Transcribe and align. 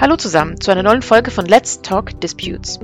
Hallo 0.00 0.14
zusammen 0.14 0.60
zu 0.60 0.70
einer 0.70 0.84
neuen 0.84 1.02
Folge 1.02 1.32
von 1.32 1.44
Let's 1.46 1.82
Talk 1.82 2.20
Disputes. 2.20 2.78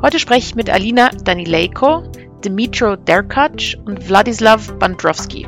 Heute 0.00 0.18
spreche 0.18 0.46
ich 0.46 0.54
mit 0.54 0.70
Alina 0.70 1.10
Danilejko, 1.10 2.04
Dmitro 2.42 2.96
Derkac 2.96 3.76
und 3.84 4.08
Wladislav 4.08 4.72
Bandrowski. 4.78 5.46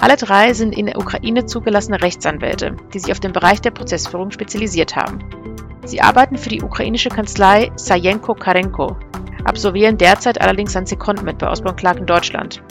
Alle 0.00 0.16
drei 0.16 0.52
sind 0.52 0.76
in 0.76 0.86
der 0.86 0.98
Ukraine 0.98 1.46
zugelassene 1.46 2.02
Rechtsanwälte, 2.02 2.76
die 2.92 2.98
sich 2.98 3.12
auf 3.12 3.20
den 3.20 3.32
Bereich 3.32 3.60
der 3.60 3.70
Prozessführung 3.70 4.32
spezialisiert 4.32 4.96
haben. 4.96 5.20
Sie 5.84 6.00
arbeiten 6.00 6.36
für 6.36 6.48
die 6.48 6.62
ukrainische 6.62 7.10
Kanzlei 7.10 7.70
Sajenko 7.76 8.34
Karenko, 8.34 8.96
absolvieren 9.44 9.96
derzeit 9.96 10.40
allerdings 10.40 10.74
ein 10.74 10.86
Secondment 10.86 11.38
bei 11.38 11.48
Osborne 11.48 11.76
Clark 11.76 11.98
in 11.98 12.06
Deutschland. 12.06 12.64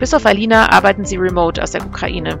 Bis 0.00 0.14
auf 0.14 0.26
Alina 0.26 0.72
arbeiten 0.72 1.04
sie 1.04 1.16
remote 1.16 1.62
aus 1.62 1.70
der 1.70 1.86
Ukraine. 1.86 2.40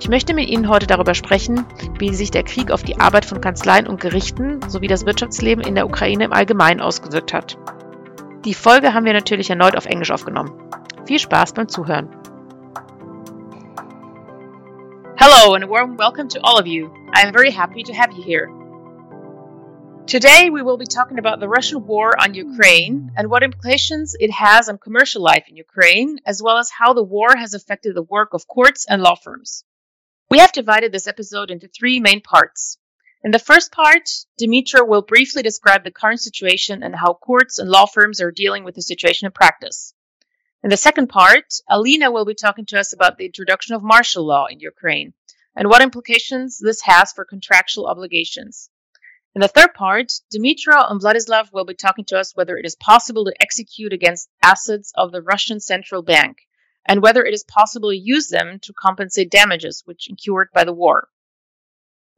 Ich 0.00 0.08
möchte 0.08 0.32
mit 0.32 0.48
Ihnen 0.48 0.70
heute 0.70 0.86
darüber 0.86 1.14
sprechen, 1.14 1.66
wie 1.98 2.14
sich 2.14 2.30
der 2.30 2.42
Krieg 2.42 2.70
auf 2.70 2.82
die 2.82 2.98
Arbeit 2.98 3.26
von 3.26 3.42
Kanzleien 3.42 3.86
und 3.86 4.00
Gerichten 4.00 4.62
sowie 4.66 4.86
das 4.86 5.04
Wirtschaftsleben 5.04 5.62
in 5.62 5.74
der 5.74 5.84
Ukraine 5.84 6.24
im 6.24 6.32
Allgemeinen 6.32 6.80
ausgewirkt 6.80 7.34
hat. 7.34 7.58
Die 8.46 8.54
Folge 8.54 8.94
haben 8.94 9.04
wir 9.04 9.12
natürlich 9.12 9.50
erneut 9.50 9.76
auf 9.76 9.84
Englisch 9.84 10.10
aufgenommen. 10.10 10.52
Viel 11.04 11.18
Spaß 11.18 11.52
beim 11.52 11.68
Zuhören. 11.68 12.08
Hello 15.18 15.52
and 15.52 15.64
a 15.64 15.68
warm 15.68 15.98
welcome 15.98 16.28
to 16.28 16.40
all 16.42 16.58
of 16.58 16.66
you. 16.66 16.86
I 17.14 17.26
am 17.26 17.34
very 17.34 17.50
happy 17.50 17.82
to 17.82 17.92
have 17.92 18.10
you 18.16 18.22
here. 18.22 18.48
Today 20.06 20.48
we 20.48 20.62
will 20.62 20.78
be 20.78 20.86
talking 20.86 21.18
about 21.18 21.40
the 21.40 21.48
Russian 21.48 21.86
war 21.86 22.18
on 22.18 22.32
Ukraine 22.32 23.12
and 23.18 23.28
what 23.28 23.42
implications 23.42 24.16
it 24.18 24.30
has 24.30 24.70
on 24.70 24.78
commercial 24.78 25.22
life 25.22 25.44
in 25.46 25.56
Ukraine, 25.56 26.20
as 26.24 26.42
well 26.42 26.56
as 26.56 26.70
how 26.70 26.94
the 26.94 27.04
war 27.04 27.36
has 27.36 27.52
affected 27.52 27.94
the 27.94 28.02
work 28.02 28.32
of 28.32 28.48
courts 28.48 28.86
and 28.88 29.02
law 29.02 29.14
firms. 29.14 29.62
We 30.30 30.38
have 30.38 30.52
divided 30.52 30.92
this 30.92 31.08
episode 31.08 31.50
into 31.50 31.66
three 31.66 31.98
main 31.98 32.20
parts. 32.20 32.78
In 33.24 33.32
the 33.32 33.40
first 33.40 33.72
part, 33.72 34.08
Dmytro 34.40 34.86
will 34.86 35.02
briefly 35.02 35.42
describe 35.42 35.82
the 35.82 35.90
current 35.90 36.20
situation 36.20 36.84
and 36.84 36.94
how 36.94 37.14
courts 37.14 37.58
and 37.58 37.68
law 37.68 37.86
firms 37.86 38.20
are 38.20 38.30
dealing 38.30 38.62
with 38.62 38.76
the 38.76 38.82
situation 38.82 39.26
in 39.26 39.32
practice. 39.32 39.92
In 40.62 40.70
the 40.70 40.76
second 40.76 41.08
part, 41.08 41.54
Alina 41.68 42.12
will 42.12 42.24
be 42.24 42.36
talking 42.36 42.64
to 42.66 42.78
us 42.78 42.92
about 42.92 43.18
the 43.18 43.26
introduction 43.26 43.74
of 43.74 43.82
martial 43.82 44.24
law 44.24 44.46
in 44.46 44.60
Ukraine 44.60 45.14
and 45.56 45.68
what 45.68 45.82
implications 45.82 46.60
this 46.60 46.82
has 46.82 47.12
for 47.12 47.24
contractual 47.24 47.88
obligations. 47.88 48.70
In 49.34 49.40
the 49.40 49.48
third 49.48 49.74
part, 49.74 50.12
Dmytro 50.32 50.88
and 50.88 51.00
Vladyslav 51.00 51.52
will 51.52 51.64
be 51.64 51.74
talking 51.74 52.04
to 52.04 52.16
us 52.16 52.36
whether 52.36 52.56
it 52.56 52.64
is 52.64 52.76
possible 52.76 53.24
to 53.24 53.42
execute 53.42 53.92
against 53.92 54.30
assets 54.40 54.92
of 54.94 55.10
the 55.10 55.22
Russian 55.22 55.58
Central 55.58 56.02
Bank 56.02 56.36
and 56.86 57.02
whether 57.02 57.24
it 57.24 57.34
is 57.34 57.44
possible 57.44 57.90
to 57.90 57.96
use 57.96 58.28
them 58.28 58.58
to 58.62 58.72
compensate 58.72 59.30
damages 59.30 59.82
which 59.84 60.08
incurred 60.08 60.48
by 60.54 60.64
the 60.64 60.72
war. 60.72 61.08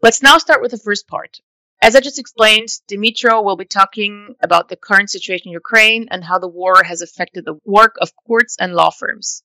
Let's 0.02 0.22
now 0.22 0.38
start 0.38 0.62
with 0.62 0.70
the 0.70 0.78
first 0.78 1.06
part. 1.06 1.40
As 1.80 1.96
I 1.96 2.00
just 2.00 2.20
explained, 2.20 2.68
Dmytro 2.88 3.42
will 3.42 3.56
be 3.56 3.64
talking 3.64 4.36
about 4.40 4.68
the 4.68 4.76
current 4.76 5.10
situation 5.10 5.48
in 5.48 5.52
Ukraine 5.52 6.06
and 6.10 6.22
how 6.22 6.38
the 6.38 6.48
war 6.48 6.82
has 6.84 7.02
affected 7.02 7.44
the 7.44 7.58
work 7.64 7.96
of 8.00 8.14
courts 8.14 8.56
and 8.58 8.74
law 8.74 8.90
firms. 8.90 9.42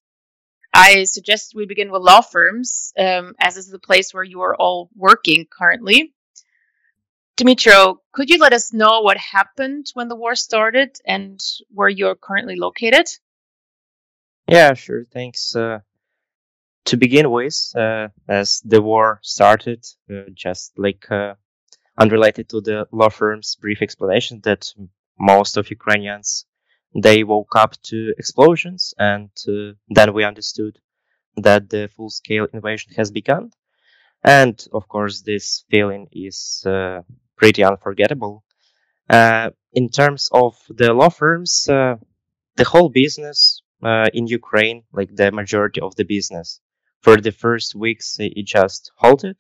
I 0.74 1.06
suggest 1.06 1.54
we 1.56 1.66
begin 1.66 1.92
with 1.92 2.04
law 2.04 2.22
firms, 2.22 2.94
um, 2.98 3.34
as 3.40 3.56
this 3.56 3.66
is 3.66 3.72
the 3.72 3.80
place 3.80 4.14
where 4.14 4.24
you 4.24 4.42
are 4.42 4.56
all 4.56 4.90
working 4.96 5.48
currently. 5.50 6.14
Dmytro, 7.38 7.98
could 8.14 8.30
you 8.30 8.38
let 8.38 8.54
us 8.54 8.74
know 8.74 9.02
what 9.02 9.18
happened 9.18 9.88
when 9.96 10.08
the 10.08 10.16
war 10.16 10.36
started 10.36 10.98
and 11.06 11.40
where 11.70 11.90
you're 11.90 12.16
currently 12.16 12.56
located? 12.56 13.08
Yeah, 14.48 14.74
sure. 14.74 15.06
Thanks. 15.06 15.56
Uh, 15.56 15.80
to 16.86 16.98
begin 16.98 17.30
with, 17.32 17.72
uh, 17.76 18.08
as 18.28 18.62
the 18.64 18.82
war 18.82 19.20
started, 19.22 19.86
uh, 20.10 20.30
just 20.34 20.78
like 20.78 21.10
uh, 21.12 21.36
unrelated 21.98 22.50
to 22.50 22.62
the 22.62 22.88
law 22.92 23.10
firm's 23.10 23.56
brief 23.56 23.82
explanation 23.82 24.42
that 24.44 24.74
most 25.20 25.58
of 25.58 25.70
Ukrainians 25.70 26.46
they 27.04 27.24
woke 27.24 27.56
up 27.56 27.74
to 27.84 28.14
explosions, 28.18 28.94
and 28.98 29.30
uh, 29.48 29.74
then 29.90 30.14
we 30.14 30.24
understood 30.24 30.80
that 31.36 31.70
the 31.70 31.90
full-scale 31.96 32.48
invasion 32.54 32.94
has 32.98 33.12
begun. 33.12 33.52
And 34.24 34.58
of 34.74 34.88
course, 34.88 35.22
this 35.22 35.66
feeling 35.70 36.08
is 36.12 36.64
uh, 36.66 37.02
pretty 37.38 37.64
unforgettable. 37.64 38.44
in 39.74 39.90
terms 39.90 40.30
of 40.32 40.56
the 40.70 40.94
law 40.94 41.10
firms, 41.10 41.64
the 41.68 42.66
whole 42.66 42.90
business 42.90 43.57
uh, 43.84 44.08
in 44.14 44.28
Ukraine, 44.28 44.84
like 44.92 45.16
the 45.16 45.32
majority 45.32 45.82
of 45.82 45.96
the 45.96 46.04
business. 46.04 46.60
For 47.02 47.18
the 47.18 47.32
first 47.32 47.76
weeks, 47.76 48.18
it 48.20 48.46
just 48.46 48.92
halted, 48.96 49.40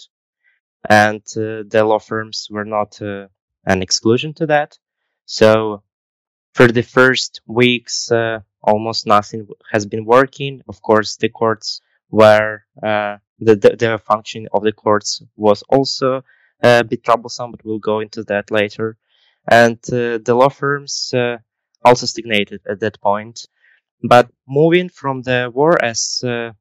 and 0.87 1.21
uh, 1.35 1.63
the 1.67 1.83
law 1.83 1.99
firms 1.99 2.47
were 2.49 2.65
not 2.65 3.01
uh, 3.01 3.27
an 3.65 3.81
exclusion 3.81 4.33
to 4.35 4.45
that. 4.45 4.77
So, 5.25 5.83
for 6.53 6.67
the 6.67 6.83
first 6.83 7.41
weeks, 7.47 8.11
uh, 8.11 8.39
almost 8.61 9.07
nothing 9.07 9.47
has 9.71 9.85
been 9.85 10.05
working. 10.05 10.61
Of 10.67 10.81
course, 10.81 11.17
the 11.17 11.29
courts 11.29 11.81
were 12.09 12.63
uh, 12.81 13.17
the, 13.39 13.55
the, 13.55 13.75
the 13.75 13.97
function 13.97 14.47
of 14.53 14.63
the 14.63 14.71
courts 14.71 15.21
was 15.35 15.63
also 15.63 16.23
a 16.61 16.83
bit 16.83 17.03
troublesome, 17.03 17.51
but 17.51 17.65
we'll 17.65 17.79
go 17.79 17.99
into 17.99 18.23
that 18.25 18.49
later. 18.51 18.97
And 19.49 19.79
uh, 19.91 20.19
the 20.23 20.35
law 20.35 20.49
firms 20.49 21.13
also 21.83 22.05
stagnated 22.05 22.61
at 22.67 22.79
that 22.79 22.99
point 23.01 23.47
but 24.03 24.29
moving 24.47 24.89
from 24.89 25.21
the 25.21 25.51
war, 25.53 25.81
as 25.83 26.21
uh, 26.23 26.51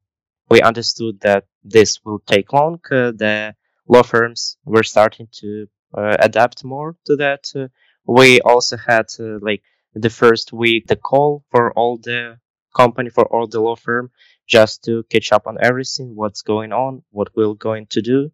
we 0.49 0.61
understood 0.61 1.19
that 1.21 1.45
this 1.63 1.99
will 2.03 2.19
take 2.19 2.53
long, 2.53 2.79
uh, 2.91 3.11
the 3.11 3.55
law 3.87 4.03
firms 4.03 4.57
were 4.65 4.83
starting 4.83 5.27
to 5.31 5.67
uh, 5.97 6.15
adapt 6.19 6.63
more 6.63 6.95
to 7.05 7.15
that. 7.17 7.45
Uh, 7.55 7.67
we 8.05 8.41
also 8.41 8.77
had 8.77 9.05
uh, 9.19 9.37
like 9.41 9.61
the 9.93 10.09
first 10.09 10.53
week 10.53 10.87
the 10.87 10.95
call 10.95 11.43
for 11.51 11.71
all 11.73 11.97
the 11.97 12.37
company 12.75 13.09
for 13.09 13.25
all 13.25 13.47
the 13.47 13.59
law 13.59 13.75
firm 13.75 14.11
just 14.47 14.83
to 14.83 15.03
catch 15.09 15.31
up 15.31 15.47
on 15.47 15.57
everything, 15.61 16.15
what's 16.15 16.41
going 16.41 16.71
on, 16.71 17.03
what 17.11 17.29
we're 17.35 17.53
going 17.53 17.87
to 17.89 18.01
do, 18.01 18.31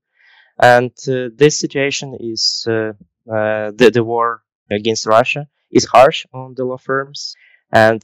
and 0.61 0.91
uh, 1.07 1.29
this 1.35 1.59
situation 1.59 2.15
is 2.19 2.63
the 2.65 3.91
the 3.93 4.03
war 4.03 4.43
against 4.71 5.05
Russia 5.05 5.47
is 5.71 5.85
harsh 5.85 6.25
on 6.33 6.53
the 6.55 6.63
law 6.63 6.77
firms 6.77 7.35
and 7.71 8.03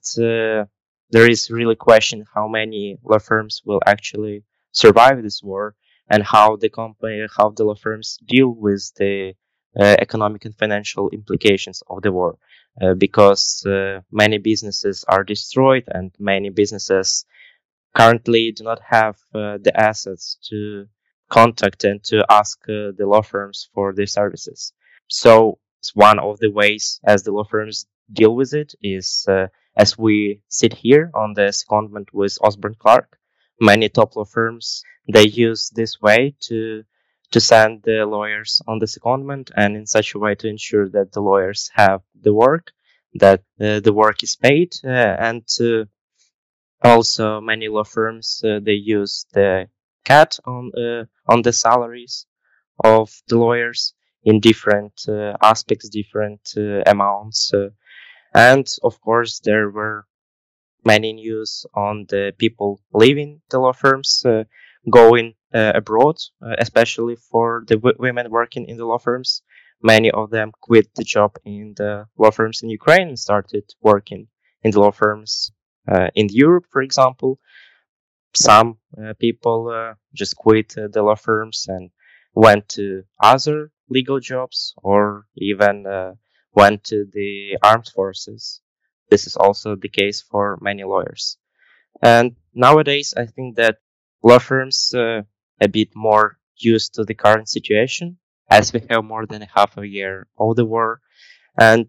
there 1.12 1.30
is 1.30 1.50
really 1.50 1.76
question 1.76 2.26
how 2.34 2.48
many 2.48 2.98
law 3.04 3.20
firms 3.20 3.62
will 3.66 3.82
actually 3.86 4.44
survive 4.72 5.22
this 5.24 5.42
war 5.44 5.76
and 6.10 6.24
how 6.24 6.56
the 6.56 6.70
company, 6.70 7.26
how 7.38 7.50
the 7.50 7.64
law 7.64 7.76
firms 7.76 8.18
deal 8.28 8.50
with 8.50 8.92
the 8.98 9.34
uh, 9.80 9.96
economic 10.00 10.46
and 10.46 10.56
financial 10.56 11.10
implications 11.10 11.84
of 11.90 12.02
the 12.02 12.12
war. 12.12 12.38
Uh, 12.82 12.94
because 12.94 13.66
uh, 13.66 14.00
many 14.12 14.38
businesses 14.38 15.04
are 15.10 15.24
destroyed 15.24 15.84
and 15.88 16.12
many 16.18 16.50
businesses 16.50 17.26
currently 17.96 18.54
do 18.54 18.64
not 18.64 18.80
have 18.88 19.16
uh, 19.36 19.58
the 19.62 19.74
assets 19.76 20.38
to 20.50 20.86
contact 21.30 21.84
and 21.84 22.02
to 22.04 22.26
ask 22.30 22.58
uh, 22.70 22.92
the 22.98 23.06
law 23.06 23.22
firms 23.22 23.70
for 23.74 23.94
their 23.94 24.08
services. 24.08 24.72
So 25.08 25.60
one 25.94 26.20
of 26.20 26.40
the 26.40 26.52
ways 26.52 27.02
as 27.04 27.24
the 27.24 27.32
law 27.32 27.44
firms 27.44 27.86
deal 28.14 28.34
with 28.34 28.54
it 28.54 28.74
is 28.82 29.26
uh, 29.28 29.48
as 29.76 29.98
we 29.98 30.42
sit 30.48 30.74
here 30.74 31.12
on 31.14 31.34
the 31.34 31.52
secondment 31.52 32.08
with 32.14 32.38
Osborne 32.42 32.76
Clarke, 32.78 33.18
many 33.60 33.90
top 33.90 34.16
law 34.16 34.26
firms 34.26 34.84
they 35.12 35.28
use 35.28 35.70
this 35.74 36.00
way 36.02 36.36
to 36.42 36.84
to 37.32 37.40
send 37.40 37.84
the 37.84 38.06
lawyers 38.06 38.62
on 38.68 38.80
the 38.80 38.88
secondment 38.88 39.52
and 39.56 39.76
in 39.76 39.86
such 39.86 40.16
a 40.16 40.20
way 40.20 40.34
to 40.36 40.48
ensure 40.48 40.90
that 40.90 41.12
the 41.12 41.22
lawyers 41.22 41.70
have 41.76 42.02
the 42.20 42.34
work, 42.34 42.72
that 43.14 43.44
uh, 43.62 43.80
the 43.80 43.94
work 43.94 44.24
is 44.24 44.36
paid, 44.36 44.74
uh, 44.84 44.88
and 44.88 45.44
also 46.84 47.40
many 47.42 47.68
law 47.68 47.84
firms 47.84 48.42
uh, 48.44 48.60
they 48.62 48.74
use 48.74 49.26
the 49.34 49.68
cat 50.06 50.40
on 50.46 50.72
uh, 50.76 51.06
on 51.28 51.42
the 51.42 51.54
salaries 51.54 52.26
of 52.84 53.12
the 53.28 53.38
lawyers 53.38 53.94
in 54.24 54.40
different 54.40 54.94
uh, 55.08 55.34
aspects, 55.42 55.90
different 55.90 56.54
amounts. 56.86 57.52
And 58.34 58.68
of 58.84 59.02
course, 59.02 59.40
there 59.40 59.70
were 59.70 60.08
many 60.86 61.14
news 61.14 61.66
on 61.74 62.06
the 62.10 62.34
people 62.38 62.82
leaving 62.94 63.42
the 63.50 63.60
law 63.60 63.74
firms, 63.74 64.24
uh, 64.26 64.44
going 64.90 65.36
uh, 65.54 65.74
abroad, 65.76 66.18
uh, 66.42 66.56
especially 66.60 67.16
for 67.16 67.64
the 67.68 67.76
w- 67.76 67.98
women 68.00 68.30
working 68.30 68.68
in 68.68 68.78
the 68.78 68.86
law 68.86 68.98
firms. 68.98 69.42
Many 69.82 70.12
of 70.12 70.30
them 70.30 70.52
quit 70.62 70.94
the 70.96 71.04
job 71.04 71.38
in 71.46 71.74
the 71.78 72.08
law 72.18 72.32
firms 72.32 72.62
in 72.64 72.70
Ukraine 72.70 73.08
and 73.10 73.20
started 73.20 73.64
working 73.82 74.28
in 74.64 74.72
the 74.72 74.80
law 74.80 74.92
firms 74.92 75.52
uh, 75.88 76.10
in 76.16 76.28
Europe, 76.30 76.66
for 76.70 76.82
example. 76.82 77.40
Some 78.36 78.78
uh, 78.98 79.14
people 79.20 79.70
uh, 79.70 79.94
just 80.14 80.36
quit 80.36 80.70
the 80.76 81.02
law 81.04 81.16
firms 81.16 81.66
and 81.68 81.92
went 82.34 82.70
to 82.70 83.04
other 83.22 83.72
legal 83.90 84.20
jobs 84.20 84.74
or 84.78 85.26
even 85.36 85.86
went 86.54 86.84
to 86.86 87.06
the 87.14 87.58
armed 87.64 87.88
forces. 87.88 88.62
This 89.10 89.28
is 89.28 89.36
also 89.36 89.76
the 89.76 89.90
case 89.90 90.22
for 90.22 90.58
many 90.62 90.84
lawyers. 90.84 91.38
And 92.02 92.36
nowadays, 92.54 93.14
I 93.16 93.26
think 93.26 93.56
that 93.56 93.78
law 94.24 94.40
firms 94.40 94.94
uh, 94.94 95.24
a 95.62 95.68
bit 95.68 95.90
more 95.96 96.38
used 96.56 96.96
to 96.96 97.04
the 97.04 97.14
current 97.14 97.50
situation 97.50 98.18
as 98.50 98.74
we 98.74 98.82
have 98.90 99.04
more 99.04 99.26
than 99.26 99.42
half 99.42 99.78
a 99.78 99.88
year 99.88 100.28
of 100.38 100.56
the 100.56 100.66
war, 100.66 101.02
and 101.58 101.88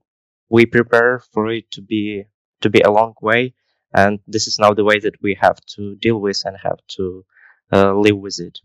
we 0.49 0.67
prepare 0.67 1.21
for 1.33 1.51
it 1.51 1.71
to 1.73 1.83
be 1.83 2.25
to 2.61 2.71
be 2.71 2.81
a 2.81 2.91
long 2.91 3.15
way. 3.21 3.55
And 3.93 4.21
this 4.27 4.47
is 4.47 4.59
now 4.59 4.75
the 4.75 4.85
way 4.85 5.01
that 5.01 5.21
we 5.23 5.37
have 5.41 5.59
to 5.75 5.97
deal 5.97 6.21
with 6.21 6.43
and 6.45 6.57
have 6.63 6.79
to 6.97 7.25
uh, 7.73 7.95
live 7.95 8.19
with 8.19 8.39
it. 8.39 8.59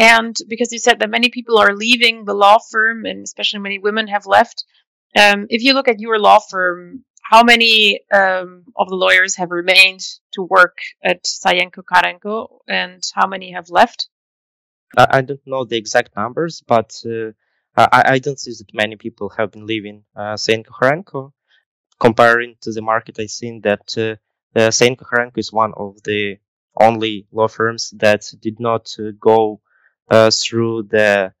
And 0.00 0.34
because 0.48 0.72
you 0.72 0.78
said 0.78 1.00
that 1.00 1.10
many 1.10 1.28
people 1.28 1.58
are 1.58 1.76
leaving 1.76 2.24
the 2.24 2.32
law 2.32 2.56
firm, 2.58 3.04
and 3.04 3.22
especially 3.22 3.58
many 3.58 3.78
women 3.78 4.08
have 4.08 4.24
left, 4.24 4.64
um, 5.14 5.46
if 5.50 5.62
you 5.62 5.74
look 5.74 5.88
at 5.88 6.00
your 6.00 6.18
law 6.18 6.38
firm, 6.38 7.04
how 7.22 7.42
many 7.42 8.00
um, 8.10 8.64
of 8.76 8.88
the 8.88 8.94
lawyers 8.94 9.36
have 9.36 9.50
remained 9.50 10.00
to 10.32 10.42
work 10.42 10.78
at 11.04 11.24
Sayenko 11.24 11.82
Kharenko, 11.84 12.60
and 12.66 13.02
how 13.14 13.26
many 13.26 13.52
have 13.52 13.68
left? 13.68 14.08
I 14.96 15.20
don't 15.20 15.46
know 15.46 15.66
the 15.66 15.76
exact 15.76 16.16
numbers, 16.16 16.62
but 16.66 16.98
uh, 17.04 17.32
I, 17.76 18.14
I, 18.14 18.18
don't 18.20 18.40
see 18.40 18.52
that 18.52 18.74
many 18.74 18.96
people 18.96 19.28
have 19.36 19.52
been 19.52 19.66
leaving 19.66 20.04
uh, 20.16 20.34
Sayenko 20.34 20.72
Kharenko. 20.80 21.32
Comparing 22.00 22.56
to 22.62 22.72
the 22.72 22.80
market, 22.80 23.20
I 23.20 23.26
think 23.26 23.64
that 23.64 23.86
uh, 23.98 24.16
uh, 24.58 24.70
Sayenko 24.70 25.02
Kharenko 25.02 25.36
is 25.36 25.52
one 25.52 25.74
of 25.76 26.02
the 26.04 26.38
only 26.80 27.26
law 27.30 27.48
firms 27.48 27.92
that 27.98 28.24
did 28.40 28.58
not 28.58 28.96
uh, 28.98 29.10
go 29.20 29.60
uh, 30.10 30.30
through 30.30 30.84
the 30.90 31.32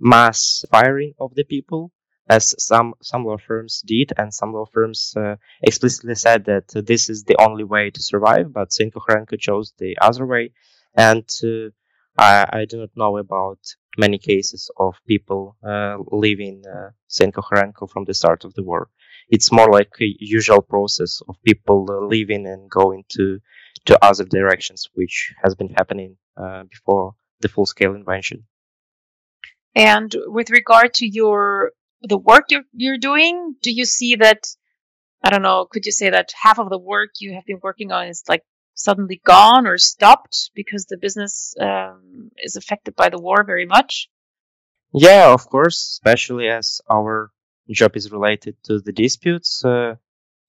mass 0.00 0.64
firing 0.70 1.14
of 1.18 1.34
the 1.34 1.44
people 1.44 1.92
as 2.28 2.54
some 2.58 2.94
some 3.02 3.24
law 3.24 3.38
firms 3.38 3.82
did, 3.86 4.12
and 4.18 4.32
some 4.34 4.52
law 4.52 4.66
firms 4.66 5.14
uh, 5.16 5.36
explicitly 5.62 6.14
said 6.14 6.44
that 6.44 6.68
this 6.86 7.08
is 7.08 7.24
the 7.24 7.40
only 7.40 7.64
way 7.64 7.90
to 7.90 8.02
survive. 8.02 8.52
But 8.52 8.70
Sayenko 8.70 9.00
Kharenko 9.08 9.38
chose 9.38 9.72
the 9.78 9.96
other 10.00 10.26
way, 10.26 10.50
and 10.94 11.24
uh, 11.42 11.70
I, 12.18 12.60
I, 12.60 12.64
do 12.66 12.78
not 12.78 12.90
know 12.96 13.16
about 13.16 13.58
many 13.96 14.18
cases 14.18 14.70
of 14.76 14.94
people 15.06 15.56
uh, 15.66 15.96
leaving 16.12 16.64
uh, 16.66 16.90
Kharenko 17.10 17.88
from 17.90 18.04
the 18.04 18.14
start 18.14 18.44
of 18.44 18.52
the 18.54 18.62
war. 18.62 18.90
It's 19.30 19.52
more 19.52 19.70
like 19.70 19.92
a 20.00 20.14
usual 20.18 20.62
process 20.62 21.22
of 21.28 21.36
people 21.44 21.86
uh, 21.88 22.04
leaving 22.06 22.46
and 22.46 22.70
going 22.70 23.04
to 23.10 23.38
to 23.86 24.04
other 24.04 24.24
directions, 24.24 24.88
which 24.94 25.32
has 25.42 25.54
been 25.54 25.72
happening 25.78 26.16
uh, 26.36 26.64
before 26.64 27.14
the 27.40 27.48
full 27.48 27.66
scale 27.66 27.94
invention. 27.94 28.44
And 29.74 30.14
with 30.26 30.50
regard 30.50 30.94
to 30.94 31.06
your 31.06 31.72
the 32.02 32.18
work 32.18 32.46
you're, 32.50 32.62
you're 32.72 32.98
doing, 32.98 33.56
do 33.62 33.72
you 33.72 33.84
see 33.84 34.16
that, 34.16 34.46
I 35.22 35.30
don't 35.30 35.42
know, 35.42 35.66
could 35.70 35.86
you 35.86 35.92
say 35.92 36.10
that 36.10 36.32
half 36.40 36.58
of 36.58 36.70
the 36.70 36.78
work 36.78 37.10
you 37.18 37.34
have 37.34 37.44
been 37.44 37.60
working 37.62 37.90
on 37.92 38.06
is 38.06 38.22
like 38.28 38.42
suddenly 38.74 39.20
gone 39.24 39.66
or 39.66 39.78
stopped 39.78 40.50
because 40.54 40.86
the 40.86 40.96
business 40.96 41.54
um, 41.60 42.30
is 42.38 42.56
affected 42.56 42.94
by 42.94 43.08
the 43.08 43.20
war 43.20 43.44
very 43.44 43.66
much? 43.66 44.08
Yeah, 44.92 45.32
of 45.32 45.48
course, 45.48 45.76
especially 45.92 46.48
as 46.48 46.80
our 46.90 47.30
job 47.70 47.96
is 47.96 48.10
related 48.10 48.56
to 48.64 48.80
the 48.80 48.92
disputes. 48.92 49.64
Uh, 49.64 49.96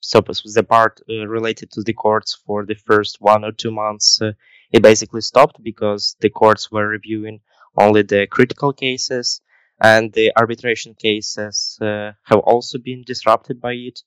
so 0.01 0.21
the 0.21 0.63
part 0.63 1.01
uh, 1.09 1.27
related 1.27 1.71
to 1.71 1.83
the 1.83 1.93
courts 1.93 2.41
for 2.45 2.65
the 2.65 2.75
first 2.75 3.17
one 3.19 3.43
or 3.43 3.51
two 3.51 3.71
months, 3.71 4.21
uh, 4.21 4.31
it 4.71 4.81
basically 4.81 5.21
stopped 5.21 5.61
because 5.63 6.15
the 6.21 6.29
courts 6.29 6.71
were 6.71 6.87
reviewing 6.87 7.39
only 7.77 8.01
the 8.03 8.27
critical 8.27 8.73
cases 8.73 9.41
and 9.81 10.11
the 10.13 10.31
arbitration 10.37 10.93
cases 10.95 11.77
uh, 11.81 12.11
have 12.25 12.39
also 12.39 12.77
been 12.77 13.03
disrupted 13.05 13.61
by 13.61 13.73
it. 13.73 13.99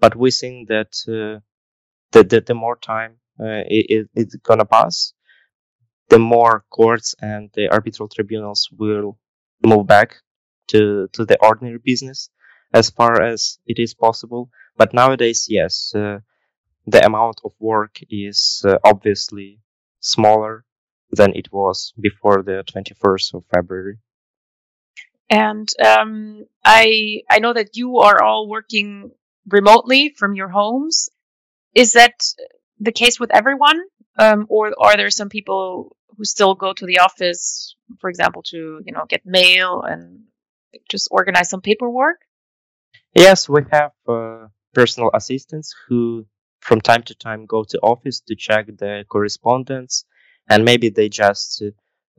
But 0.00 0.16
we 0.16 0.30
think 0.30 0.68
that 0.68 0.92
uh, 1.08 1.40
the, 2.12 2.24
the, 2.24 2.40
the 2.40 2.54
more 2.54 2.76
time 2.76 3.18
uh, 3.40 3.64
it, 3.68 4.08
it's 4.14 4.36
gonna 4.36 4.64
pass, 4.66 5.12
the 6.08 6.18
more 6.18 6.64
courts 6.70 7.14
and 7.20 7.50
the 7.54 7.68
arbitral 7.68 8.08
tribunals 8.08 8.68
will 8.78 9.18
move 9.64 9.86
back 9.86 10.16
to 10.68 11.08
to 11.12 11.24
the 11.24 11.38
ordinary 11.42 11.78
business 11.78 12.30
as 12.72 12.90
far 12.90 13.22
as 13.22 13.58
it 13.66 13.78
is 13.78 13.94
possible. 13.94 14.50
But 14.78 14.94
nowadays, 14.94 15.46
yes, 15.50 15.92
uh, 15.94 16.20
the 16.86 17.04
amount 17.04 17.40
of 17.44 17.52
work 17.58 17.98
is 18.08 18.62
uh, 18.64 18.78
obviously 18.84 19.60
smaller 20.00 20.64
than 21.10 21.34
it 21.34 21.48
was 21.52 21.92
before 22.00 22.42
the 22.42 22.64
21st 22.72 23.34
of 23.34 23.44
February. 23.52 23.98
And 25.28 25.68
um, 25.84 26.46
I 26.64 27.22
I 27.28 27.38
know 27.40 27.52
that 27.52 27.76
you 27.76 27.98
are 27.98 28.22
all 28.22 28.48
working 28.48 29.10
remotely 29.46 30.14
from 30.16 30.34
your 30.34 30.48
homes. 30.48 31.10
Is 31.74 31.92
that 31.92 32.14
the 32.80 32.92
case 32.92 33.20
with 33.20 33.34
everyone, 33.34 33.82
um, 34.18 34.46
or 34.48 34.72
are 34.78 34.96
there 34.96 35.10
some 35.10 35.28
people 35.28 35.96
who 36.16 36.24
still 36.24 36.54
go 36.54 36.72
to 36.72 36.86
the 36.86 37.00
office, 37.00 37.74
for 38.00 38.08
example, 38.08 38.42
to 38.44 38.80
you 38.86 38.92
know 38.92 39.04
get 39.06 39.26
mail 39.26 39.82
and 39.82 40.24
just 40.90 41.08
organize 41.10 41.50
some 41.50 41.60
paperwork? 41.60 42.20
Yes, 43.14 43.48
we 43.48 43.62
have 43.70 43.92
uh, 44.06 44.46
personal 44.80 45.10
assistants 45.20 45.68
who, 45.88 46.00
from 46.66 46.80
time 46.80 47.02
to 47.08 47.14
time, 47.26 47.42
go 47.54 47.60
to 47.64 47.78
office 47.92 48.18
to 48.28 48.34
check 48.46 48.64
the 48.82 48.92
correspondence, 49.14 50.04
and 50.50 50.64
maybe 50.70 50.88
they 50.90 51.08
just 51.08 51.62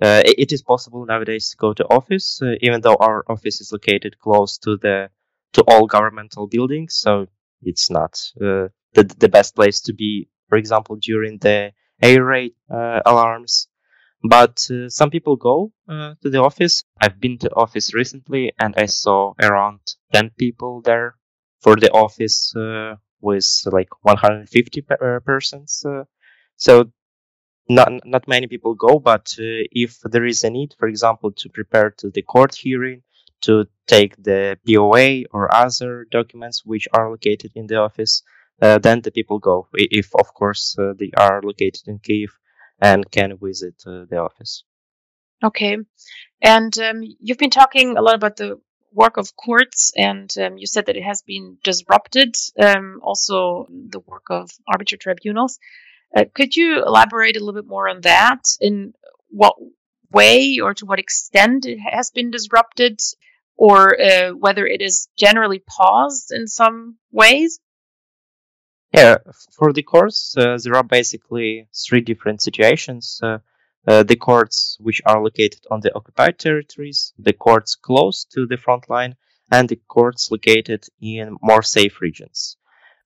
uh, 0.02 0.22
it 0.26 0.52
is 0.56 0.62
possible 0.62 1.06
nowadays 1.06 1.50
to 1.50 1.58
go 1.58 1.74
to 1.74 1.84
office, 2.00 2.28
uh, 2.42 2.56
even 2.62 2.80
though 2.82 2.96
our 3.08 3.24
office 3.28 3.58
is 3.62 3.72
located 3.72 4.18
close 4.20 4.58
to 4.66 4.78
the 4.78 5.10
to 5.54 5.62
all 5.68 5.86
governmental 5.88 6.48
buildings. 6.48 6.96
So 6.96 7.12
it's 7.62 7.90
not 7.90 8.14
uh, 8.42 8.68
the 8.96 9.04
the 9.24 9.30
best 9.38 9.56
place 9.56 9.82
to 9.82 9.94
be. 9.94 10.30
For 10.50 10.58
example, 10.58 10.96
during 11.10 11.38
the 11.40 11.72
air 12.02 12.24
raid 12.24 12.54
uh, 12.78 13.02
alarms. 13.06 13.68
But 14.24 14.58
uh, 14.72 14.90
some 14.90 15.10
people 15.12 15.36
go 15.36 15.74
uh, 15.90 16.16
to 16.22 16.30
the 16.30 16.42
office. 16.42 16.84
I've 17.02 17.20
been 17.20 17.38
to 17.40 17.50
office 17.56 17.94
recently, 17.94 18.54
and 18.60 18.74
I 18.78 18.86
saw 18.88 19.34
around 19.42 19.82
ten 20.14 20.32
people 20.38 20.82
there 20.82 21.16
for 21.62 21.76
the 21.76 21.92
office 21.92 22.54
with 23.22 23.64
like 23.72 23.90
150 24.04 24.82
persons. 25.26 25.84
so 26.56 26.92
not 27.70 27.92
not 28.04 28.28
many 28.28 28.48
people 28.48 28.74
go, 28.74 29.00
but 29.00 29.36
uh, 29.40 29.64
if 29.72 30.00
there 30.02 30.26
is 30.26 30.44
a 30.44 30.50
need, 30.50 30.74
for 30.78 30.88
example, 30.88 31.32
to 31.32 31.50
prepare 31.50 31.92
to 31.92 32.10
the 32.10 32.24
court 32.24 32.56
hearing, 32.56 33.04
to 33.42 33.66
take 33.88 34.22
the 34.22 34.58
POA 34.68 35.26
or 35.32 35.54
other 35.54 36.06
documents 36.12 36.66
which 36.66 36.88
are 36.94 37.12
located 37.12 37.52
in 37.56 37.68
the 37.68 37.78
office, 37.78 38.24
uh, 38.62 38.80
then 38.80 39.02
the 39.02 39.12
people 39.12 39.40
go. 39.40 39.68
If 39.74 40.14
of 40.16 40.34
course 40.34 40.76
uh, 40.78 40.94
they 40.98 41.12
are 41.16 41.42
located 41.42 41.84
in 41.88 42.00
Kiev 42.00 42.32
and 42.82 43.10
can 43.12 43.38
visit 43.38 43.76
uh, 43.86 44.06
the 44.10 44.18
office. 44.18 44.64
Okay, 45.44 45.78
and 46.42 46.78
um, 46.80 47.02
you've 47.20 47.38
been 47.38 47.50
talking 47.50 47.98
a 47.98 48.02
lot 48.02 48.16
about 48.16 48.36
the 48.36 48.60
work 48.92 49.18
of 49.18 49.36
courts, 49.36 49.92
and 49.96 50.34
um, 50.38 50.58
you 50.58 50.68
said 50.68 50.86
that 50.88 50.98
it 50.98 51.04
has 51.04 51.22
been 51.22 51.58
disrupted. 51.64 52.36
Um, 52.58 53.00
also, 53.04 53.68
the 53.70 54.00
work 54.00 54.26
of 54.30 54.50
arbitral 54.68 55.00
tribunals. 55.00 55.60
Uh, 56.16 56.26
could 56.34 56.56
you 56.56 56.84
elaborate 56.84 57.38
a 57.38 57.40
little 57.40 57.62
bit 57.62 57.70
more 57.70 57.88
on 57.88 58.02
that? 58.02 58.42
In 58.60 58.94
what 59.30 59.56
way 60.12 60.60
or 60.60 60.74
to 60.74 60.86
what 60.86 61.00
extent 61.00 61.66
it 61.66 61.78
has 61.78 62.12
been 62.12 62.32
disrupted, 62.32 63.00
or 63.56 64.00
uh, 64.00 64.32
whether 64.32 64.66
it 64.66 64.82
is 64.82 65.08
generally 65.18 65.60
paused 65.60 66.32
in 66.32 66.48
some 66.48 66.98
ways? 67.12 67.60
Yeah, 68.94 69.18
for 69.52 69.72
the 69.72 69.84
courts, 69.84 70.36
uh, 70.36 70.58
there 70.64 70.76
are 70.76 70.84
basically 70.84 71.68
three 71.88 72.02
different 72.02 72.42
situations. 72.42 73.20
Uh, 73.88 74.04
the 74.04 74.16
courts 74.16 74.78
which 74.80 75.02
are 75.06 75.24
located 75.24 75.66
on 75.72 75.80
the 75.82 75.94
occupied 75.96 76.38
territories, 76.38 77.14
the 77.18 77.34
courts 77.34 77.76
close 77.76 78.26
to 78.26 78.46
the 78.46 78.58
front 78.58 78.90
line, 78.90 79.16
and 79.52 79.70
the 79.70 79.80
courts 79.88 80.30
located 80.32 80.86
in 81.02 81.38
more 81.42 81.62
safe 81.62 82.02
regions. 82.02 82.58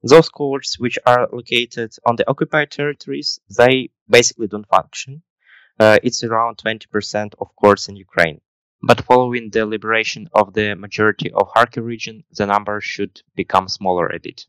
Those 0.03 0.27
courts 0.29 0.77
which 0.79 0.99
are 1.05 1.29
located 1.31 1.93
on 2.05 2.17
the 2.17 2.29
occupied 2.29 2.71
territories, 2.71 3.39
they 3.57 3.91
basically 4.09 4.47
don't 4.47 4.67
function. 4.67 5.23
Uh, 5.79 5.97
it's 6.03 6.23
around 6.23 6.57
20% 6.57 7.33
of 7.39 7.55
courts 7.55 7.87
in 7.87 7.95
Ukraine. 7.95 8.41
But 8.81 9.05
following 9.05 9.49
the 9.49 9.65
liberation 9.65 10.29
of 10.33 10.53
the 10.53 10.75
majority 10.75 11.31
of 11.31 11.47
Kharkiv 11.55 11.85
region, 11.85 12.25
the 12.31 12.45
number 12.45 12.81
should 12.81 13.21
become 13.33 13.69
smaller 13.69 14.07
a 14.07 14.19
bit. 14.19 14.45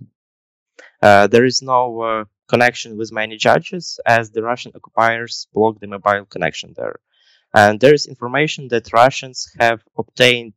Uh, 1.00 1.28
there 1.28 1.44
is 1.44 1.62
no 1.62 2.00
uh, 2.00 2.24
connection 2.48 2.96
with 2.96 3.12
many 3.12 3.36
judges 3.36 4.00
as 4.06 4.30
the 4.30 4.42
Russian 4.42 4.72
occupiers 4.74 5.46
block 5.52 5.80
the 5.80 5.86
mobile 5.86 6.24
connection 6.26 6.74
there. 6.76 6.96
And 7.54 7.80
there 7.80 7.94
is 7.94 8.06
information 8.06 8.68
that 8.68 8.92
Russians 8.92 9.50
have 9.60 9.82
obtained 9.96 10.54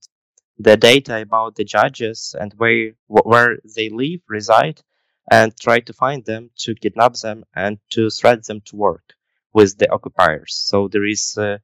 the 0.57 0.75
data 0.77 1.21
about 1.21 1.55
the 1.55 1.63
judges 1.63 2.35
and 2.39 2.53
where 2.57 2.93
where 3.07 3.57
they 3.75 3.89
live, 3.89 4.21
reside, 4.27 4.81
and 5.31 5.55
try 5.59 5.79
to 5.81 5.93
find 5.93 6.25
them, 6.25 6.49
to 6.57 6.73
kidnap 6.73 7.13
them, 7.13 7.43
and 7.55 7.77
to 7.91 8.09
threat 8.09 8.45
them 8.45 8.61
to 8.65 8.75
work 8.75 9.13
with 9.53 9.77
the 9.77 9.91
occupiers. 9.91 10.55
So 10.55 10.87
there 10.87 11.05
is 11.05 11.37
a 11.37 11.59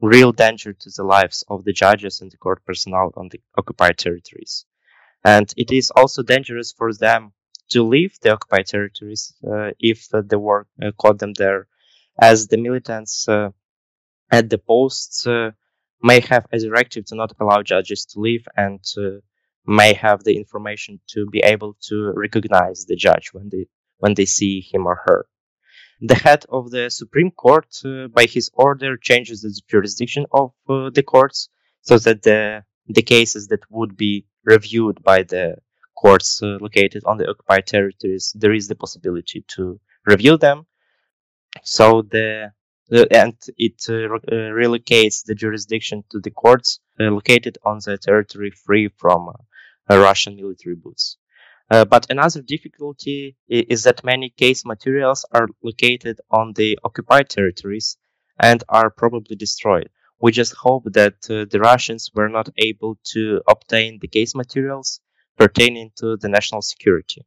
real 0.00 0.32
danger 0.32 0.72
to 0.72 0.90
the 0.96 1.04
lives 1.04 1.44
of 1.48 1.64
the 1.64 1.72
judges 1.72 2.20
and 2.20 2.30
the 2.30 2.36
court 2.36 2.64
personnel 2.64 3.12
on 3.16 3.28
the 3.28 3.40
occupied 3.56 3.98
territories. 3.98 4.64
And 5.24 5.52
it 5.56 5.70
is 5.70 5.92
also 5.92 6.22
dangerous 6.22 6.72
for 6.72 6.92
them 6.92 7.32
to 7.72 7.82
leave 7.82 8.18
the 8.20 8.32
occupied 8.32 8.66
territories 8.66 9.34
uh, 9.46 9.70
if 9.78 10.08
uh, 10.14 10.22
the 10.24 10.38
war 10.38 10.66
uh, 10.82 10.90
caught 11.00 11.18
them 11.18 11.32
there, 11.34 11.66
as 12.20 12.48
the 12.48 12.56
militants 12.56 13.26
at 14.30 14.48
the 14.50 14.58
posts 14.58 15.26
may 16.10 16.20
have 16.20 16.46
a 16.52 16.58
directive 16.58 17.04
to 17.06 17.14
not 17.14 17.32
allow 17.40 17.62
judges 17.62 18.04
to 18.06 18.20
leave 18.20 18.44
and 18.56 18.80
may 19.66 19.92
have 19.94 20.24
the 20.24 20.36
information 20.36 21.00
to 21.08 21.26
be 21.26 21.40
able 21.40 21.76
to 21.88 22.12
recognize 22.16 22.84
the 22.86 22.96
judge 22.96 23.32
when 23.32 23.48
they 23.50 23.66
when 23.98 24.14
they 24.14 24.24
see 24.24 24.60
him 24.72 24.86
or 24.86 25.00
her. 25.06 25.26
The 26.00 26.16
head 26.16 26.44
of 26.48 26.70
the 26.72 26.90
Supreme 26.90 27.30
Court, 27.30 27.68
uh, 27.84 28.08
by 28.08 28.24
his 28.24 28.50
order, 28.54 28.96
changes 28.96 29.42
the 29.42 29.52
jurisdiction 29.70 30.26
of 30.32 30.52
uh, 30.68 30.90
the 30.90 31.04
courts 31.04 31.48
so 31.82 31.98
that 31.98 32.22
the 32.22 32.64
the 32.88 33.02
cases 33.02 33.46
that 33.48 33.62
would 33.70 33.96
be 33.96 34.26
reviewed 34.44 35.02
by 35.04 35.22
the 35.22 35.56
courts 36.02 36.42
uh, 36.42 36.58
located 36.66 37.02
on 37.04 37.16
the 37.18 37.28
occupied 37.30 37.66
territories, 37.66 38.32
there 38.42 38.52
is 38.52 38.66
the 38.68 38.74
possibility 38.74 39.44
to 39.54 39.80
review 40.06 40.36
them. 40.36 40.66
So 41.62 42.02
the 42.02 42.52
and 43.22 43.34
it 43.56 43.78
uh, 43.88 43.94
uh, 43.94 44.52
relocates 44.62 45.24
the 45.24 45.34
jurisdiction 45.34 46.04
to 46.10 46.20
the 46.20 46.30
courts 46.30 46.80
located 46.98 47.56
on 47.64 47.78
the 47.84 47.96
territory 47.96 48.50
free 48.50 48.88
from 49.00 49.30
Russian 49.88 50.36
military 50.36 50.76
boots. 50.76 51.16
Uh, 51.70 51.86
but 51.86 52.06
another 52.10 52.42
difficulty 52.42 53.36
is 53.48 53.84
that 53.84 54.04
many 54.04 54.28
case 54.28 54.64
materials 54.66 55.24
are 55.32 55.48
located 55.62 56.20
on 56.30 56.52
the 56.54 56.78
occupied 56.84 57.28
territories 57.30 57.96
and 58.38 58.62
are 58.68 58.90
probably 58.90 59.36
destroyed. 59.36 59.88
We 60.20 60.32
just 60.32 60.54
hope 60.54 60.84
that 60.92 61.16
uh, 61.30 61.46
the 61.50 61.60
Russians 61.60 62.10
were 62.14 62.28
not 62.28 62.48
able 62.58 62.98
to 63.12 63.40
obtain 63.48 63.98
the 64.00 64.08
case 64.08 64.34
materials 64.34 65.00
pertaining 65.36 65.90
to 65.96 66.16
the 66.16 66.28
national 66.28 66.62
security. 66.62 67.24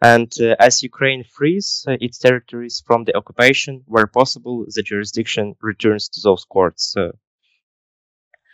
And 0.00 0.32
uh, 0.40 0.56
as 0.58 0.82
Ukraine 0.82 1.24
frees 1.24 1.84
uh, 1.88 1.96
its 2.00 2.18
territories 2.18 2.82
from 2.86 3.04
the 3.04 3.16
occupation, 3.16 3.82
where 3.86 4.06
possible, 4.06 4.64
the 4.74 4.82
jurisdiction 4.82 5.54
returns 5.60 6.08
to 6.10 6.20
those 6.22 6.44
courts. 6.44 6.94
Uh. 6.96 7.12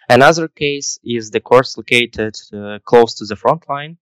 another 0.08 0.48
case 0.48 0.98
is 1.02 1.30
the 1.30 1.40
courts 1.50 1.76
located 1.76 2.34
uh, 2.52 2.78
close 2.90 3.14
to 3.14 3.24
the 3.26 3.36
front 3.36 3.62
line 3.68 3.98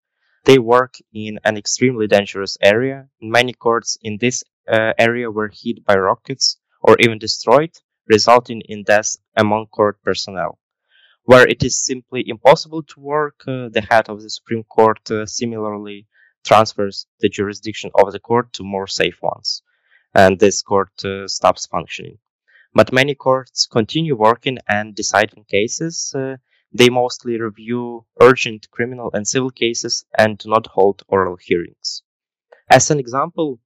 they 0.47 0.59
work 0.61 0.95
in 1.13 1.41
an 1.45 1.57
extremely 1.57 2.07
dangerous 2.07 2.57
area. 2.63 3.09
Many 3.21 3.53
courts 3.53 3.99
in 4.01 4.17
this 4.19 4.45
uh, 4.69 4.93
area 4.97 5.29
were 5.29 5.51
hit 5.53 5.85
by 5.85 5.97
rockets 5.97 6.57
or 6.81 6.97
even 7.01 7.19
destroyed, 7.19 7.73
resulting 8.07 8.61
in 8.61 8.85
deaths 8.85 9.19
among 9.37 9.67
court 9.67 10.01
personnel. 10.05 10.61
Where 11.27 11.47
it 11.47 11.63
is 11.63 11.85
simply 11.85 12.25
impossible 12.27 12.83
to 12.85 13.01
work, 13.01 13.43
uh, 13.47 13.69
the 13.69 13.87
head 13.91 14.09
of 14.09 14.23
the 14.23 14.31
Supreme 14.31 14.65
Court 14.65 15.11
uh, 15.11 15.27
similarly 15.27 16.07
transfers 16.45 17.07
the 17.21 17.29
jurisdiction 17.29 17.91
of 17.95 18.13
the 18.13 18.21
court 18.21 18.53
to 18.55 18.63
more 18.63 18.87
safe 18.87 19.21
ones, 19.21 19.63
and 20.15 20.39
this 20.39 20.63
court 20.63 21.05
uh, 21.05 21.27
stops 21.27 21.67
functioning. 21.67 22.19
But 22.75 22.93
many 22.93 23.15
courts 23.15 23.67
continue 23.67 24.17
working 24.17 24.59
and 24.69 24.95
deciding 24.95 25.45
cases, 25.45 26.15
uh, 26.15 26.37
they 26.73 26.91
mostly 26.91 27.41
review 27.41 28.07
urgent 28.21 28.71
criminal 28.71 29.11
and 29.13 29.27
civil 29.27 29.51
cases 29.51 30.05
and 30.17 30.39
do 30.39 30.49
not 30.49 30.69
hold 30.69 31.03
oral 31.09 31.39
hearings. 31.41 32.03
As 32.71 32.91
an 32.91 33.01
example, 33.01 33.59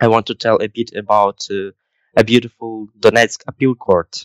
I 0.00 0.08
want 0.08 0.26
to 0.26 0.34
tell 0.34 0.56
a 0.56 0.68
bit 0.68 0.92
about 0.96 1.38
uh, 1.50 1.70
a 2.16 2.24
beautiful 2.24 2.88
Donetsk 2.98 3.42
appeal 3.46 3.76
court. 3.76 4.24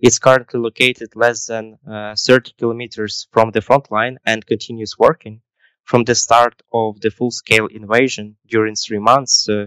It's 0.00 0.18
currently 0.18 0.60
located 0.60 1.14
less 1.14 1.46
than 1.46 1.78
uh, 1.88 2.14
30 2.16 2.52
kilometers 2.58 3.28
from 3.32 3.50
the 3.52 3.60
front 3.60 3.90
line 3.90 4.18
and 4.26 4.44
continues 4.44 4.98
working. 4.98 5.40
From 5.84 6.04
the 6.04 6.14
start 6.14 6.62
of 6.72 7.00
the 7.00 7.10
full 7.10 7.30
scale 7.30 7.66
invasion 7.66 8.36
during 8.46 8.74
three 8.74 8.98
months, 8.98 9.48
uh, 9.48 9.66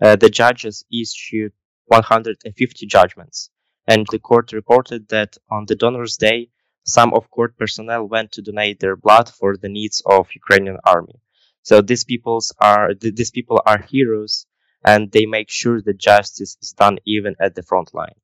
uh, 0.00 0.16
the 0.16 0.30
judges 0.30 0.84
issued 0.92 1.52
150 1.86 2.86
judgments. 2.86 3.50
And 3.86 4.06
the 4.10 4.18
court 4.18 4.52
reported 4.52 5.08
that 5.08 5.36
on 5.50 5.66
the 5.66 5.74
donor's 5.74 6.16
day, 6.16 6.50
some 6.86 7.12
of 7.14 7.30
court 7.30 7.56
personnel 7.56 8.06
went 8.06 8.32
to 8.32 8.42
donate 8.42 8.80
their 8.80 8.96
blood 8.96 9.28
for 9.28 9.56
the 9.56 9.68
needs 9.68 10.02
of 10.06 10.28
Ukrainian 10.34 10.78
army. 10.84 11.20
So 11.62 11.80
these 11.80 12.04
peoples 12.04 12.52
are 12.60 12.94
these 12.94 13.30
people 13.30 13.62
are 13.64 13.80
heroes, 13.82 14.46
and 14.84 15.10
they 15.10 15.24
make 15.24 15.50
sure 15.50 15.80
that 15.80 15.98
justice 15.98 16.58
is 16.60 16.72
done 16.72 16.98
even 17.06 17.36
at 17.40 17.54
the 17.54 17.62
front 17.62 17.94
line. 17.94 18.16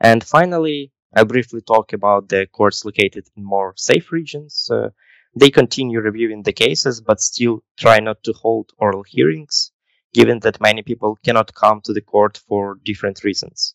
And 0.00 0.22
finally, 0.24 0.92
I 1.14 1.24
briefly 1.24 1.60
talk 1.60 1.92
about 1.92 2.28
the 2.28 2.46
courts 2.46 2.84
located 2.84 3.26
in 3.36 3.44
more 3.44 3.74
safe 3.76 4.12
regions. 4.12 4.68
Uh, 4.70 4.90
they 5.34 5.50
continue 5.50 6.00
reviewing 6.00 6.42
the 6.42 6.52
cases, 6.52 7.00
but 7.00 7.20
still 7.20 7.62
try 7.78 8.00
not 8.00 8.22
to 8.24 8.32
hold 8.32 8.72
oral 8.78 9.04
hearings, 9.06 9.72
given 10.14 10.40
that 10.40 10.60
many 10.60 10.82
people 10.82 11.18
cannot 11.24 11.54
come 11.54 11.80
to 11.82 11.92
the 11.92 12.00
court 12.00 12.40
for 12.48 12.78
different 12.84 13.22
reasons. 13.22 13.74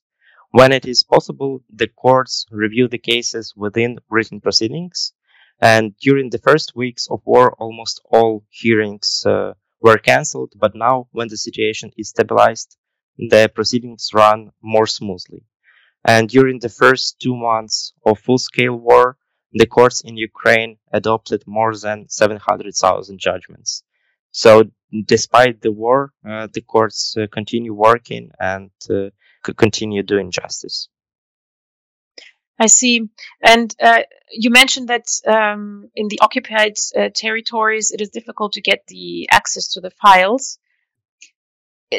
When 0.51 0.71
it 0.71 0.85
is 0.85 1.03
possible, 1.03 1.63
the 1.69 1.87
courts 1.87 2.45
review 2.51 2.87
the 2.87 2.97
cases 2.97 3.53
within 3.55 3.99
written 4.09 4.41
proceedings. 4.41 5.13
And 5.61 5.95
during 5.97 6.29
the 6.29 6.39
first 6.39 6.75
weeks 6.75 7.07
of 7.09 7.21
war, 7.25 7.53
almost 7.53 8.01
all 8.05 8.43
hearings 8.49 9.23
uh, 9.25 9.53
were 9.79 9.97
cancelled. 9.97 10.53
But 10.57 10.75
now, 10.75 11.07
when 11.11 11.29
the 11.29 11.37
situation 11.37 11.91
is 11.97 12.09
stabilized, 12.09 12.75
the 13.17 13.51
proceedings 13.53 14.09
run 14.13 14.51
more 14.61 14.87
smoothly. 14.87 15.45
And 16.03 16.27
during 16.27 16.59
the 16.59 16.69
first 16.69 17.19
two 17.19 17.35
months 17.35 17.93
of 18.05 18.19
full 18.19 18.37
scale 18.37 18.75
war, 18.75 19.17
the 19.53 19.65
courts 19.65 20.01
in 20.01 20.17
Ukraine 20.17 20.77
adopted 20.91 21.43
more 21.45 21.75
than 21.75 22.09
700,000 22.09 23.19
judgments. 23.19 23.83
So, 24.31 24.63
despite 25.05 25.61
the 25.61 25.71
war, 25.71 26.13
uh, 26.27 26.47
the 26.53 26.61
courts 26.61 27.15
uh, 27.17 27.27
continue 27.31 27.73
working 27.73 28.31
and 28.39 28.71
uh, 28.89 29.09
continue 29.57 30.03
doing 30.03 30.31
justice. 30.31 30.87
I 32.57 32.67
see. 32.67 33.09
And 33.41 33.75
uh, 33.81 34.03
you 34.31 34.51
mentioned 34.51 34.87
that 34.89 35.07
um, 35.27 35.89
in 35.95 36.07
the 36.07 36.19
occupied 36.21 36.75
uh, 36.95 37.09
territories, 37.13 37.91
it 37.91 38.01
is 38.01 38.09
difficult 38.09 38.53
to 38.53 38.61
get 38.61 38.85
the 38.87 39.27
access 39.31 39.73
to 39.73 39.81
the 39.81 39.89
files. 39.89 40.59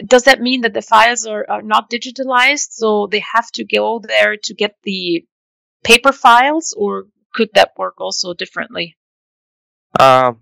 Does 0.07 0.25
that 0.25 0.41
mean 0.41 0.63
that 0.63 0.75
the 0.75 0.83
files 0.83 1.27
are, 1.27 1.45
are 1.49 1.63
not 1.63 1.91
digitalized, 1.91 2.69
so 2.71 3.07
they 3.07 3.23
have 3.35 3.51
to 3.53 3.65
go 3.65 4.01
there 4.01 4.37
to 4.37 4.55
get 4.55 4.77
the 4.83 5.27
paper 5.85 6.13
files, 6.13 6.75
or 6.77 7.07
could 7.35 7.51
that 7.55 7.73
work 7.77 8.01
also 8.01 8.35
differently? 8.35 8.97
Uh, 9.99 10.33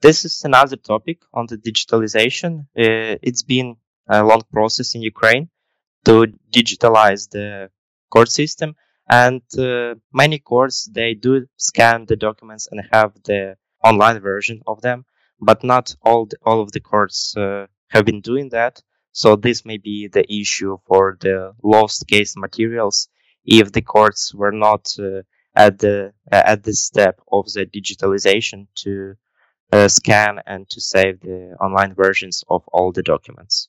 this 0.00 0.24
is 0.24 0.42
another 0.44 0.76
topic 0.76 1.18
on 1.32 1.46
the 1.46 1.56
digitalization. 1.56 2.60
Uh, 2.78 3.18
it's 3.22 3.42
been 3.42 3.76
a 4.08 4.22
long 4.22 4.42
process 4.52 4.94
in 4.94 5.02
Ukraine 5.02 5.48
to 6.04 6.26
digitalize 6.52 7.28
the 7.30 7.70
court 8.10 8.30
system 8.30 8.76
and 9.08 9.42
uh, 9.58 9.94
many 10.12 10.38
courts 10.38 10.88
they 10.92 11.14
do 11.14 11.46
scan 11.56 12.06
the 12.06 12.16
documents 12.16 12.68
and 12.70 12.80
have 12.92 13.12
the 13.24 13.56
online 13.84 14.20
version 14.20 14.62
of 14.66 14.80
them 14.82 15.04
but 15.40 15.62
not 15.64 15.94
all 16.02 16.26
the, 16.26 16.36
all 16.44 16.60
of 16.60 16.72
the 16.72 16.80
courts 16.80 17.36
uh, 17.36 17.66
have 17.88 18.04
been 18.04 18.20
doing 18.20 18.48
that 18.50 18.82
so 19.12 19.36
this 19.36 19.64
may 19.64 19.78
be 19.78 20.08
the 20.08 20.24
issue 20.32 20.76
for 20.86 21.16
the 21.20 21.52
lost 21.62 22.06
case 22.08 22.36
materials 22.36 23.08
if 23.44 23.72
the 23.72 23.82
courts 23.82 24.34
were 24.34 24.52
not 24.52 24.94
uh, 24.98 25.22
at 25.54 25.78
the 25.78 26.12
uh, 26.32 26.42
at 26.44 26.62
this 26.62 26.84
step 26.84 27.20
of 27.32 27.46
the 27.52 27.66
digitalization 27.66 28.66
to 28.74 29.14
uh, 29.72 29.88
scan 29.88 30.38
and 30.46 30.68
to 30.70 30.80
save 30.80 31.20
the 31.20 31.56
online 31.60 31.94
versions 31.94 32.44
of 32.48 32.62
all 32.72 32.92
the 32.92 33.02
documents 33.02 33.68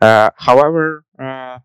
uh, 0.00 0.30
however, 0.36 1.04
uh, 1.18 1.58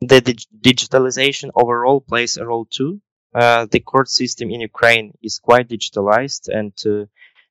the 0.00 0.20
dig- 0.20 0.48
digitalization 0.60 1.50
overall 1.54 2.00
plays 2.00 2.36
a 2.36 2.46
role 2.46 2.64
too. 2.64 3.00
Uh, 3.34 3.66
the 3.70 3.80
court 3.80 4.08
system 4.08 4.50
in 4.50 4.60
Ukraine 4.60 5.12
is 5.22 5.38
quite 5.38 5.68
digitalized, 5.68 6.48
and 6.48 6.72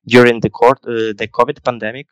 during 0.06 0.40
the 0.40 0.50
court 0.50 0.82
the 0.82 1.28
COVID 1.32 1.62
pandemic, 1.62 2.08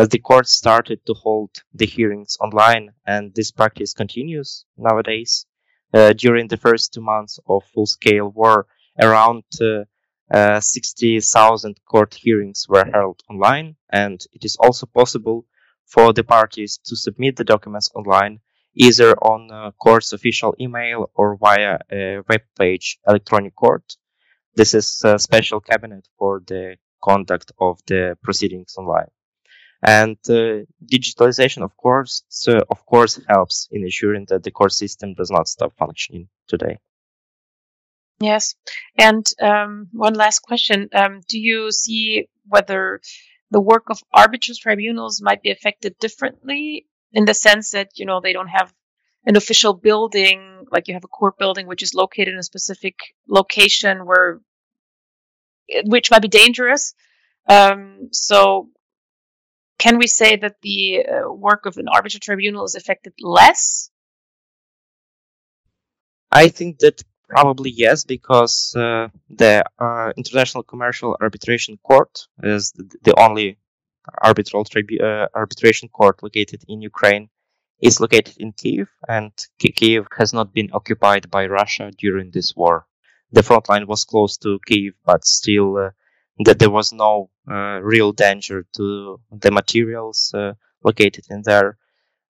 uh, 0.00 0.06
the 0.06 0.18
court 0.18 0.48
started 0.48 1.04
to 1.04 1.12
hold 1.12 1.50
the 1.74 1.84
hearings 1.84 2.38
online, 2.40 2.90
and 3.06 3.34
this 3.34 3.50
practice 3.50 3.92
continues 3.92 4.64
nowadays. 4.78 5.46
during 6.16 6.48
the 6.48 6.56
first 6.56 6.94
two 6.94 7.02
months 7.02 7.38
of 7.46 7.64
full-scale 7.74 8.28
war, 8.28 8.66
around 8.98 9.42
60,000 10.60 11.80
court 11.84 12.14
hearings 12.14 12.66
were 12.68 12.86
held 12.94 13.20
online, 13.28 13.76
and 13.90 14.18
it 14.32 14.44
is 14.44 14.56
also 14.56 14.86
possible 14.86 15.44
for 15.84 16.12
the 16.14 16.24
parties 16.24 16.78
to 16.86 16.96
submit 16.96 17.36
the 17.36 17.44
documents 17.44 17.90
online, 17.94 18.40
either 18.74 19.10
on 19.32 19.72
court's 19.84 20.12
official 20.12 20.54
email 20.58 21.10
or 21.14 21.36
via 21.36 21.78
a 21.92 22.20
web 22.28 22.42
page 22.58 22.98
electronic 23.06 23.54
court. 23.54 23.96
This 24.54 24.72
is 24.72 25.02
a 25.04 25.18
special 25.18 25.60
cabinet 25.60 26.08
for 26.18 26.42
the 26.46 26.76
conduct 27.02 27.52
of 27.58 27.80
the 27.86 28.16
proceedings 28.22 28.76
online. 28.78 29.10
And 29.82 30.18
uh, 30.28 30.66
digitalization, 30.84 31.62
of 31.62 31.76
course, 31.76 32.22
so 32.28 32.58
of 32.70 32.84
course, 32.84 33.20
helps 33.28 33.68
in 33.70 33.82
ensuring 33.82 34.26
that 34.28 34.42
the 34.42 34.50
court 34.50 34.72
system 34.72 35.14
does 35.14 35.30
not 35.30 35.48
stop 35.48 35.72
functioning 35.78 36.28
today. 36.48 36.78
Yes, 38.20 38.54
and 38.98 39.26
um, 39.40 39.88
one 39.92 40.12
last 40.12 40.40
question: 40.40 40.90
um, 40.92 41.22
Do 41.26 41.38
you 41.38 41.72
see 41.72 42.28
whether 42.46 43.00
the 43.50 43.60
work 43.60 43.84
of 43.88 44.02
arbiters 44.12 44.58
tribunals 44.58 45.22
might 45.22 45.42
be 45.42 45.50
affected 45.50 45.98
differently 45.98 46.86
in 47.12 47.24
the 47.24 47.34
sense 47.34 47.70
that 47.70 47.88
you 47.94 48.04
know 48.04 48.20
they 48.20 48.34
don't 48.34 48.48
have 48.48 48.72
an 49.24 49.36
official 49.36 49.74
building 49.74 50.66
like 50.70 50.88
you 50.88 50.94
have 50.94 51.04
a 51.04 51.08
court 51.08 51.38
building 51.38 51.66
which 51.66 51.82
is 51.82 51.94
located 51.94 52.28
in 52.28 52.38
a 52.38 52.42
specific 52.42 52.94
location 53.28 54.06
where, 54.06 54.40
which 55.84 56.10
might 56.10 56.22
be 56.22 56.28
dangerous. 56.28 56.94
Um, 57.48 58.08
so, 58.12 58.68
can 59.80 59.98
we 59.98 60.06
say 60.06 60.36
that 60.36 60.56
the 60.60 61.06
uh, 61.06 61.32
work 61.32 61.64
of 61.66 61.78
an 61.78 61.88
arbitral 61.88 62.20
tribunal 62.20 62.64
is 62.64 62.74
affected 62.74 63.14
less? 63.20 63.90
I 66.30 66.48
think 66.48 66.78
that 66.80 67.02
probably 67.28 67.70
yes, 67.70 68.04
because 68.04 68.74
uh, 68.76 69.08
the 69.30 69.64
uh, 69.78 70.12
International 70.16 70.62
Commercial 70.62 71.16
Arbitration 71.20 71.78
Court 71.82 72.28
is 72.42 72.72
the, 73.06 73.14
only 73.18 73.58
arbitral 74.22 74.64
tribu- 74.64 75.02
uh, 75.02 75.26
arbitration 75.34 75.88
court 75.88 76.22
located 76.22 76.62
in 76.68 76.82
Ukraine 76.82 77.28
is 77.80 78.00
located 78.00 78.36
in 78.38 78.52
Kiev, 78.52 78.88
and 79.08 79.32
Kiev 79.58 80.06
has 80.18 80.32
not 80.34 80.52
been 80.52 80.70
occupied 80.72 81.30
by 81.30 81.46
Russia 81.46 81.90
during 81.96 82.30
this 82.30 82.54
war. 82.54 82.86
The 83.32 83.42
front 83.42 83.68
line 83.70 83.86
was 83.86 84.04
close 84.04 84.36
to 84.38 84.60
Kiev, 84.66 84.92
but 85.06 85.24
still, 85.24 85.76
uh, 85.78 85.90
that 86.44 86.58
there 86.58 86.70
was 86.70 86.92
no 86.92 87.30
uh, 87.50 87.80
real 87.82 88.12
danger 88.12 88.66
to 88.74 89.20
the 89.30 89.50
materials 89.50 90.32
uh, 90.34 90.52
located 90.84 91.24
in 91.30 91.42
there. 91.44 91.76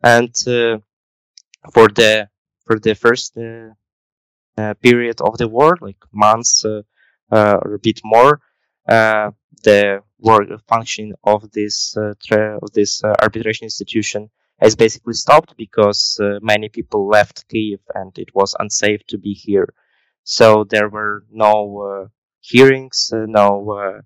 And 0.03 0.35
uh, 0.47 0.79
for 1.73 1.89
the 1.89 2.29
for 2.67 2.79
the 2.79 2.95
first 2.95 3.37
uh, 3.37 4.75
period 4.83 5.21
of 5.21 5.39
the 5.39 5.49
war, 5.49 5.77
like 5.81 6.03
months 6.13 6.65
or 6.65 7.75
a 7.75 7.79
bit 7.83 8.01
more, 8.05 8.41
the 8.87 10.01
work 10.19 10.49
function 10.69 11.15
of 11.25 11.51
this 11.53 11.95
tra- 12.27 12.59
of 12.63 12.73
this 12.73 13.03
arbitration 13.05 13.65
institution 13.65 14.31
has 14.61 14.77
basically 14.77 15.15
stopped 15.15 15.57
because 15.57 16.19
uh, 16.23 16.39
many 16.43 16.69
people 16.69 17.09
left 17.09 17.49
Kiev 17.49 17.81
and 17.95 18.17
it 18.19 18.29
was 18.35 18.55
unsafe 18.59 19.01
to 19.09 19.19
be 19.19 19.33
here. 19.33 19.73
So 20.25 20.65
there 20.65 20.89
were 20.89 21.25
no 21.31 21.55
uh, 21.81 22.09
hearings, 22.41 23.11
uh, 23.13 23.27
no, 23.27 24.01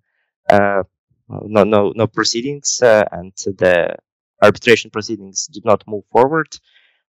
no, 0.50 1.64
no, 1.64 1.92
no 1.94 2.06
proceedings, 2.06 2.78
and 2.82 3.32
the 3.36 3.96
arbitration 4.42 4.90
proceedings 4.90 5.48
did 5.52 5.64
not 5.64 5.84
move 5.86 6.04
forward. 6.12 6.48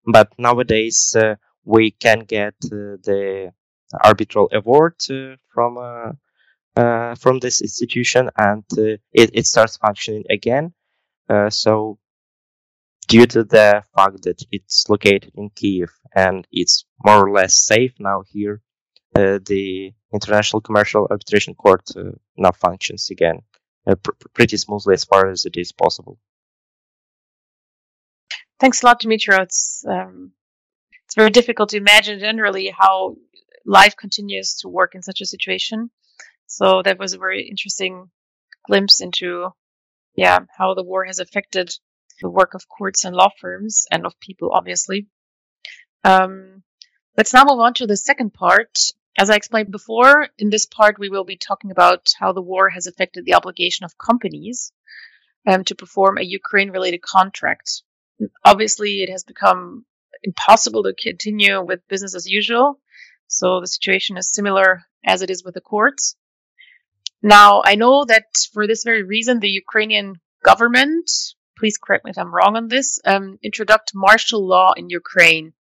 But 0.06 0.32
nowadays, 0.38 1.16
we 1.64 1.90
can 1.90 2.20
get 2.20 2.54
the 2.60 3.52
arbitral 4.04 4.48
award 4.52 4.94
from 5.52 5.78
uh, 6.76 7.14
from 7.14 7.38
this 7.38 7.62
institution 7.62 8.30
and 8.36 8.64
uh, 8.76 8.98
it, 9.12 9.30
it 9.32 9.46
starts 9.46 9.78
functioning 9.78 10.24
again. 10.28 10.74
Uh, 11.28 11.48
so 11.48 11.98
due 13.08 13.26
to 13.26 13.44
the 13.44 13.82
fact 13.96 14.22
that 14.22 14.42
it's 14.52 14.88
located 14.88 15.32
in 15.36 15.48
Kiev 15.50 15.90
and 16.14 16.46
it's 16.52 16.84
more 17.04 17.26
or 17.26 17.30
less 17.30 17.56
safe 17.56 17.94
now 17.98 18.22
here, 18.28 18.60
uh, 18.60 18.65
the 19.16 19.92
International 20.12 20.60
Commercial 20.60 21.06
Arbitration 21.10 21.54
Court 21.54 21.82
uh, 21.96 22.12
now 22.36 22.52
functions 22.52 23.10
again 23.10 23.42
uh, 23.86 23.94
pr- 23.96 24.12
pretty 24.34 24.56
smoothly 24.56 24.94
as 24.94 25.04
far 25.04 25.30
as 25.30 25.44
it 25.44 25.56
is 25.56 25.72
possible. 25.72 26.18
Thanks 28.58 28.82
a 28.82 28.86
lot, 28.86 29.00
Dmytro. 29.02 29.42
It's 29.42 29.84
um, 29.88 30.32
it's 31.04 31.14
very 31.14 31.30
difficult 31.30 31.70
to 31.70 31.76
imagine 31.76 32.18
generally 32.18 32.72
how 32.76 33.16
life 33.64 33.96
continues 33.96 34.54
to 34.60 34.68
work 34.68 34.94
in 34.94 35.02
such 35.02 35.20
a 35.20 35.26
situation. 35.26 35.90
So 36.46 36.82
that 36.82 36.98
was 36.98 37.12
a 37.12 37.18
very 37.18 37.48
interesting 37.48 38.10
glimpse 38.66 39.00
into, 39.00 39.50
yeah, 40.14 40.38
how 40.56 40.74
the 40.74 40.84
war 40.84 41.04
has 41.04 41.18
affected 41.18 41.70
the 42.20 42.30
work 42.30 42.54
of 42.54 42.68
courts 42.68 43.04
and 43.04 43.14
law 43.14 43.30
firms 43.40 43.86
and 43.90 44.06
of 44.06 44.18
people, 44.20 44.52
obviously. 44.52 45.06
Um, 46.04 46.62
let's 47.16 47.34
now 47.34 47.44
move 47.44 47.60
on 47.60 47.74
to 47.74 47.86
the 47.86 47.96
second 47.96 48.32
part. 48.32 48.78
As 49.18 49.30
I 49.30 49.36
explained 49.36 49.70
before, 49.70 50.28
in 50.38 50.50
this 50.50 50.66
part, 50.66 50.98
we 50.98 51.08
will 51.08 51.24
be 51.24 51.36
talking 51.36 51.70
about 51.70 52.12
how 52.18 52.32
the 52.32 52.42
war 52.42 52.68
has 52.68 52.86
affected 52.86 53.24
the 53.24 53.34
obligation 53.34 53.84
of 53.84 53.96
companies 53.96 54.72
um, 55.46 55.64
to 55.64 55.74
perform 55.74 56.18
a 56.18 56.24
Ukraine 56.24 56.70
related 56.70 57.00
contract. 57.02 57.82
Obviously, 58.44 59.02
it 59.02 59.10
has 59.10 59.24
become 59.24 59.86
impossible 60.22 60.82
to 60.82 60.94
continue 60.94 61.62
with 61.62 61.88
business 61.88 62.14
as 62.14 62.26
usual. 62.26 62.80
So 63.28 63.60
the 63.60 63.66
situation 63.66 64.16
is 64.16 64.30
similar 64.32 64.82
as 65.04 65.22
it 65.22 65.30
is 65.30 65.42
with 65.44 65.54
the 65.54 65.60
courts. 65.60 66.16
Now, 67.22 67.62
I 67.64 67.74
know 67.74 68.04
that 68.04 68.26
for 68.52 68.66
this 68.66 68.84
very 68.84 69.02
reason, 69.02 69.40
the 69.40 69.48
Ukrainian 69.48 70.20
government 70.44 71.10
please 71.56 71.78
correct 71.78 72.04
me 72.04 72.10
if 72.10 72.18
I'm 72.18 72.34
wrong 72.34 72.56
on 72.56 72.68
this, 72.68 73.00
um, 73.04 73.38
introduced 73.42 73.92
martial 73.94 74.46
law 74.46 74.72
in 74.76 74.90
Ukraine. 74.90 75.52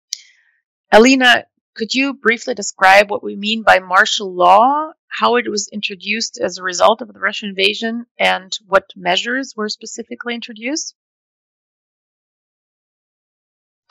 Alina, 0.91 1.45
could 1.75 1.93
you 1.93 2.13
briefly 2.13 2.53
describe 2.53 3.09
what 3.09 3.23
we 3.23 3.35
mean 3.35 3.63
by 3.63 3.79
martial 3.79 4.33
law, 4.33 4.91
how 5.07 5.35
it 5.35 5.49
was 5.49 5.67
introduced 5.71 6.39
as 6.41 6.57
a 6.57 6.63
result 6.63 7.01
of 7.01 7.13
the 7.13 7.19
Russian 7.19 7.49
invasion, 7.49 8.05
and 8.17 8.51
what 8.65 8.85
measures 8.95 9.53
were 9.55 9.69
specifically 9.69 10.33
introduced? 10.33 10.95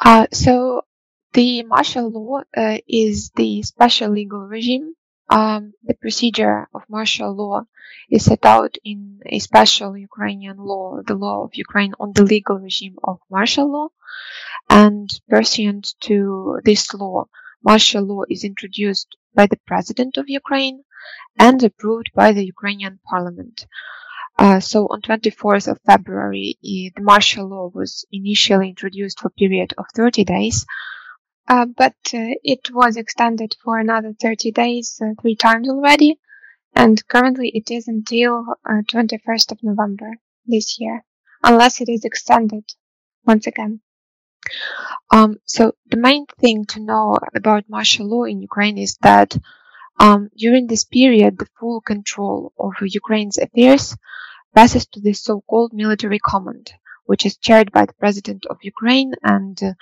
Uh, 0.04 0.26
so, 0.32 0.82
the 1.32 1.62
martial 1.62 2.10
law 2.10 2.42
uh, 2.56 2.78
is 2.88 3.30
the 3.36 3.62
special 3.62 4.10
legal 4.10 4.40
regime 4.40 4.94
um, 5.30 5.72
the 5.82 5.94
procedure 5.94 6.68
of 6.74 6.82
martial 6.88 7.34
law 7.34 7.66
is 8.10 8.24
set 8.26 8.44
out 8.44 8.76
in 8.84 9.20
a 9.26 9.38
special 9.38 9.96
Ukrainian 9.96 10.58
law, 10.58 11.00
the 11.06 11.14
law 11.14 11.44
of 11.44 11.54
Ukraine 11.54 11.94
on 11.98 12.12
the 12.12 12.24
legal 12.24 12.58
regime 12.58 12.96
of 13.02 13.20
martial 13.30 13.70
law. 13.72 13.88
And 14.68 15.08
pursuant 15.28 15.94
to 16.02 16.60
this 16.64 16.92
law, 16.94 17.26
martial 17.64 18.04
law 18.04 18.22
is 18.28 18.44
introduced 18.44 19.16
by 19.34 19.46
the 19.46 19.60
president 19.66 20.16
of 20.16 20.28
Ukraine 20.28 20.84
and 21.38 21.62
approved 21.62 22.10
by 22.14 22.32
the 22.32 22.44
Ukrainian 22.44 23.00
parliament. 23.10 23.66
Uh, 24.38 24.60
so 24.60 24.86
on 24.86 25.00
24th 25.00 25.68
of 25.68 25.80
February, 25.86 26.58
the 26.62 26.92
martial 26.98 27.48
law 27.48 27.70
was 27.72 28.04
initially 28.10 28.68
introduced 28.68 29.20
for 29.20 29.28
a 29.28 29.38
period 29.40 29.74
of 29.78 29.86
30 29.94 30.24
days 30.24 30.66
uh, 31.46 31.66
but 31.66 31.96
uh, 32.14 32.32
it 32.42 32.70
was 32.72 32.96
extended 32.96 33.54
for 33.62 33.78
another 33.78 34.14
30 34.14 34.50
days 34.52 34.98
uh, 35.02 35.12
three 35.20 35.36
times 35.36 35.68
already, 35.68 36.18
and 36.74 37.06
currently 37.06 37.50
it 37.54 37.70
is 37.70 37.86
until 37.86 38.46
21st 38.66 39.52
of 39.52 39.62
November 39.62 40.16
this 40.46 40.80
year, 40.80 41.04
unless 41.42 41.80
it 41.82 41.88
is 41.88 42.04
extended 42.04 42.64
once 43.26 43.46
again. 43.46 43.80
Um, 45.10 45.38
so 45.44 45.72
the 45.86 45.96
main 45.96 46.26
thing 46.40 46.64
to 46.66 46.80
know 46.80 47.18
about 47.34 47.68
martial 47.68 48.06
law 48.06 48.24
in 48.24 48.40
Ukraine 48.40 48.78
is 48.78 48.96
that 49.02 49.36
um, 49.98 50.30
during 50.36 50.66
this 50.66 50.84
period, 50.84 51.38
the 51.38 51.48
full 51.58 51.80
control 51.80 52.52
over 52.58 52.84
Ukraine's 52.84 53.38
affairs 53.38 53.96
passes 54.54 54.86
to 54.86 55.00
the 55.00 55.12
so-called 55.12 55.72
military 55.72 56.18
command, 56.18 56.72
which 57.04 57.26
is 57.26 57.36
chaired 57.36 57.70
by 57.72 57.86
the 57.86 57.92
president 57.94 58.44
of 58.46 58.58
Ukraine 58.62 59.14
and 59.22 59.62
uh, 59.62 59.72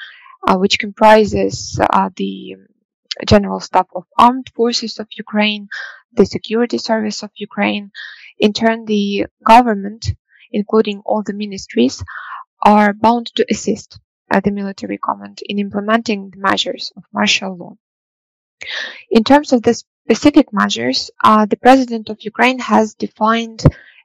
uh, 0.47 0.57
which 0.57 0.79
comprises 0.79 1.79
uh, 1.81 2.11
the 2.17 2.57
General 3.27 3.61
Staff 3.61 3.87
of 3.95 4.05
Armed 4.19 4.51
Forces 4.55 4.99
of 4.99 5.07
Ukraine, 5.17 5.69
the 6.13 6.27
Security 6.27 6.79
Service 6.79 7.23
of 7.23 7.31
Ukraine. 7.37 7.91
In 8.39 8.53
turn, 8.53 8.85
the 8.87 9.27
government, 9.47 10.13
including 10.51 11.03
all 11.05 11.23
the 11.23 11.33
ministries, 11.33 12.03
are 12.65 12.93
bound 12.93 13.27
to 13.37 13.47
assist 13.51 14.01
the 14.41 14.51
military 14.51 14.99
command 14.99 15.41
in 15.47 15.59
implementing 15.59 16.31
the 16.31 16.39
measures 16.39 16.93
of 16.97 17.05
martial 17.13 17.57
law. 17.57 17.77
In 19.11 19.25
terms 19.25 19.53
of 19.53 19.63
the 19.63 19.75
specific 19.75 20.53
measures, 20.53 21.11
uh, 21.23 21.47
the 21.47 21.57
President 21.57 22.09
of 22.09 22.23
Ukraine 22.23 22.59
has 22.61 22.95
defined 22.95 23.63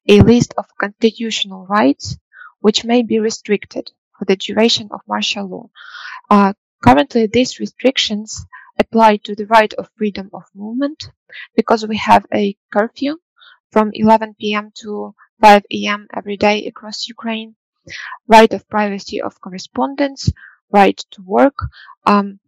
a 0.08 0.22
list 0.22 0.54
of 0.58 0.66
constitutional 0.80 1.66
rights 1.68 2.18
which 2.60 2.86
may 2.86 3.04
be 3.04 3.20
restricted 3.20 3.92
for 4.18 4.26
the 4.26 4.36
duration 4.36 4.90
of 4.92 5.02
martial 5.08 5.48
law. 5.48 5.70
Uh, 6.30 6.54
currently, 6.84 7.28
these 7.28 7.60
restrictions 7.60 8.46
apply 8.80 9.18
to 9.18 9.36
the 9.36 9.46
right 9.48 9.74
of 9.76 9.90
freedom 9.96 10.30
of 10.34 10.44
movement 10.56 11.12
because 11.56 11.86
we 11.86 11.98
have 11.98 12.26
a 12.34 12.56
curfew 12.74 13.18
from 13.72 13.92
11 13.94 14.36
p.m. 14.40 14.72
to 14.76 15.14
5 15.42 15.66
a.m. 15.72 16.08
every 16.16 16.38
day 16.38 16.66
across 16.66 17.08
Ukraine, 17.08 17.56
right 18.28 18.52
of 18.54 18.68
privacy 18.70 19.22
of 19.22 19.40
correspondence, 19.42 20.32
right 20.72 20.98
to 21.12 21.22
work. 21.22 21.58
Um, 22.06 22.40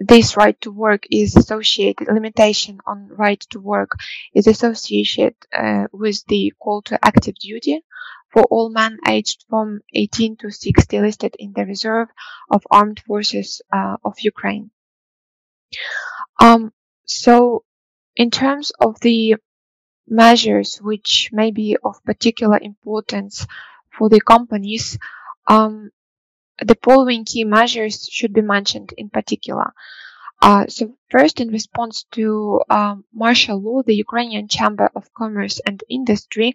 this 0.00 0.36
right 0.36 0.60
to 0.62 0.72
work 0.72 1.06
is 1.10 1.36
associated, 1.36 2.08
limitation 2.08 2.80
on 2.86 3.08
right 3.08 3.40
to 3.50 3.60
work 3.60 3.92
is 4.34 4.46
associated 4.46 5.34
uh, 5.52 5.86
with 5.92 6.24
the 6.26 6.52
call 6.60 6.82
to 6.82 6.98
active 7.04 7.36
duty, 7.36 7.84
for 8.32 8.42
all 8.50 8.68
men 8.68 8.98
aged 9.08 9.44
from 9.48 9.80
18 9.94 10.36
to 10.38 10.50
60 10.50 11.00
listed 11.00 11.36
in 11.38 11.52
the 11.54 11.64
reserve 11.64 12.08
of 12.50 12.66
armed 12.70 13.00
forces 13.06 13.62
uh, 13.72 13.96
of 14.04 14.14
Ukraine. 14.20 14.70
Um, 16.40 16.72
so 17.06 17.64
in 18.16 18.30
terms 18.30 18.72
of 18.80 18.98
the 19.00 19.36
measures 20.06 20.78
which 20.82 21.30
may 21.32 21.50
be 21.50 21.76
of 21.82 22.02
particular 22.04 22.58
importance 22.60 23.46
for 23.96 24.08
the 24.08 24.20
companies, 24.20 24.98
um, 25.46 25.90
the 26.58 26.78
following 26.82 27.24
key 27.24 27.44
measures 27.44 28.08
should 28.10 28.32
be 28.32 28.42
mentioned 28.42 28.92
in 28.96 29.10
particular. 29.10 29.72
Uh, 30.42 30.66
so 30.68 30.96
first, 31.10 31.40
in 31.40 31.48
response 31.48 32.04
to 32.12 32.60
um, 32.68 33.04
martial 33.12 33.60
law, 33.60 33.82
the 33.82 33.94
Ukrainian 33.94 34.46
Chamber 34.48 34.90
of 34.94 35.12
Commerce 35.14 35.60
and 35.66 35.82
Industry 35.88 36.54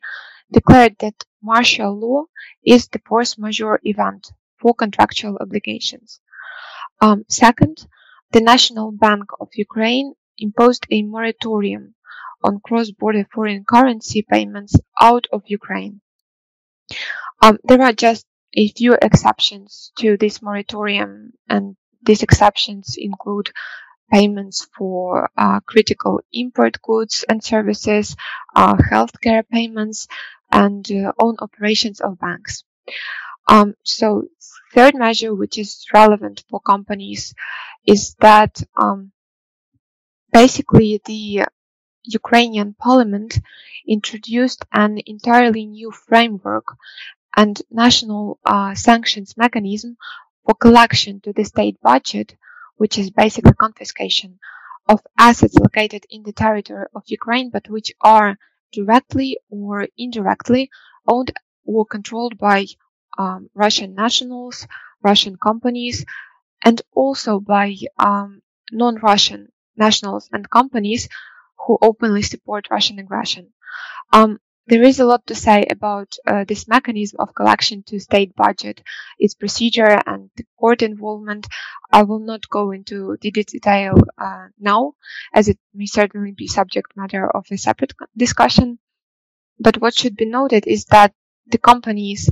declared 0.52 0.96
that 1.00 1.26
martial 1.42 1.98
law 1.98 2.26
is 2.66 2.88
the 2.88 3.02
force 3.08 3.38
majeure 3.38 3.80
event 3.84 4.32
for 4.60 4.74
contractual 4.74 5.38
obligations. 5.42 6.22
Um, 7.02 7.26
second, 7.30 7.88
the 8.32 8.42
National 8.42 8.92
Bank 8.92 9.24
of 9.40 9.50
Ukraine 9.56 10.14
imposed 10.38 10.86
a 10.92 11.02
moratorium 11.04 11.96
on 12.44 12.60
cross-border 12.60 13.26
foreign 13.34 13.64
currency 13.66 14.22
payments 14.22 14.76
out 15.02 15.26
of 15.32 15.44
Ukraine. 15.48 16.02
Um, 17.42 17.58
there 17.64 17.82
are 17.82 17.94
just 17.94 18.26
a 18.54 18.70
few 18.70 18.94
exceptions 19.02 19.92
to 19.98 20.18
this 20.18 20.42
moratorium, 20.42 21.34
and 21.50 21.76
these 22.02 22.24
exceptions 22.24 22.96
include 22.98 23.52
payments 24.12 24.68
for 24.78 25.30
uh, 25.38 25.60
critical 25.62 26.22
import 26.34 26.82
goods 26.82 27.26
and 27.30 27.44
services, 27.44 28.16
uh, 28.56 28.76
healthcare 28.76 29.44
payments, 29.50 30.08
and 30.52 30.90
uh, 30.92 31.14
own 31.20 31.38
operations 31.40 32.02
of 32.02 32.20
banks. 32.20 32.64
Um, 33.48 33.76
so, 33.84 34.26
third 34.74 34.96
measure, 34.96 35.34
which 35.36 35.58
is 35.58 35.86
relevant 35.94 36.44
for 36.50 36.60
companies, 36.62 37.34
is 37.86 38.16
that 38.22 38.62
um, 38.78 39.12
basically 40.34 41.00
the 41.06 41.46
Ukrainian 42.04 42.74
parliament 42.74 43.40
introduced 43.88 44.66
an 44.72 45.00
entirely 45.06 45.66
new 45.68 45.92
framework 45.92 46.66
and 47.36 47.62
national 47.72 48.40
uh, 48.46 48.74
sanctions 48.76 49.38
mechanism 49.38 49.98
for 50.46 50.56
collection 50.56 51.22
to 51.22 51.34
the 51.34 51.44
state 51.46 51.80
budget, 51.82 52.36
which 52.78 52.98
is 52.98 53.10
basically 53.12 53.54
confiscation 53.54 54.40
of 54.88 55.02
assets 55.18 55.56
located 55.56 56.06
in 56.10 56.24
the 56.24 56.34
territory 56.34 56.86
of 56.96 57.04
Ukraine, 57.08 57.50
but 57.50 57.70
which 57.70 57.94
are 58.02 58.38
directly 58.74 59.38
or 59.50 59.88
indirectly 59.98 60.70
owned 61.08 61.32
or 61.66 61.86
controlled 61.86 62.38
by 62.38 62.66
um, 63.18 63.50
Russian 63.54 63.94
nationals, 63.96 64.68
Russian 65.04 65.36
companies, 65.38 66.06
and 66.64 66.82
also 66.94 67.40
by 67.40 67.76
um, 67.98 68.42
non-Russian 68.72 69.52
nationals 69.78 70.30
and 70.32 70.50
companies 70.50 71.10
who 71.66 71.78
openly 71.82 72.22
support 72.22 72.68
Russian 72.72 73.00
aggression. 73.00 73.54
Um, 74.14 74.40
there 74.70 74.84
is 74.84 75.00
a 75.00 75.06
lot 75.06 75.26
to 75.28 75.34
say 75.36 75.66
about 75.70 76.16
uh, 76.28 76.44
this 76.48 76.68
mechanism 76.68 77.18
of 77.20 77.34
collection 77.34 77.82
to 77.88 78.00
state 78.00 78.36
budget, 78.36 78.84
its 79.18 79.34
procedure 79.34 80.00
and 80.06 80.30
court 80.60 80.84
involvement. 80.84 81.48
I 81.92 82.04
will 82.04 82.20
not 82.20 82.48
go 82.50 82.70
into 82.72 83.18
the 83.20 83.32
detail 83.32 83.96
uh, 84.18 84.48
now, 84.60 84.94
as 85.34 85.48
it 85.48 85.58
may 85.74 85.88
certainly 85.88 86.34
be 86.34 86.48
subject 86.48 86.96
matter 86.96 87.28
of 87.36 87.46
a 87.52 87.58
separate 87.58 87.94
discussion. 88.16 88.78
But 89.60 89.82
what 89.82 89.96
should 89.96 90.16
be 90.16 90.26
noted 90.26 90.68
is 90.68 90.86
that 90.86 91.14
the 91.48 91.58
companies 91.58 92.30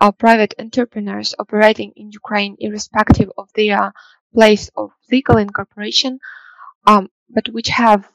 are 0.00 0.12
private 0.12 0.54
entrepreneurs 0.58 1.34
operating 1.38 1.92
in 1.96 2.10
Ukraine, 2.12 2.56
irrespective 2.58 3.30
of 3.36 3.50
their 3.54 3.92
place 4.32 4.70
of 4.74 4.90
legal 5.12 5.36
incorporation, 5.36 6.18
um, 6.86 7.10
but 7.28 7.48
which 7.48 7.68
have 7.68 8.10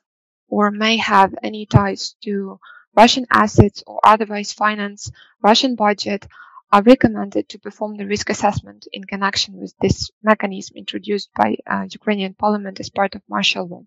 or 0.47 0.71
may 0.71 0.97
have 0.97 1.35
any 1.43 1.67
ties 1.67 2.15
to 2.23 2.59
Russian 2.95 3.25
assets 3.31 3.83
or 3.87 3.99
otherwise 4.03 4.51
finance 4.53 5.11
Russian 5.41 5.75
budget 5.75 6.27
are 6.71 6.83
recommended 6.83 7.49
to 7.49 7.59
perform 7.59 7.97
the 7.97 8.05
risk 8.05 8.29
assessment 8.29 8.87
in 8.91 9.03
connection 9.03 9.57
with 9.59 9.73
this 9.81 10.11
mechanism 10.21 10.77
introduced 10.77 11.29
by 11.35 11.55
uh, 11.65 11.85
Ukrainian 11.91 12.33
parliament 12.35 12.79
as 12.79 12.89
part 12.89 13.15
of 13.15 13.21
martial 13.27 13.67
law. 13.67 13.83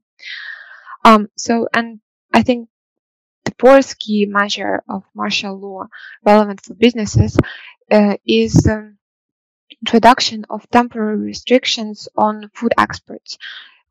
Um, 1.04 1.28
so, 1.36 1.68
and 1.72 2.00
I 2.32 2.42
think 2.42 2.68
the 3.44 3.54
fourth 3.58 3.98
key 3.98 4.26
measure 4.26 4.82
of 4.88 5.04
martial 5.14 5.58
law 5.58 5.86
relevant 6.24 6.60
for 6.64 6.74
businesses 6.74 7.36
uh, 7.90 8.16
is 8.26 8.66
um, 8.66 8.98
introduction 9.80 10.44
of 10.48 10.68
temporary 10.70 11.18
restrictions 11.18 12.08
on 12.16 12.50
food 12.54 12.72
exports. 12.78 13.38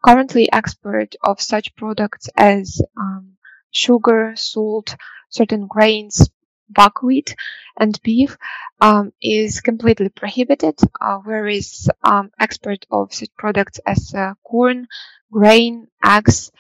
Currently, 0.04 0.52
export 0.52 1.16
of 1.24 1.42
such 1.42 1.76
products 1.76 2.28
as 2.36 2.82
um, 2.98 3.38
sugar, 3.72 4.34
salt, 4.36 4.96
certain 5.30 5.68
grains, 5.68 6.30
buckwheat, 6.70 7.36
and 7.80 8.00
beef 8.04 8.38
um, 8.80 9.12
is 9.22 9.62
completely 9.62 10.10
prohibited, 10.10 10.78
uh, 11.00 11.18
whereas 11.24 11.90
um, 12.04 12.32
export 12.40 12.86
of 12.92 13.14
such 13.14 13.30
products 13.38 13.80
as 13.86 14.14
uh, 14.14 14.34
corn, 14.44 14.88
grain, 15.32 15.88
eggs, 16.04 16.52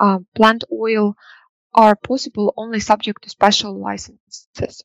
uh, 0.00 0.18
plant 0.34 0.64
oil 0.72 1.14
are 1.74 1.96
possible 1.96 2.54
only 2.56 2.80
subject 2.80 3.22
to 3.22 3.30
special 3.30 3.78
licenses. 3.78 4.82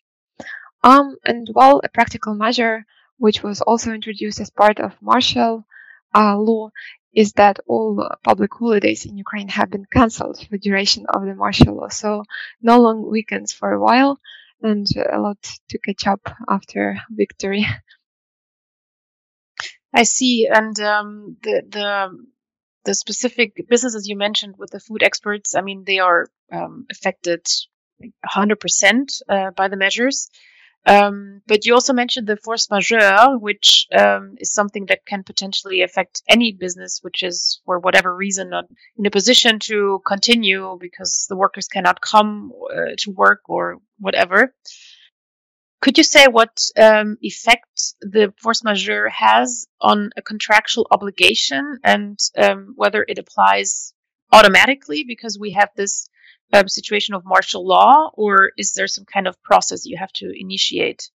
Um, 0.83 1.15
and 1.25 1.47
while 1.53 1.81
a 1.83 1.89
practical 1.89 2.35
measure, 2.35 2.85
which 3.17 3.41
was 3.41 3.61
also 3.61 3.91
introduced 3.93 4.39
as 4.39 4.49
part 4.49 4.79
of 4.79 5.01
martial 5.01 5.65
uh, 6.13 6.37
law, 6.37 6.71
is 7.13 7.33
that 7.33 7.59
all 7.67 8.09
public 8.23 8.53
holidays 8.53 9.05
in 9.05 9.17
Ukraine 9.17 9.47
have 9.49 9.69
been 9.69 9.85
cancelled 9.85 10.39
for 10.39 10.49
the 10.51 10.57
duration 10.57 11.05
of 11.07 11.25
the 11.25 11.35
martial 11.35 11.75
law. 11.75 11.89
So 11.89 12.23
no 12.61 12.79
long 12.79 13.09
weekends 13.09 13.53
for 13.53 13.71
a 13.71 13.79
while 13.79 14.19
and 14.61 14.87
a 15.11 15.19
lot 15.19 15.41
to 15.69 15.77
catch 15.77 16.07
up 16.07 16.21
after 16.49 16.99
victory. 17.09 17.65
I 19.93 20.03
see. 20.03 20.47
And 20.51 20.79
um, 20.79 21.37
the 21.43 21.61
the 21.69 22.25
the 22.85 22.93
specific 22.93 23.65
businesses 23.69 24.07
you 24.07 24.17
mentioned 24.17 24.55
with 24.57 24.71
the 24.71 24.79
food 24.79 25.03
experts, 25.03 25.55
I 25.55 25.61
mean, 25.61 25.83
they 25.85 25.99
are 25.99 26.27
um, 26.51 26.85
affected 26.91 27.45
100% 28.25 29.21
uh, 29.29 29.51
by 29.51 29.67
the 29.69 29.77
measures. 29.77 30.29
Um, 30.85 31.41
but 31.47 31.65
you 31.65 31.73
also 31.73 31.93
mentioned 31.93 32.27
the 32.27 32.35
force 32.37 32.69
majeure, 32.69 33.37
which 33.37 33.87
um, 33.97 34.35
is 34.37 34.51
something 34.51 34.87
that 34.87 35.05
can 35.05 35.23
potentially 35.23 35.81
affect 35.81 36.21
any 36.27 36.51
business 36.51 36.99
which 37.01 37.23
is, 37.23 37.61
for 37.65 37.79
whatever 37.79 38.13
reason, 38.13 38.49
not 38.49 38.65
in 38.97 39.05
a 39.05 39.11
position 39.11 39.59
to 39.59 40.01
continue 40.05 40.77
because 40.79 41.25
the 41.29 41.37
workers 41.37 41.67
cannot 41.67 42.01
come 42.01 42.51
uh, 42.69 42.95
to 42.97 43.11
work 43.11 43.41
or 43.47 43.77
whatever. 43.99 44.53
Could 45.81 45.97
you 45.97 46.03
say 46.03 46.27
what 46.27 46.61
um, 46.77 47.17
effect 47.21 47.93
the 48.01 48.33
force 48.41 48.63
majeure 48.63 49.09
has 49.09 49.67
on 49.81 50.11
a 50.15 50.21
contractual 50.21 50.87
obligation 50.91 51.79
and 51.83 52.17
um, 52.37 52.73
whether 52.75 53.05
it 53.07 53.17
applies 53.17 53.93
automatically 54.31 55.03
because 55.03 55.37
we 55.37 55.51
have 55.51 55.69
this 55.75 56.09
um, 56.53 56.67
situation 56.69 57.15
of 57.15 57.25
martial 57.25 57.65
law, 57.65 58.11
or 58.13 58.51
is 58.57 58.73
there 58.73 58.87
some 58.87 59.05
kind 59.05 59.27
of 59.27 59.41
process 59.41 59.85
you 59.85 59.97
have 59.97 60.13
to 60.13 60.31
initiate? 60.35 61.09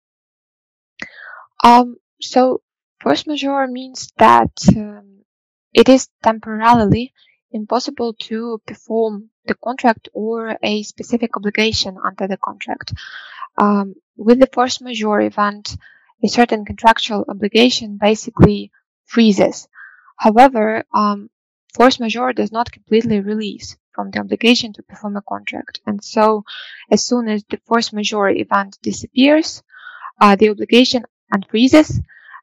Um, 1.63 1.97
so 2.21 2.63
force 3.01 3.27
majeure 3.27 3.67
means 3.67 4.11
that 4.17 4.53
um, 4.77 5.25
it 5.73 5.89
is 5.89 6.09
temporarily 6.23 7.13
impossible 7.53 8.15
to 8.15 8.61
perform 8.67 9.31
the 9.45 9.55
contract 9.55 10.09
or 10.15 10.57
a 10.63 10.83
specific 10.83 11.37
obligation 11.37 11.97
under 12.05 12.27
the 12.27 12.39
contract. 12.39 12.95
Um, 13.59 13.95
with 14.17 14.41
the 14.41 14.49
force 14.53 14.81
majeure 14.81 15.21
event, 15.21 15.77
a 16.25 16.29
certain 16.29 16.65
contractual 16.65 17.25
obligation 17.29 17.99
basically 18.01 18.73
freezes. 19.05 19.69
However, 20.17 20.85
um, 20.95 21.31
force 21.75 22.01
majeure 22.01 22.33
does 22.33 22.51
not 22.51 22.73
completely 22.73 23.21
release 23.21 23.77
from 23.97 24.11
the 24.11 24.21
obligation 24.21 24.75
to 24.75 24.83
perform 24.83 25.17
a 25.17 25.23
contract. 25.23 25.81
And 25.87 26.05
so, 26.05 26.45
as 26.91 27.05
soon 27.05 27.29
as 27.29 27.43
the 27.51 27.57
force 27.67 27.93
majeure 27.93 28.29
event 28.29 28.79
disappears, 28.83 29.63
uh, 30.21 30.37
the 30.37 30.51
obligation 30.51 31.05
unfreezes 31.35 32.01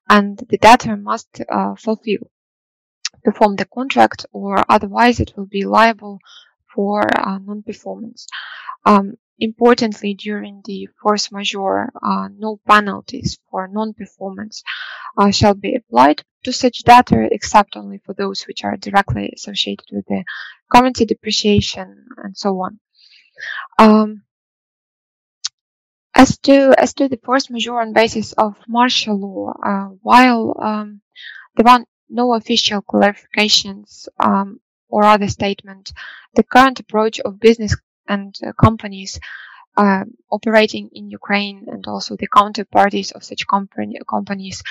and 0.10 0.38
the 0.50 0.58
debtor 0.58 0.98
must 0.98 1.42
uh, 1.50 1.76
fulfill, 1.76 2.30
perform 3.24 3.56
the 3.56 3.66
contract, 3.66 4.26
or 4.34 4.66
otherwise 4.68 5.20
it 5.20 5.34
will 5.38 5.46
be 5.46 5.64
liable 5.64 6.20
for 6.74 7.02
uh, 7.16 7.38
non-performance. 7.38 8.28
Um, 8.86 9.14
importantly, 9.40 10.16
during 10.16 10.62
the 10.66 10.90
force 11.02 11.32
majeure, 11.32 11.92
uh, 12.02 12.30
no 12.36 12.60
penalties 12.68 13.40
for 13.50 13.68
non-performance 13.68 14.64
uh, 15.18 15.32
shall 15.32 15.54
be 15.54 15.76
applied 15.76 16.24
to 16.44 16.54
such 16.54 16.80
data 16.84 17.28
except 17.32 17.76
only 17.76 18.00
for 18.00 18.14
those 18.14 18.44
which 18.44 18.64
are 18.64 18.78
directly 18.78 19.32
associated 19.36 19.88
with 19.92 20.06
the 20.06 20.24
currency 20.74 21.06
depreciation 21.06 22.06
and 22.18 22.38
so 22.38 22.50
on. 22.62 22.80
Um, 23.80 24.24
as 26.16 26.38
to 26.40 26.74
as 26.78 26.94
to 26.94 27.08
the 27.08 27.18
force 27.18 27.50
majeure 27.50 27.82
on 27.82 27.94
basis 27.94 28.34
of 28.34 28.56
martial 28.68 29.20
law, 29.20 29.54
uh, 29.64 29.88
while 30.02 30.56
um, 30.62 31.02
there 31.56 31.68
are 31.68 31.84
no 32.10 32.34
official 32.34 32.82
clarifications 32.82 34.08
um, 34.20 34.60
or 34.90 35.04
other 35.04 35.28
statement, 35.28 35.92
the 36.36 36.44
current 36.44 36.80
approach 36.80 37.20
of 37.20 37.40
business 37.40 37.76
and 38.08 38.36
uh, 38.46 38.52
companies 38.54 39.20
uh, 39.76 40.04
operating 40.32 40.90
in 40.94 41.10
Ukraine 41.10 41.66
and 41.68 41.86
also 41.88 42.16
the 42.16 42.28
counterparties 42.28 43.12
of 43.14 43.24
such 43.24 43.48
company, 43.48 43.98
companies 44.08 44.62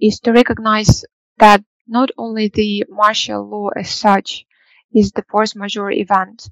is 0.00 0.20
to 0.20 0.32
recognize 0.32 1.04
that 1.38 1.64
not 1.86 2.10
only 2.18 2.48
the 2.48 2.84
martial 2.88 3.48
law 3.48 3.68
as 3.76 3.90
such 3.90 4.44
is 4.92 5.12
the 5.12 5.24
force 5.30 5.54
majeure 5.54 5.90
event, 5.90 6.48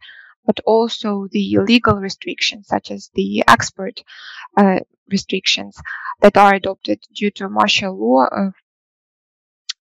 but 0.47 0.61
also 0.67 1.27
the 1.31 1.59
legal 1.59 1.97
restrictions, 1.97 2.69
such 2.69 2.91
as 2.91 3.11
the 3.15 3.43
export 3.49 4.03
uh, 4.57 4.81
restrictions 5.11 5.81
that 6.21 6.37
are 6.37 6.55
adopted 6.55 7.01
due 7.15 7.31
to 7.31 7.49
martial 7.49 7.97
law, 7.97 8.27
uh, 8.27 8.51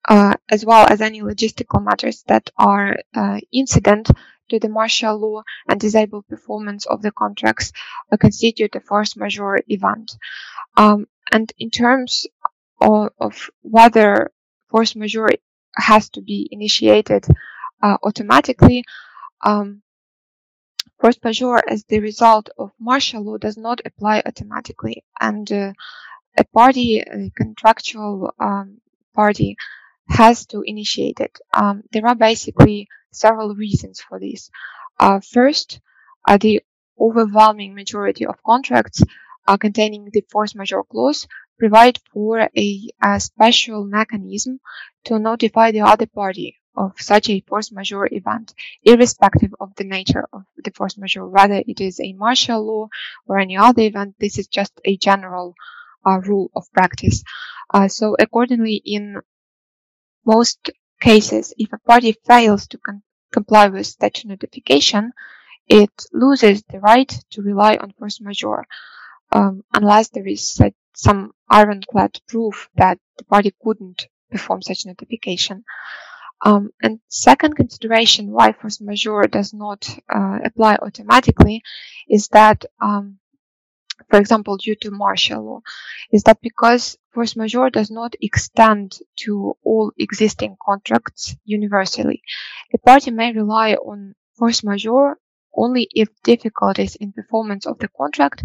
uh, 0.08 0.34
as 0.48 0.64
well 0.64 0.86
as 0.88 1.00
any 1.00 1.20
logistical 1.20 1.84
matters 1.84 2.24
that 2.28 2.50
are 2.56 2.96
uh, 3.14 3.38
incident 3.52 4.08
to 4.48 4.58
the 4.58 4.68
martial 4.68 5.18
law 5.18 5.42
and 5.68 5.78
disable 5.78 6.22
performance 6.22 6.86
of 6.86 7.02
the 7.02 7.12
contracts 7.12 7.72
constitute 8.18 8.74
a 8.74 8.80
force 8.80 9.16
majeure 9.16 9.60
event. 9.68 10.16
Um, 10.76 11.06
and 11.30 11.52
in 11.58 11.70
terms 11.70 12.26
of, 12.80 13.10
of, 13.20 13.50
whether 13.60 14.30
force 14.70 14.94
majeure 14.96 15.30
has 15.76 16.10
to 16.10 16.20
be 16.20 16.48
initiated 16.50 17.26
uh, 17.82 17.96
automatically, 18.02 18.84
um, 19.44 19.82
Force 21.00 21.18
majeure 21.24 21.60
as 21.68 21.82
the 21.84 21.98
result 21.98 22.50
of 22.58 22.72
martial 22.78 23.22
law 23.22 23.36
does 23.36 23.56
not 23.56 23.80
apply 23.84 24.22
automatically, 24.24 25.02
and 25.18 25.50
uh, 25.50 25.72
a 26.36 26.44
party, 26.44 27.00
a 27.00 27.30
contractual 27.30 28.32
um, 28.38 28.80
party, 29.14 29.56
has 30.08 30.46
to 30.46 30.62
initiate 30.62 31.20
it. 31.20 31.38
Um, 31.54 31.84
there 31.92 32.06
are 32.06 32.14
basically 32.14 32.88
several 33.12 33.54
reasons 33.54 34.00
for 34.00 34.20
this. 34.20 34.50
Uh, 35.00 35.20
first, 35.20 35.80
uh, 36.26 36.36
the 36.38 36.62
overwhelming 37.00 37.74
majority 37.74 38.26
of 38.26 38.42
contracts 38.42 39.02
containing 39.60 40.10
the 40.12 40.22
force 40.30 40.54
majeure 40.54 40.84
clause 40.84 41.26
provide 41.58 41.98
for 42.12 42.48
a, 42.56 42.88
a 43.02 43.20
special 43.20 43.84
mechanism 43.84 44.60
to 45.04 45.18
notify 45.18 45.70
the 45.70 45.80
other 45.80 46.06
party 46.06 46.56
of 46.76 46.92
such 47.00 47.28
a 47.28 47.40
force 47.40 47.72
majeure 47.72 48.08
event, 48.12 48.54
irrespective 48.84 49.52
of 49.60 49.74
the 49.74 49.84
nature 49.84 50.26
of 50.32 50.44
the 50.64 50.70
force 50.70 50.96
majeure, 50.96 51.26
whether 51.26 51.62
it 51.66 51.80
is 51.80 51.98
a 52.00 52.12
martial 52.12 52.64
law 52.64 52.88
or 53.26 53.38
any 53.38 53.56
other 53.56 53.82
event. 53.82 54.14
This 54.20 54.38
is 54.38 54.46
just 54.46 54.72
a 54.84 54.96
general 54.96 55.54
uh, 56.06 56.20
rule 56.20 56.50
of 56.54 56.72
practice. 56.72 57.24
Uh, 57.74 57.88
so 57.88 58.16
accordingly, 58.18 58.80
in 58.84 59.20
most 60.24 60.70
cases, 61.00 61.52
if 61.58 61.72
a 61.72 61.78
party 61.78 62.12
fails 62.26 62.68
to 62.68 62.78
com- 62.78 63.02
comply 63.32 63.68
with 63.68 63.86
such 63.86 64.24
notification, 64.24 65.12
it 65.66 65.90
loses 66.12 66.62
the 66.70 66.80
right 66.80 67.12
to 67.30 67.42
rely 67.42 67.76
on 67.76 67.92
force 67.98 68.20
majeure, 68.20 68.66
um, 69.32 69.62
unless 69.74 70.08
there 70.10 70.26
is 70.26 70.60
uh, 70.60 70.70
some 70.98 71.32
ironclad 71.48 72.20
proof 72.26 72.68
that 72.74 72.98
the 73.18 73.24
party 73.24 73.54
couldn't 73.62 74.08
perform 74.32 74.60
such 74.62 74.84
notification. 74.84 75.64
Um, 76.44 76.70
and 76.82 76.98
second 77.08 77.54
consideration 77.54 78.32
why 78.32 78.52
force 78.52 78.80
majeure 78.80 79.28
does 79.28 79.54
not 79.54 79.88
uh, 80.12 80.38
apply 80.44 80.74
automatically 80.76 81.62
is 82.08 82.26
that, 82.28 82.64
um, 82.80 83.18
for 84.10 84.18
example, 84.18 84.56
due 84.56 84.74
to 84.82 84.90
martial 84.90 85.42
law, 85.44 85.60
is 86.10 86.24
that 86.24 86.40
because 86.40 86.98
force 87.12 87.36
majeure 87.36 87.70
does 87.70 87.90
not 87.92 88.14
extend 88.20 88.98
to 89.22 89.56
all 89.62 89.92
existing 89.98 90.56
contracts 90.64 91.36
universally, 91.44 92.22
a 92.74 92.78
party 92.78 93.12
may 93.12 93.32
rely 93.32 93.74
on 93.74 94.14
force 94.36 94.64
majeure 94.64 95.18
only 95.54 95.88
if 95.92 96.08
difficulties 96.22 96.96
in 96.96 97.12
performance 97.12 97.66
of 97.66 97.78
the 97.78 97.88
contract 97.88 98.42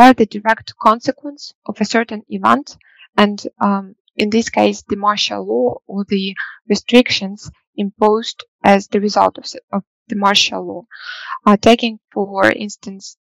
are 0.00 0.12
the 0.12 0.26
direct 0.26 0.68
consequence 0.88 1.42
of 1.66 1.80
a 1.80 1.84
certain 1.96 2.22
event 2.28 2.76
and 3.16 3.38
um, 3.60 3.94
in 4.16 4.30
this 4.30 4.48
case, 4.48 4.82
the 4.88 4.96
martial 4.96 5.42
law 5.44 5.80
or 5.86 6.04
the 6.08 6.34
restrictions 6.68 7.50
imposed 7.76 8.44
as 8.62 8.86
the 8.88 9.00
result 9.00 9.38
of, 9.38 9.46
of 9.72 9.82
the 10.08 10.16
martial 10.16 10.62
law. 10.66 10.82
Uh, 11.46 11.56
taking, 11.56 11.98
for 12.12 12.50
instance, 12.50 13.16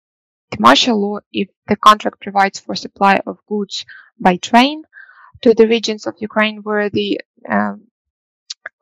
the 0.52 0.58
martial 0.60 0.98
law, 1.00 1.20
if 1.32 1.50
the 1.68 1.76
contract 1.76 2.20
provides 2.22 2.60
for 2.60 2.76
supply 2.76 3.20
of 3.28 3.38
goods 3.48 3.86
by 4.20 4.38
train 4.38 4.84
to 5.42 5.54
the 5.54 5.68
regions 5.68 6.08
of 6.08 6.16
Ukraine 6.20 6.58
where 6.64 6.90
the 6.90 7.22
um, 7.48 7.88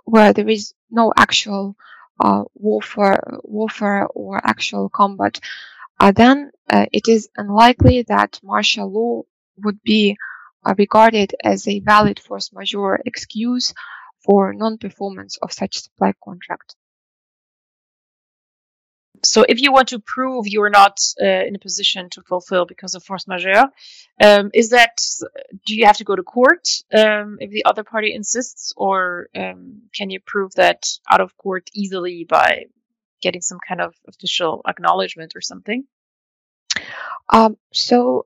where 0.06 0.32
there 0.34 0.50
is 0.50 0.74
no 0.90 1.12
actual 1.16 1.76
uh, 2.20 2.44
warfare, 2.56 3.22
warfare 3.44 4.08
or 4.08 4.40
actual 4.44 4.90
combat, 4.90 5.40
then 6.00 6.52
uh, 6.70 6.86
it 6.92 7.08
is 7.08 7.30
unlikely 7.38 8.04
that 8.08 8.40
martial 8.44 8.92
law 8.92 9.24
would 9.58 9.82
be 9.84 10.18
are 10.64 10.76
regarded 10.78 11.34
as 11.44 11.68
a 11.68 11.80
valid 11.80 12.20
force 12.20 12.52
majeure 12.52 13.00
excuse 13.06 13.74
for 14.26 14.54
non-performance 14.54 15.38
of 15.42 15.54
such 15.54 15.80
supply 15.80 16.14
contract. 16.24 16.76
So, 19.24 19.44
if 19.48 19.62
you 19.62 19.72
want 19.72 19.88
to 19.90 20.00
prove 20.00 20.46
you're 20.48 20.70
not 20.70 21.00
uh, 21.22 21.26
in 21.26 21.56
a 21.56 21.60
position 21.60 22.10
to 22.12 22.22
fulfill 22.22 22.66
because 22.66 22.94
of 22.94 23.04
force 23.04 23.28
majeure, 23.28 23.66
um, 24.22 24.52
is 24.54 24.70
that 24.70 25.00
do 25.66 25.76
you 25.76 25.86
have 25.86 25.98
to 25.98 26.04
go 26.04 26.16
to 26.16 26.24
court 26.24 26.68
um, 26.94 27.38
if 27.40 27.50
the 27.50 27.66
other 27.66 27.84
party 27.84 28.14
insists, 28.14 28.74
or 28.78 29.30
um, 29.36 29.82
can 29.96 30.10
you 30.12 30.20
prove 30.20 30.54
that 30.56 30.88
out 31.10 31.22
of 31.22 31.36
court 31.38 31.70
easily 31.74 32.26
by 32.26 32.66
getting 33.22 33.42
some 33.42 33.60
kind 33.68 33.82
of 33.82 33.96
official 34.08 34.62
acknowledgement 34.68 35.34
or 35.36 35.42
something? 35.42 35.86
Um, 37.32 37.58
so 37.74 38.26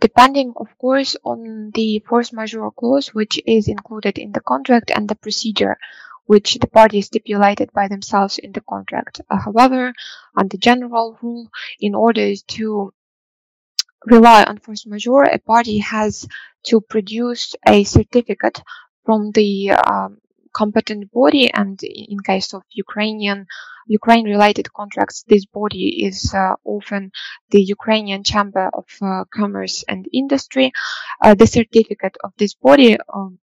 depending 0.00 0.52
of 0.56 0.76
course 0.78 1.16
on 1.24 1.70
the 1.72 2.00
force 2.00 2.32
majeure 2.32 2.70
clause 2.72 3.14
which 3.14 3.40
is 3.46 3.68
included 3.68 4.18
in 4.18 4.32
the 4.32 4.40
contract 4.40 4.90
and 4.90 5.08
the 5.08 5.14
procedure 5.14 5.78
which 6.26 6.54
the 6.54 6.66
parties 6.66 7.06
stipulated 7.06 7.72
by 7.72 7.88
themselves 7.88 8.38
in 8.38 8.52
the 8.52 8.60
contract. 8.62 9.20
Uh, 9.30 9.38
however, 9.38 9.92
under 10.36 10.56
general 10.56 11.18
rule, 11.20 11.50
in 11.78 11.94
order 11.94 12.34
to 12.34 12.92
rely 14.06 14.42
on 14.44 14.58
force 14.58 14.86
majeure, 14.86 15.24
a 15.24 15.38
party 15.38 15.78
has 15.78 16.26
to 16.64 16.80
produce 16.80 17.54
a 17.68 17.84
certificate 17.84 18.62
from 19.04 19.30
the 19.32 19.72
um, 19.72 20.18
competent 20.54 21.10
body 21.12 21.52
and 21.52 21.82
in 21.82 22.18
case 22.20 22.54
of 22.54 22.62
Ukrainian 22.70 23.46
Ukraine 23.86 24.24
related 24.24 24.72
contracts 24.72 25.24
this 25.28 25.44
body 25.44 26.04
is 26.06 26.32
uh, 26.34 26.54
often 26.64 27.12
the 27.50 27.62
Ukrainian 27.76 28.22
Chamber 28.24 28.70
of 28.72 28.86
uh, 29.02 29.24
Commerce 29.38 29.84
and 29.88 30.08
Industry. 30.12 30.72
Uh, 31.22 31.34
the 31.34 31.46
certificate 31.46 32.16
of 32.24 32.32
this 32.38 32.54
body 32.54 32.96
um, 33.12 33.38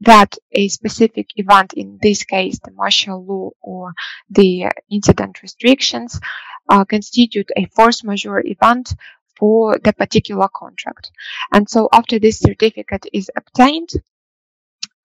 that 0.00 0.36
a 0.52 0.68
specific 0.68 1.28
event 1.36 1.72
in 1.72 1.98
this 2.02 2.24
case 2.24 2.58
the 2.64 2.70
martial 2.72 3.24
law 3.24 3.50
or 3.62 3.92
the 4.30 4.66
incident 4.90 5.42
restrictions 5.42 6.20
uh, 6.68 6.84
constitute 6.84 7.50
a 7.56 7.66
force 7.76 8.04
majeure 8.04 8.42
event 8.44 8.94
for 9.38 9.78
the 9.78 9.92
particular 9.92 10.48
contract. 10.48 11.10
And 11.52 11.68
so 11.68 11.88
after 11.92 12.18
this 12.18 12.38
certificate 12.38 13.06
is 13.12 13.30
obtained 13.36 13.90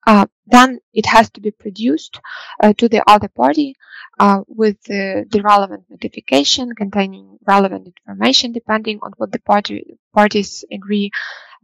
uh, 0.06 0.26
then 0.46 0.80
it 0.92 1.06
has 1.06 1.30
to 1.30 1.40
be 1.40 1.50
produced 1.50 2.20
uh, 2.62 2.72
to 2.74 2.88
the 2.88 3.02
other 3.08 3.28
party 3.28 3.76
uh, 4.18 4.40
with 4.48 4.82
the, 4.82 5.24
the, 5.30 5.40
relevant 5.42 5.84
notification 5.88 6.74
containing 6.74 7.38
relevant 7.46 7.86
information 7.86 8.52
depending 8.52 8.98
on 9.02 9.12
what 9.16 9.30
the 9.32 9.38
party, 9.40 9.98
parties 10.12 10.64
agree 10.72 11.10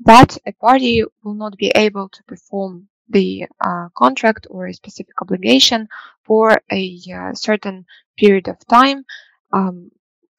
that 0.04 0.38
a 0.46 0.52
party 0.52 1.02
will 1.22 1.34
not 1.34 1.56
be 1.56 1.72
able 1.74 2.08
to 2.08 2.22
perform 2.24 2.88
the 3.08 3.46
uh, 3.60 3.88
contract 3.96 4.46
or 4.50 4.66
a 4.66 4.74
specific 4.74 5.14
obligation 5.20 5.88
for 6.24 6.60
a 6.70 7.00
uh, 7.12 7.34
certain 7.34 7.86
period 8.16 8.48
of 8.48 8.64
time 8.66 9.04
um, 9.52 9.90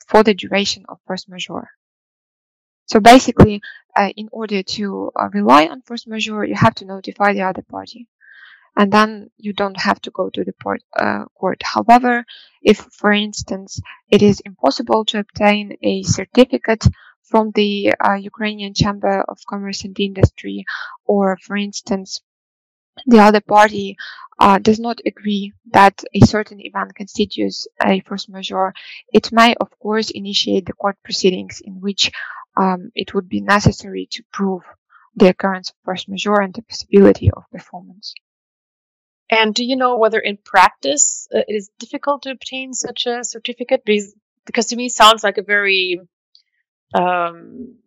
for 0.07 0.23
the 0.23 0.33
duration 0.33 0.85
of 0.88 0.99
force 1.05 1.27
majeure. 1.27 1.69
So 2.89 2.99
basically, 2.99 3.62
uh, 3.95 4.10
in 4.15 4.30
order 4.32 4.62
to 4.63 5.12
uh, 5.15 5.30
rely 5.34 5.67
on 5.67 5.82
force 5.82 6.06
majeure, 6.08 6.43
you 6.45 6.56
have 6.56 6.75
to 6.75 6.86
notify 6.86 7.34
the 7.34 7.43
other 7.43 7.62
party. 7.62 8.08
And 8.75 8.91
then 8.91 9.30
you 9.38 9.54
don't 9.54 9.80
have 9.80 9.99
to 10.02 10.12
go 10.12 10.30
to 10.30 10.43
the 10.43 10.54
port, 10.54 10.82
uh, 10.97 11.25
court. 11.36 11.62
However, 11.63 12.25
if, 12.62 12.78
for 12.78 13.12
instance, 13.12 13.82
it 14.10 14.21
is 14.21 14.41
impossible 14.41 15.06
to 15.06 15.19
obtain 15.19 15.78
a 15.84 16.04
certificate 16.04 16.86
from 17.23 17.52
the 17.52 17.93
uh, 17.99 18.15
Ukrainian 18.15 18.73
Chamber 18.73 19.21
of 19.28 19.39
Commerce 19.49 19.84
and 19.84 19.99
Industry, 19.99 20.65
or, 21.06 21.38
for 21.38 21.56
instance, 21.58 22.21
the 23.06 23.19
other 23.19 23.41
party 23.41 23.97
uh, 24.39 24.58
does 24.60 24.80
not 24.80 24.99
agree 25.06 25.54
that 25.71 26.04
a 26.13 26.21
certain 26.25 26.60
event 26.62 26.95
constitutes 26.95 27.67
a 27.84 27.99
force 28.02 28.28
majeure, 28.30 28.73
it 29.12 29.32
may, 29.32 29.56
of 29.56 29.69
course, 29.80 30.10
initiate 30.12 30.65
the 30.65 30.73
court 30.73 30.97
proceedings 31.04 31.62
in 31.63 31.82
which 31.82 32.12
um, 32.60 32.91
it 32.93 33.13
would 33.13 33.30
be 33.30 33.41
necessary 33.41 34.08
to 34.12 34.24
prove 34.34 34.63
the 35.15 35.30
occurrence 35.30 35.69
of 35.69 35.76
force 35.86 36.08
majeure 36.08 36.41
and 36.41 36.54
the 36.54 36.62
possibility 36.62 37.32
of 37.32 37.43
performance. 37.52 38.13
And 39.30 39.54
do 39.54 39.63
you 39.63 39.76
know 39.76 39.98
whether 39.98 40.19
in 40.19 40.38
practice 40.38 41.28
uh, 41.34 41.39
it 41.48 41.54
is 41.54 41.69
difficult 41.80 42.24
to 42.24 42.32
obtain 42.32 42.74
such 42.74 43.06
a 43.06 43.24
certificate? 43.24 43.84
Because, 43.86 44.13
because 44.45 44.67
to 44.67 44.76
me, 44.76 44.89
sounds 44.89 45.24
like 45.24 45.38
a 45.38 45.43
very 45.43 46.02
um, 46.93 47.78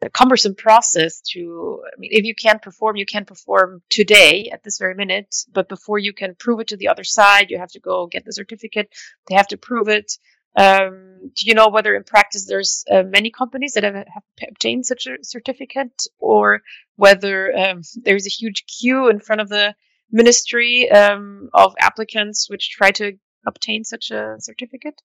a 0.00 0.10
cumbersome 0.10 0.54
process 0.54 1.20
to 1.20 1.82
i 1.84 1.98
mean 1.98 2.10
if 2.12 2.24
you 2.24 2.34
can't 2.34 2.62
perform 2.62 2.96
you 2.96 3.06
can't 3.06 3.26
perform 3.26 3.82
today 3.90 4.48
at 4.52 4.62
this 4.62 4.78
very 4.78 4.94
minute 4.94 5.34
but 5.52 5.68
before 5.68 5.98
you 5.98 6.12
can 6.12 6.34
prove 6.36 6.60
it 6.60 6.68
to 6.68 6.76
the 6.76 6.88
other 6.88 7.04
side 7.04 7.50
you 7.50 7.58
have 7.58 7.70
to 7.70 7.80
go 7.80 8.06
get 8.06 8.24
the 8.24 8.32
certificate 8.32 8.88
they 9.26 9.34
have 9.34 9.48
to 9.48 9.56
prove 9.56 9.88
it 9.88 10.12
um, 10.56 11.30
do 11.36 11.46
you 11.46 11.54
know 11.54 11.68
whether 11.68 11.94
in 11.94 12.04
practice 12.04 12.46
there's 12.46 12.84
uh, 12.90 13.02
many 13.02 13.30
companies 13.30 13.72
that 13.72 13.84
have, 13.84 13.94
have, 13.94 14.22
obtained 14.48 14.86
such 14.86 15.06
a 15.06 15.22
certificate 15.22 16.04
or 16.18 16.62
whether 16.96 17.56
um, 17.56 17.82
there's 18.02 18.26
a 18.26 18.30
huge 18.30 18.64
queue 18.66 19.08
in 19.08 19.20
front 19.20 19.40
of 19.40 19.48
the 19.48 19.74
ministry 20.10 20.90
um, 20.90 21.50
of 21.52 21.74
applicants 21.78 22.48
which 22.48 22.70
try 22.70 22.90
to 22.92 23.12
obtain 23.46 23.84
such 23.84 24.10
a 24.10 24.36
certificate? 24.38 25.00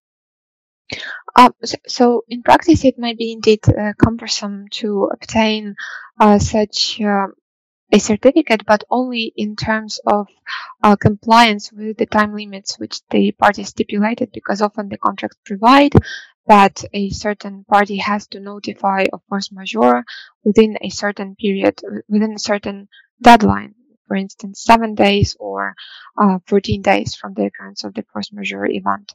Um, 1.36 1.54
so, 1.64 1.78
so, 1.88 2.26
in 2.28 2.44
practice, 2.44 2.84
it 2.86 3.00
might 3.00 3.18
be 3.18 3.32
indeed 3.32 3.60
uh, 3.68 3.94
cumbersome 3.98 4.68
to 4.72 5.10
obtain 5.12 5.76
uh, 6.20 6.40
such 6.40 7.02
uh, 7.02 7.28
a 7.94 8.00
certificate, 8.00 8.66
but 8.66 8.84
only 8.90 9.32
in 9.38 9.56
terms 9.56 10.00
of 10.06 10.28
uh, 10.84 10.96
compliance 10.98 11.72
with 11.72 11.98
the 11.98 12.06
time 12.06 12.36
limits 12.36 12.78
which 12.80 13.00
the 13.10 13.32
party 13.32 13.64
stipulated, 13.64 14.32
because 14.34 14.62
often 14.62 14.90
the 14.90 14.98
contracts 14.98 15.38
provide 15.46 15.94
that 16.48 16.84
a 16.94 17.10
certain 17.10 17.64
party 17.66 17.98
has 17.98 18.28
to 18.28 18.40
notify 18.40 19.06
of 19.14 19.22
force 19.30 19.52
majeure 19.52 20.04
within 20.44 20.78
a 20.82 20.90
certain 20.90 21.36
period, 21.36 21.80
within 22.10 22.34
a 22.34 22.40
certain 22.40 22.88
deadline. 23.22 23.76
For 24.08 24.16
instance, 24.18 24.62
seven 24.64 24.96
days 24.96 25.38
or 25.40 25.76
uh, 26.22 26.40
14 26.48 26.82
days 26.82 27.16
from 27.16 27.34
the 27.34 27.46
occurrence 27.46 27.84
of 27.86 27.94
the 27.94 28.04
force 28.12 28.32
majeure 28.34 28.66
event. 28.66 29.14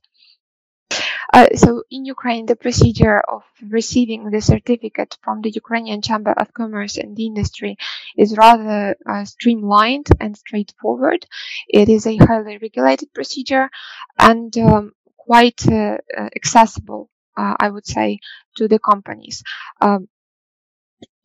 Uh, 1.33 1.49
so 1.55 1.83
in 1.91 2.05
Ukraine, 2.05 2.47
the 2.47 2.57
procedure 2.57 3.21
of 3.21 3.43
receiving 3.63 4.31
the 4.31 4.41
certificate 4.41 5.19
from 5.23 5.43
the 5.43 5.51
Ukrainian 5.51 6.01
Chamber 6.01 6.33
of 6.33 6.55
Commerce 6.55 6.97
and 6.97 7.19
Industry 7.19 7.77
is 8.17 8.37
rather 8.37 8.97
uh, 9.07 9.25
streamlined 9.25 10.09
and 10.21 10.37
straightforward. 10.37 11.27
It 11.69 11.89
is 11.89 12.07
a 12.07 12.17
highly 12.17 12.57
regulated 12.59 13.13
procedure 13.13 13.69
and 14.19 14.57
um, 14.59 14.93
quite 15.17 15.69
uh, 15.69 15.99
uh 16.17 16.31
accessible, 16.35 17.11
uh, 17.37 17.55
I 17.61 17.69
would 17.69 17.87
say, 17.87 18.21
to 18.57 18.67
the 18.67 18.79
companies. 18.79 19.43
Um, 19.83 20.09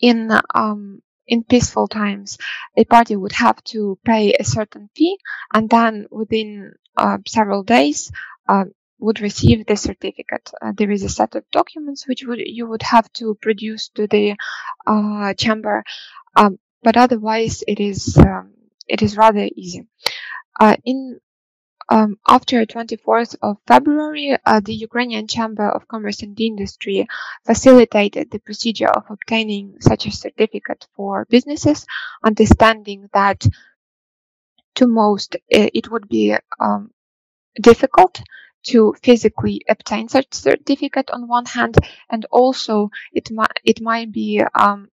in 0.01 0.31
um, 0.53 1.01
in 1.27 1.45
peaceful 1.45 1.87
times, 1.87 2.37
a 2.75 2.83
party 2.83 3.15
would 3.15 3.31
have 3.31 3.63
to 3.71 3.97
pay 4.03 4.33
a 4.33 4.43
certain 4.43 4.89
fee, 4.95 5.17
and 5.53 5.69
then 5.69 6.07
within 6.11 6.73
several 7.25 7.63
days, 7.63 8.11
uh, 8.49 8.65
would 9.03 9.19
receive 9.19 9.65
the 9.65 9.75
certificate. 9.75 10.51
Uh, 10.61 10.71
there 10.77 10.91
is 10.91 11.03
a 11.03 11.09
set 11.09 11.35
of 11.35 11.43
documents 11.51 12.07
which 12.07 12.23
would 12.25 12.39
you 12.39 12.65
would 12.67 12.81
have 12.83 13.11
to 13.13 13.35
produce 13.41 13.89
to 13.89 14.07
the 14.07 14.35
uh, 14.87 15.33
chamber, 15.33 15.83
um, 16.35 16.57
but 16.81 16.95
otherwise 16.97 17.63
it 17.67 17.79
is 17.79 18.17
um, 18.17 18.53
it 18.87 19.01
is 19.01 19.17
rather 19.17 19.47
easy. 19.55 19.87
Uh, 20.59 20.75
in 20.85 21.19
um, 21.89 22.17
after 22.27 22.65
24th 22.65 23.35
of 23.41 23.57
February, 23.67 24.37
uh, 24.45 24.61
the 24.61 24.73
Ukrainian 24.73 25.27
Chamber 25.27 25.67
of 25.69 25.87
Commerce 25.89 26.21
and 26.23 26.39
Industry 26.39 27.05
facilitated 27.45 28.31
the 28.31 28.39
procedure 28.39 28.87
of 28.87 29.03
obtaining 29.09 29.75
such 29.81 30.05
a 30.05 30.11
certificate 30.11 30.87
for 30.95 31.25
businesses, 31.29 31.85
understanding 32.23 33.09
that 33.13 33.45
to 34.75 34.87
most 34.87 35.35
it 35.49 35.91
would 35.91 36.07
be 36.07 36.35
um, 36.59 36.91
difficult 37.61 38.21
to 38.63 38.93
physically 39.03 39.61
obtain 39.69 40.07
such 40.07 40.33
certificate 40.33 41.09
on 41.11 41.27
one 41.27 41.45
hand, 41.45 41.75
and 42.09 42.25
also 42.31 42.89
it 43.13 43.31
might 43.31 43.59
it 43.63 43.81
might 43.81 44.11
be 44.11 44.41
um, 44.55 44.89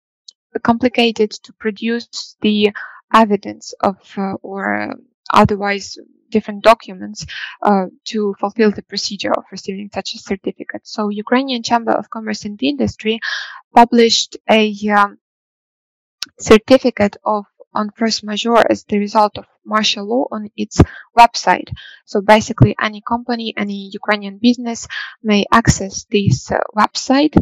complicated 0.63 1.31
to 1.31 1.53
produce 1.55 2.37
the 2.41 2.71
evidence 3.13 3.75
of 3.81 3.97
uh, 4.17 4.35
or 4.43 4.95
otherwise 5.33 5.97
different 6.31 6.63
documents 6.63 7.27
uh, 7.63 7.87
to 8.05 8.35
fulfill 8.39 8.71
the 8.71 8.83
procedure 8.83 9.33
of 9.33 9.45
receiving 9.51 9.91
such 9.93 10.15
a 10.15 10.19
certificate. 10.19 10.83
So 10.85 11.09
Ukrainian 11.09 11.63
Chamber 11.63 11.93
of 11.93 12.09
Commerce 12.11 12.45
and 12.45 12.61
Industry 12.63 13.21
published 13.75 14.37
a 14.49 14.73
um, 14.91 15.19
certificate 16.39 17.17
of 17.25 17.47
on 17.75 17.91
force 17.91 18.23
majeure 18.23 18.65
as 18.71 18.85
the 18.85 18.99
result 18.99 19.39
of 19.39 19.47
martial 19.65 20.05
law 20.05 20.27
on 20.31 20.51
its 20.57 20.81
website. 21.19 21.71
So 22.05 22.21
basically, 22.21 22.75
any 22.81 23.03
company, 23.07 23.55
any 23.57 23.91
Ukrainian 23.93 24.39
business 24.39 24.89
may 25.23 25.45
access 25.53 26.05
this 26.11 26.51
uh, 26.51 26.59
website. 26.77 27.37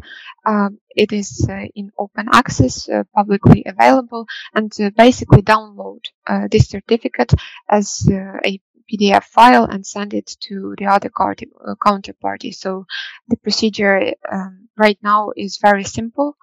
Um, 0.45 0.79
it 0.95 1.13
is 1.13 1.47
uh, 1.49 1.67
in 1.75 1.91
open 1.99 2.29
access, 2.33 2.89
uh, 2.89 3.05
publicly 3.15 3.65
available, 3.67 4.27
and 4.55 4.73
uh, 4.81 4.91
basically 4.97 5.43
download 5.43 6.01
uh, 6.27 6.49
this 6.51 6.69
certificate 6.69 7.33
as 7.69 8.07
uh, 8.11 8.39
a 8.45 8.61
PDF 8.91 9.25
file 9.25 9.65
and 9.65 9.87
send 9.87 10.15
it 10.15 10.27
to 10.41 10.75
the 10.79 10.87
other 10.87 11.11
counterparty. 11.11 12.55
So 12.55 12.87
the 13.29 13.37
procedure 13.37 14.15
um, 14.31 14.69
right 14.77 14.99
now 15.03 15.33
is 15.37 15.59
very 15.59 15.85
simple 15.85 16.37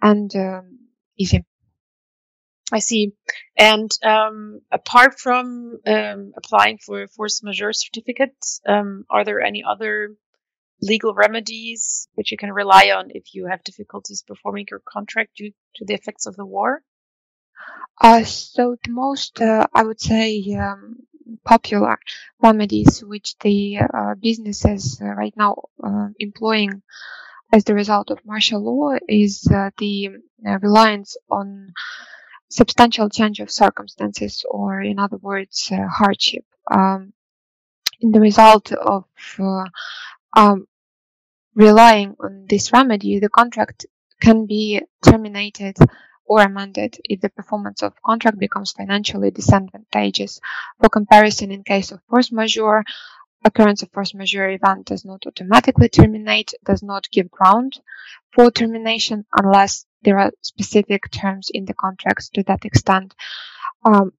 and 0.00 0.34
um, 0.36 0.78
easy. 1.18 1.44
I 2.72 2.78
see. 2.78 3.12
And 3.56 3.90
um, 4.02 4.60
apart 4.70 5.18
from 5.18 5.78
um, 5.86 6.32
applying 6.36 6.78
for 6.78 7.06
force 7.08 7.42
majeure 7.42 7.72
certificates, 7.72 8.60
um, 8.66 9.04
are 9.10 9.24
there 9.24 9.40
any 9.40 9.62
other 9.68 10.14
legal 10.82 11.14
remedies 11.14 12.08
which 12.14 12.30
you 12.30 12.38
can 12.38 12.52
rely 12.52 12.90
on 12.96 13.10
if 13.10 13.34
you 13.34 13.46
have 13.46 13.62
difficulties 13.64 14.24
performing 14.26 14.66
your 14.70 14.80
contract 14.86 15.36
due 15.36 15.52
to 15.76 15.84
the 15.84 15.94
effects 15.94 16.26
of 16.26 16.36
the 16.36 16.46
war? 16.46 16.82
Uh, 18.00 18.24
so 18.24 18.76
the 18.82 18.90
most, 18.90 19.40
uh, 19.40 19.66
I 19.74 19.82
would 19.82 20.00
say, 20.00 20.42
um, 20.58 20.96
popular 21.44 21.98
remedies 22.42 23.04
which 23.04 23.36
the 23.38 23.78
uh, 23.78 24.14
businesses 24.20 25.00
uh, 25.00 25.06
right 25.06 25.34
now 25.36 25.54
uh, 25.82 26.08
employing 26.18 26.82
as 27.52 27.64
the 27.64 27.74
result 27.74 28.10
of 28.10 28.24
martial 28.24 28.62
law 28.62 28.96
is 29.08 29.46
uh, 29.52 29.70
the 29.78 30.10
reliance 30.62 31.16
on 31.30 31.72
substantial 32.50 33.08
change 33.08 33.40
of 33.40 33.50
circumstances, 33.50 34.44
or 34.50 34.82
in 34.82 34.98
other 34.98 35.16
words, 35.16 35.70
uh, 35.72 35.86
hardship. 35.88 36.44
Um, 36.70 37.12
in 38.00 38.12
the 38.12 38.20
result 38.20 38.72
of 38.72 39.04
uh, 39.38 39.64
um, 40.36 40.66
relying 41.54 42.16
on 42.20 42.46
this 42.48 42.72
remedy, 42.72 43.18
the 43.18 43.28
contract 43.28 43.86
can 44.20 44.46
be 44.46 44.80
terminated 45.02 45.76
or 46.24 46.42
amended 46.42 46.96
if 47.04 47.20
the 47.20 47.28
performance 47.28 47.82
of 47.82 48.00
contract 48.02 48.38
becomes 48.38 48.72
financially 48.72 49.30
disadvantageous. 49.30 50.40
For 50.80 50.88
comparison, 50.88 51.50
in 51.50 51.64
case 51.64 51.90
of 51.90 52.00
force 52.08 52.30
majeure, 52.30 52.84
occurrence 53.44 53.82
of 53.82 53.90
force 53.90 54.14
majeure 54.14 54.50
event 54.50 54.86
does 54.86 55.04
not 55.04 55.26
automatically 55.26 55.88
terminate, 55.88 56.54
does 56.64 56.82
not 56.82 57.10
give 57.10 57.30
ground 57.30 57.80
for 58.32 58.50
termination 58.50 59.24
unless 59.32 59.86
there 60.02 60.18
are 60.18 60.32
specific 60.42 61.10
terms 61.10 61.50
in 61.52 61.64
the 61.64 61.74
contracts 61.74 62.28
to 62.30 62.42
that 62.44 62.64
extent. 62.64 63.14
Um, 63.84 64.12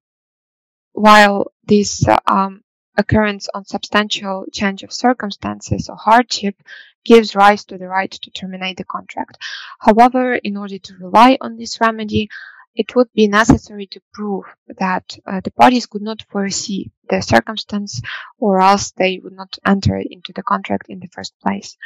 while 0.92 1.52
this 1.64 2.06
uh, 2.06 2.18
um, 2.26 2.62
occurrence 2.96 3.48
on 3.54 3.64
substantial 3.64 4.44
change 4.52 4.82
of 4.82 4.92
circumstances 4.92 5.88
or 5.88 5.96
hardship 5.96 6.56
gives 7.04 7.34
rise 7.34 7.64
to 7.64 7.78
the 7.78 7.88
right 7.88 8.10
to 8.10 8.30
terminate 8.30 8.76
the 8.76 8.84
contract. 8.84 9.38
However, 9.80 10.34
in 10.34 10.56
order 10.56 10.78
to 10.78 10.94
rely 11.00 11.38
on 11.40 11.56
this 11.56 11.80
remedy, 11.80 12.28
it 12.74 12.94
would 12.94 13.08
be 13.14 13.28
necessary 13.28 13.86
to 13.86 14.00
prove 14.14 14.44
that 14.78 15.16
uh, 15.26 15.40
the 15.44 15.50
parties 15.50 15.86
could 15.86 16.02
not 16.02 16.22
foresee 16.30 16.90
the 17.08 17.20
circumstance 17.20 18.00
or 18.38 18.60
else 18.60 18.92
they 18.92 19.20
would 19.22 19.34
not 19.34 19.58
enter 19.66 19.96
into 19.96 20.32
the 20.34 20.42
contract 20.42 20.86
in 20.88 21.00
the 21.00 21.08
first 21.08 21.34
place. 21.42 21.76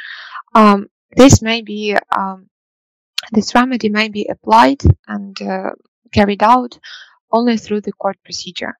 Um, 0.55 0.87
this 1.15 1.41
may 1.41 1.61
be 1.61 1.95
um, 2.15 2.49
this 3.31 3.55
remedy 3.55 3.89
may 3.89 4.09
be 4.09 4.27
applied 4.29 4.81
and 5.07 5.41
uh, 5.41 5.71
carried 6.13 6.43
out 6.43 6.79
only 7.31 7.57
through 7.57 7.81
the 7.81 7.93
court 7.93 8.17
procedure. 8.23 8.75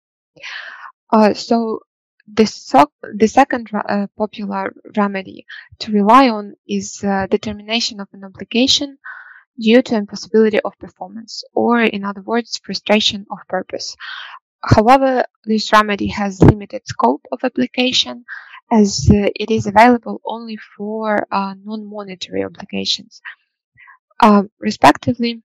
Uh, 1.11 1.33
so 1.33 1.79
the, 2.27 2.45
so- 2.45 2.91
the 3.15 3.27
second 3.27 3.69
uh, 3.73 4.07
popular 4.17 4.73
remedy 4.95 5.45
to 5.79 5.91
rely 5.91 6.29
on 6.29 6.55
is 6.67 7.03
uh, 7.03 7.27
determination 7.27 7.99
of 7.99 8.07
an 8.13 8.23
obligation 8.23 8.97
due 9.59 9.81
to 9.83 9.95
impossibility 9.95 10.59
of 10.61 10.73
performance, 10.79 11.43
or 11.53 11.81
in 11.81 12.03
other 12.05 12.21
words, 12.21 12.59
frustration 12.63 13.25
of 13.31 13.39
purpose. 13.49 13.95
However, 14.63 15.25
this 15.45 15.71
remedy 15.73 16.07
has 16.07 16.41
limited 16.41 16.83
scope 16.87 17.23
of 17.31 17.39
application 17.43 18.25
as 18.71 19.09
uh, 19.13 19.29
it 19.35 19.51
is 19.51 19.67
available 19.67 20.21
only 20.25 20.57
for 20.57 21.27
uh, 21.31 21.55
non-monetary 21.63 22.43
obligations. 22.43 23.21
Um, 24.21 24.49
respectively, 24.59 25.41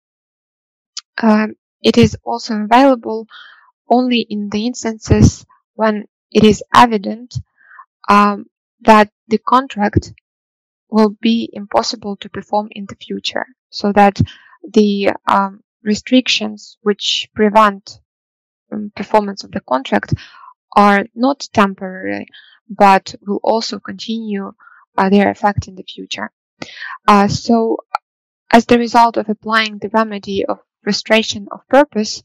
um, 1.23 1.55
it 1.83 1.99
is 1.99 2.17
also 2.25 2.63
available 2.63 3.27
only 3.89 4.21
in 4.21 4.49
the 4.51 4.67
instances 4.67 5.45
when 5.75 6.07
it 6.31 6.45
is 6.45 6.63
evident 6.75 7.35
um, 8.09 8.47
that 8.81 9.11
the 9.29 9.39
contract 9.39 10.13
will 10.91 11.17
be 11.21 11.51
impossible 11.53 12.17
to 12.17 12.29
perform 12.29 12.69
in 12.73 12.87
the 12.87 12.97
future 12.97 13.47
so 13.71 13.93
that 13.93 14.21
the 14.75 15.11
um, 15.27 15.63
restrictions 15.83 16.79
which 16.83 17.29
prevent 17.35 18.01
um, 18.73 18.93
performance 18.95 19.45
of 19.45 19.53
the 19.53 19.61
contract 19.61 20.15
are 20.77 21.07
not 21.15 21.49
temporary, 21.53 22.27
but 22.69 23.15
will 23.27 23.41
also 23.43 23.79
continue 23.79 24.53
uh, 24.97 25.09
their 25.11 25.31
effect 25.31 25.69
in 25.69 25.75
the 25.75 25.83
future. 25.85 26.31
Uh, 27.09 27.29
so, 27.29 27.79
as 28.53 28.67
the 28.67 28.79
result 28.79 29.17
of 29.17 29.29
applying 29.29 29.79
the 29.79 29.89
remedy 29.89 30.45
of 30.45 30.59
frustration 30.83 31.49
of 31.51 31.67
purpose, 31.69 32.23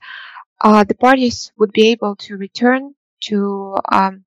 uh, 0.62 0.84
the 0.84 0.96
parties 0.96 1.52
would 1.58 1.72
be 1.72 1.90
able 1.90 2.16
to 2.16 2.38
return 2.38 2.94
to 3.22 3.78
um, 3.92 4.26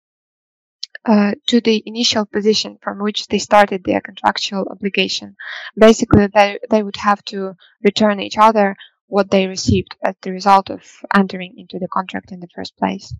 uh, 1.04 1.32
to 1.46 1.60
the 1.60 1.82
initial 1.86 2.26
position 2.26 2.78
from 2.82 2.98
which 2.98 3.26
they 3.28 3.38
started 3.38 3.82
their 3.84 4.00
contractual 4.00 4.66
obligation. 4.70 5.34
Basically, 5.76 6.26
they, 6.26 6.58
they 6.68 6.82
would 6.82 6.96
have 6.96 7.24
to 7.24 7.54
return 7.82 8.20
each 8.20 8.36
other 8.36 8.76
what 9.06 9.30
they 9.30 9.46
received 9.46 9.96
as 10.04 10.14
the 10.22 10.30
result 10.30 10.70
of 10.70 10.82
entering 11.14 11.54
into 11.56 11.78
the 11.78 11.88
contract 11.88 12.32
in 12.32 12.40
the 12.40 12.48
first 12.54 12.76
place. 12.76 13.14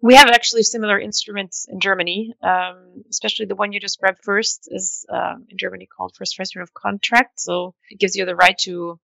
We 0.00 0.14
have 0.14 0.28
actually 0.28 0.62
similar 0.62 0.98
instruments 0.98 1.66
in 1.68 1.80
Germany, 1.80 2.34
um, 2.40 3.02
especially 3.10 3.46
the 3.46 3.56
one 3.56 3.72
you 3.72 3.80
described 3.80 4.20
first 4.22 4.68
is 4.70 5.04
um, 5.08 5.46
in 5.48 5.58
Germany 5.58 5.86
called 5.86 6.14
first 6.16 6.36
frustration 6.36 6.62
of 6.62 6.72
contract. 6.72 7.40
So 7.40 7.74
it 7.90 7.98
gives 7.98 8.14
you 8.14 8.24
the 8.24 8.36
right 8.36 8.56
to 8.58 9.00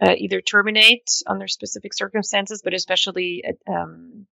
uh, 0.00 0.14
either 0.16 0.42
terminate 0.42 1.08
under 1.26 1.48
specific 1.48 1.94
circumstances, 1.94 2.60
but 2.62 2.74
especially 2.74 3.44
um, 3.66 4.26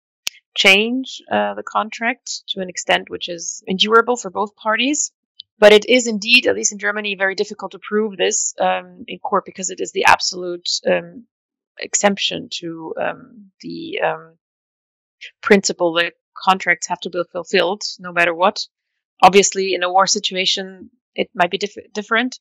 change 0.55 1.23
uh, 1.31 1.55
the 1.55 1.63
contract 1.63 2.43
to 2.49 2.61
an 2.61 2.69
extent 2.69 3.09
which 3.09 3.27
is 3.27 3.63
endurable 3.67 4.15
for 4.15 4.29
both 4.29 4.55
parties. 4.55 5.11
But 5.57 5.73
it 5.73 5.89
is 5.89 6.05
indeed, 6.05 6.45
at 6.45 6.55
least 6.55 6.71
in 6.71 6.79
Germany, 6.79 7.15
very 7.15 7.33
difficult 7.33 7.71
to 7.71 7.79
prove 7.79 8.15
this 8.15 8.53
um, 8.59 9.05
in 9.07 9.17
court 9.19 9.45
because 9.45 9.71
it 9.71 9.79
is 9.79 9.91
the 9.91 10.05
absolute 10.05 10.69
um, 10.85 11.25
exemption 11.79 12.49
to 12.59 12.93
um, 13.01 13.51
the 13.61 14.01
um, 14.01 14.37
principle 15.41 15.93
that 15.93 16.13
contracts 16.37 16.87
have 16.87 16.99
to 17.01 17.09
be 17.09 17.23
fulfilled 17.31 17.83
no 17.99 18.11
matter 18.11 18.33
what. 18.33 18.67
Obviously, 19.21 19.73
in 19.73 19.83
a 19.83 19.91
war 19.91 20.07
situation, 20.07 20.89
it 21.13 21.29
might 21.33 21.51
be 21.51 21.57
diff- 21.57 21.93
different. 21.93 22.39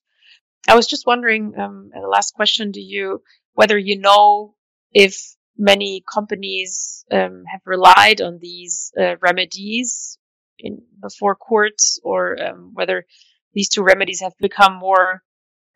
I 0.66 0.74
was 0.74 0.86
just 0.86 1.06
wondering, 1.06 1.54
um, 1.58 1.90
the 1.92 2.08
last 2.08 2.34
question 2.34 2.72
to 2.72 2.80
you, 2.80 3.22
whether 3.52 3.78
you 3.78 3.98
know 3.98 4.54
if 4.92 5.36
many 5.56 6.02
companies 6.12 7.04
um, 7.10 7.44
have 7.50 7.60
relied 7.64 8.20
on 8.20 8.38
these 8.40 8.92
uh, 8.98 9.16
remedies 9.20 10.18
in 10.58 10.82
before 11.00 11.36
courts, 11.36 12.00
or 12.02 12.42
um, 12.42 12.70
whether 12.74 13.04
these 13.52 13.68
two 13.68 13.82
remedies 13.82 14.20
have 14.20 14.32
become 14.38 14.74
more 14.74 15.22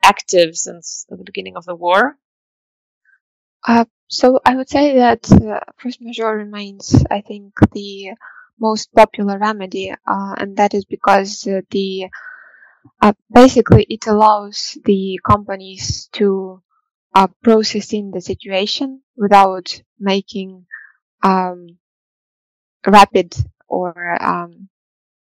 active 0.03 0.57
since 0.57 1.05
the 1.09 1.23
beginning 1.25 1.57
of 1.57 1.65
the 1.65 1.75
war. 1.75 2.17
Uh, 3.67 3.85
so 4.09 4.41
I 4.45 4.57
would 4.57 4.69
say 4.69 4.97
that 4.97 5.31
uh, 5.33 5.61
force 5.79 6.01
majeure 6.01 6.37
remains, 6.37 7.05
I 7.11 7.21
think, 7.21 7.55
the 7.73 8.13
most 8.59 8.93
popular 8.95 9.39
remedy, 9.39 9.91
uh, 9.93 10.35
and 10.39 10.57
that 10.57 10.75
is 10.75 10.85
because 10.85 11.47
uh, 11.47 11.61
the 11.71 12.11
basically 13.33 13.85
it 13.89 14.07
allows 14.07 14.79
the 14.85 15.19
companies 15.25 16.09
to 16.13 16.63
uh, 17.15 17.29
processing 17.43 18.11
the 18.13 18.21
situation 18.21 19.03
without 19.17 19.83
making 19.99 20.67
um, 21.23 21.79
rapid 22.87 23.35
or 23.69 24.21
um, 24.23 24.69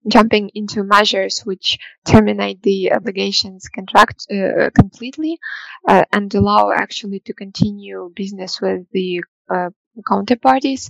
jumping 0.08 0.50
into 0.54 0.84
measures 0.84 1.42
which 1.42 1.78
terminate 2.06 2.62
the 2.62 2.92
obligations 2.94 3.68
contract 3.68 4.26
uh, 4.32 4.70
completely 4.72 5.40
uh, 5.88 6.04
and 6.12 6.34
allow 6.34 6.72
actually 6.72 7.20
to 7.20 7.34
continue 7.34 8.12
business 8.16 8.62
with 8.62 8.86
the 8.92 9.24
uh, 9.50 9.70
counterparties. 10.10 10.90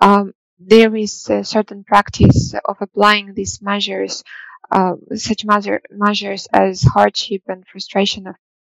Um, 0.00 0.32
there 0.58 0.94
is 0.96 1.28
a 1.28 1.44
certain 1.44 1.84
practice 1.84 2.54
of 2.64 2.76
applying 2.80 3.34
these 3.34 3.60
measures, 3.60 4.22
uh, 4.70 4.94
such 5.14 5.44
measure, 5.44 5.80
measures 5.90 6.46
as 6.52 6.82
hardship 6.82 7.42
and 7.48 7.66
frustration 7.66 8.26
of 8.26 8.36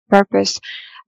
purpose 0.09 0.59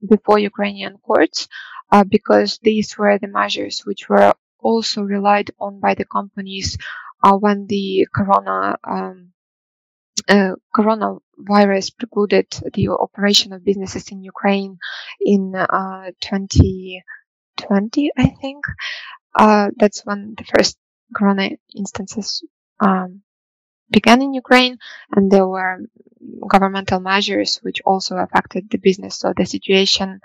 before 0.08 0.38
Ukrainian 0.38 0.96
courts, 0.98 1.48
uh, 1.92 2.04
because 2.04 2.58
these 2.62 2.96
were 2.96 3.18
the 3.18 3.28
measures 3.28 3.80
which 3.84 4.08
were 4.08 4.32
also 4.58 5.02
relied 5.02 5.50
on 5.58 5.80
by 5.80 5.94
the 5.94 6.04
companies 6.04 6.78
uh, 7.22 7.36
when 7.36 7.66
the 7.66 8.06
corona 8.14 8.76
um, 8.84 9.32
uh, 10.28 10.52
coronavirus 10.74 11.96
precluded 11.98 12.46
the 12.74 12.88
operation 12.88 13.52
of 13.52 13.64
businesses 13.64 14.08
in 14.10 14.22
Ukraine 14.22 14.78
in 15.20 15.52
2020, 16.20 17.02
uh, 18.10 18.22
I 18.22 18.28
think. 18.40 18.64
Uh, 19.34 19.70
that's 19.76 20.04
when 20.04 20.34
the 20.36 20.44
first 20.44 20.76
corona 21.14 21.50
instances 21.74 22.44
um, 22.80 23.22
began 23.90 24.22
in 24.22 24.34
Ukraine, 24.34 24.78
and 25.14 25.30
there 25.30 25.46
were 25.46 25.78
governmental 26.48 27.00
measures 27.00 27.58
which 27.62 27.80
also 27.84 28.16
affected 28.16 28.68
the 28.70 28.78
business. 28.78 29.18
So 29.18 29.32
the 29.36 29.46
situation 29.46 30.20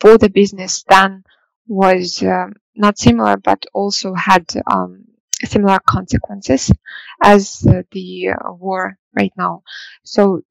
for 0.00 0.18
the 0.18 0.30
business 0.30 0.84
then 0.88 1.24
was 1.66 2.22
um, 2.22 2.54
not 2.74 2.98
similar, 2.98 3.36
but 3.36 3.64
also 3.74 4.14
had 4.14 4.46
um, 4.70 5.04
similar 5.44 5.78
consequences 5.86 6.70
as 7.22 7.66
uh, 7.68 7.82
the 7.92 8.30
uh, 8.30 8.52
war 8.52 8.98
right 9.16 9.32
now. 9.36 9.62
So 10.04 10.42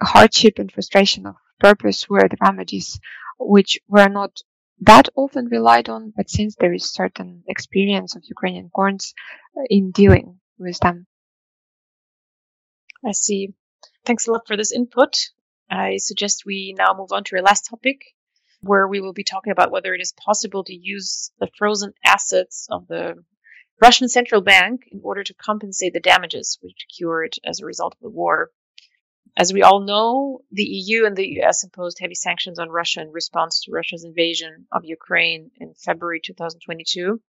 hardship 0.00 0.58
and 0.58 0.70
frustration 0.70 1.26
of 1.26 1.36
purpose 1.58 2.08
were 2.08 2.28
the 2.28 2.36
remedies 2.40 3.00
which 3.38 3.78
were 3.88 4.08
not 4.08 4.42
that 4.80 5.08
often 5.16 5.46
relied 5.46 5.88
on, 5.88 6.12
but 6.14 6.28
since 6.28 6.54
there 6.56 6.72
is 6.72 6.92
certain 6.92 7.42
experience 7.48 8.14
of 8.14 8.24
Ukrainian 8.28 8.68
courts 8.68 9.14
in 9.70 9.90
dealing 9.90 10.38
with 10.58 10.78
them. 10.80 11.06
I 13.04 13.12
see. 13.12 13.54
Thanks 14.04 14.26
a 14.26 14.32
lot 14.32 14.46
for 14.46 14.56
this 14.56 14.72
input. 14.72 15.30
I 15.70 15.96
suggest 15.96 16.44
we 16.44 16.74
now 16.76 16.94
move 16.94 17.12
on 17.12 17.24
to 17.24 17.36
our 17.36 17.42
last 17.42 17.68
topic, 17.70 18.02
where 18.60 18.86
we 18.86 19.00
will 19.00 19.12
be 19.12 19.24
talking 19.24 19.50
about 19.50 19.70
whether 19.70 19.94
it 19.94 20.00
is 20.00 20.12
possible 20.12 20.64
to 20.64 20.74
use 20.74 21.30
the 21.40 21.48
frozen 21.58 21.92
assets 22.04 22.68
of 22.70 22.86
the 22.86 23.24
Russian 23.80 24.08
central 24.08 24.40
bank 24.40 24.88
in 24.90 25.00
order 25.02 25.22
to 25.22 25.34
compensate 25.34 25.92
the 25.92 26.00
damages 26.00 26.58
which 26.62 26.86
occurred 26.88 27.34
as 27.44 27.60
a 27.60 27.66
result 27.66 27.94
of 27.94 28.00
the 28.00 28.08
war. 28.08 28.50
As 29.36 29.52
we 29.52 29.62
all 29.62 29.80
know, 29.80 30.40
the 30.50 30.64
EU 30.64 31.04
and 31.04 31.14
the 31.14 31.42
US 31.42 31.62
imposed 31.62 31.98
heavy 32.00 32.14
sanctions 32.14 32.58
on 32.58 32.70
Russia 32.70 33.02
in 33.02 33.12
response 33.12 33.60
to 33.62 33.72
Russia's 33.72 34.02
invasion 34.02 34.66
of 34.72 34.86
Ukraine 34.86 35.50
in 35.60 35.74
February 35.74 36.20
2022. 36.24 37.20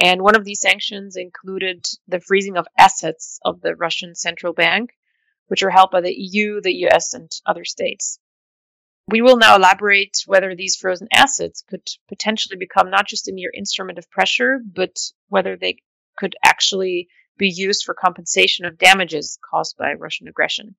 And 0.00 0.22
one 0.22 0.34
of 0.34 0.44
these 0.44 0.62
sanctions 0.62 1.16
included 1.16 1.84
the 2.08 2.18
freezing 2.18 2.56
of 2.56 2.66
assets 2.78 3.38
of 3.44 3.60
the 3.60 3.76
Russian 3.76 4.14
central 4.14 4.54
bank, 4.54 4.90
which 5.48 5.62
are 5.62 5.70
held 5.70 5.90
by 5.90 6.00
the 6.00 6.14
EU, 6.14 6.62
the 6.62 6.86
US, 6.86 7.12
and 7.12 7.30
other 7.44 7.66
states. 7.66 8.18
We 9.08 9.20
will 9.20 9.36
now 9.36 9.56
elaborate 9.56 10.22
whether 10.26 10.54
these 10.54 10.76
frozen 10.76 11.08
assets 11.12 11.62
could 11.68 11.86
potentially 12.08 12.56
become 12.56 12.90
not 12.90 13.06
just 13.06 13.28
a 13.28 13.32
mere 13.32 13.50
instrument 13.54 13.98
of 13.98 14.10
pressure, 14.10 14.60
but 14.64 14.96
whether 15.28 15.56
they 15.56 15.76
could 16.16 16.36
actually 16.42 17.08
be 17.36 17.48
used 17.48 17.84
for 17.84 17.94
compensation 17.94 18.64
of 18.64 18.78
damages 18.78 19.38
caused 19.50 19.76
by 19.76 19.92
Russian 19.92 20.28
aggression. 20.28 20.76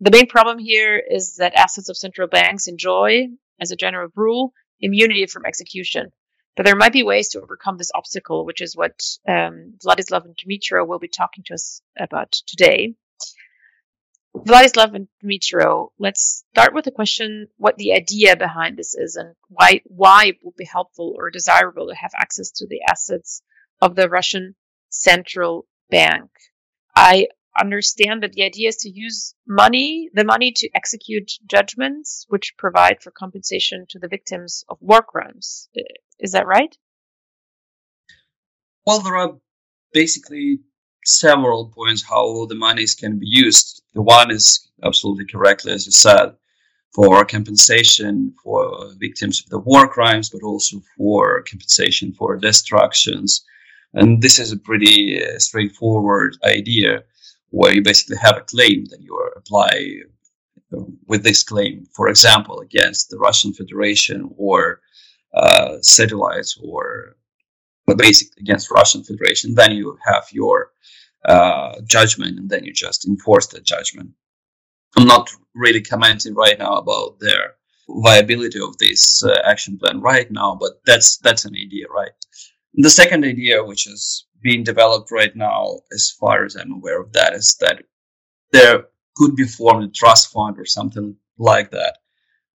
The 0.00 0.10
main 0.10 0.26
problem 0.26 0.58
here 0.58 0.98
is 0.98 1.36
that 1.36 1.54
assets 1.54 1.88
of 1.88 1.96
central 1.96 2.28
banks 2.28 2.68
enjoy, 2.68 3.28
as 3.60 3.70
a 3.70 3.76
general 3.76 4.08
rule, 4.14 4.52
immunity 4.80 5.26
from 5.26 5.46
execution, 5.46 6.10
but 6.56 6.66
there 6.66 6.76
might 6.76 6.92
be 6.92 7.02
ways 7.02 7.28
to 7.30 7.40
overcome 7.40 7.78
this 7.78 7.92
obstacle, 7.94 8.44
which 8.44 8.60
is 8.60 8.76
what 8.76 9.00
um, 9.26 9.74
Vladyslav 9.84 10.24
and 10.24 10.36
Dmytro 10.36 10.86
will 10.86 10.98
be 10.98 11.08
talking 11.08 11.44
to 11.46 11.54
us 11.54 11.80
about 11.98 12.32
today. 12.32 12.94
Vladyslav 14.36 14.94
and 14.94 15.08
Dmytro, 15.22 15.88
let's 15.98 16.44
start 16.52 16.72
with 16.72 16.84
the 16.84 16.90
question 16.90 17.48
what 17.56 17.76
the 17.76 17.92
idea 17.92 18.36
behind 18.36 18.76
this 18.76 18.94
is 18.94 19.16
and 19.16 19.34
why 19.48 19.80
why 19.86 20.26
it 20.26 20.36
would 20.42 20.56
be 20.56 20.64
helpful 20.64 21.14
or 21.16 21.30
desirable 21.30 21.88
to 21.88 21.94
have 21.94 22.12
access 22.16 22.50
to 22.52 22.66
the 22.66 22.80
assets 22.88 23.42
of 23.82 23.96
the 23.96 24.08
Russian 24.08 24.54
central 24.88 25.66
bank. 25.90 26.30
I 26.94 27.26
understand 27.58 28.22
that 28.22 28.32
the 28.32 28.44
idea 28.44 28.68
is 28.68 28.76
to 28.78 28.90
use 28.90 29.34
money, 29.46 30.08
the 30.14 30.24
money 30.24 30.52
to 30.52 30.70
execute 30.74 31.32
judgments 31.46 32.24
which 32.28 32.54
provide 32.56 33.02
for 33.02 33.10
compensation 33.10 33.86
to 33.90 33.98
the 33.98 34.08
victims 34.08 34.64
of 34.68 34.78
war 34.80 35.02
crimes. 35.02 35.68
Is 36.18 36.32
that 36.32 36.46
right? 36.46 36.76
Well, 38.86 39.00
there 39.00 39.16
are 39.16 39.36
basically 39.92 40.60
several 41.04 41.68
points 41.68 42.02
how 42.02 42.46
the 42.46 42.54
monies 42.54 42.94
can 42.94 43.18
be 43.18 43.26
used. 43.28 43.82
The 43.94 44.02
one 44.02 44.30
is 44.30 44.68
absolutely 44.84 45.26
correctly, 45.26 45.72
as 45.72 45.86
you 45.86 45.92
said, 45.92 46.34
for 46.94 47.24
compensation 47.24 48.34
for 48.42 48.92
victims 48.98 49.42
of 49.42 49.50
the 49.50 49.58
war 49.58 49.88
crimes, 49.88 50.30
but 50.30 50.42
also 50.42 50.80
for 50.96 51.42
compensation 51.42 52.12
for 52.12 52.36
destructions. 52.36 53.44
And 53.94 54.22
this 54.22 54.38
is 54.38 54.52
a 54.52 54.56
pretty 54.56 55.22
uh, 55.22 55.38
straightforward 55.38 56.36
idea 56.44 57.04
where 57.50 57.72
you 57.72 57.82
basically 57.82 58.16
have 58.18 58.36
a 58.36 58.42
claim 58.42 58.84
that 58.86 59.00
you 59.00 59.16
apply 59.36 60.00
with 61.06 61.24
this 61.24 61.42
claim, 61.42 61.86
for 61.94 62.08
example, 62.08 62.60
against 62.60 63.10
the 63.10 63.18
Russian 63.18 63.52
Federation 63.52 64.30
or 64.36 64.80
uh, 65.34 65.78
satellites 65.80 66.58
or 66.62 67.16
basically 67.94 68.40
against 68.40 68.70
Russian 68.70 69.04
Federation, 69.04 69.54
then 69.54 69.72
you 69.72 69.98
have 70.04 70.26
your 70.32 70.72
uh, 71.24 71.80
judgment 71.86 72.38
and 72.38 72.48
then 72.48 72.64
you 72.64 72.72
just 72.72 73.06
enforce 73.06 73.46
the 73.48 73.60
judgment. 73.60 74.10
I'm 74.96 75.06
not 75.06 75.30
really 75.54 75.82
commenting 75.82 76.34
right 76.34 76.58
now 76.58 76.76
about 76.76 77.18
their 77.20 77.54
viability 77.88 78.60
of 78.60 78.76
this 78.78 79.22
uh, 79.24 79.38
action 79.44 79.78
plan 79.78 80.00
right 80.00 80.30
now, 80.30 80.56
but 80.60 80.80
that's 80.86 81.18
that's 81.18 81.44
an 81.44 81.54
idea, 81.54 81.86
right? 81.88 82.10
The 82.74 82.90
second 82.90 83.24
idea, 83.24 83.64
which 83.64 83.86
is 83.86 84.26
being 84.42 84.64
developed 84.64 85.10
right 85.10 85.34
now, 85.34 85.80
as 85.92 86.14
far 86.18 86.44
as 86.44 86.56
I'm 86.56 86.72
aware 86.72 87.00
of 87.00 87.12
that, 87.12 87.34
is 87.34 87.56
that 87.60 87.82
there 88.52 88.84
could 89.16 89.36
be 89.36 89.44
formed 89.44 89.84
a 89.84 89.88
trust 89.92 90.32
fund 90.32 90.58
or 90.58 90.64
something 90.64 91.16
like 91.38 91.70
that, 91.72 91.98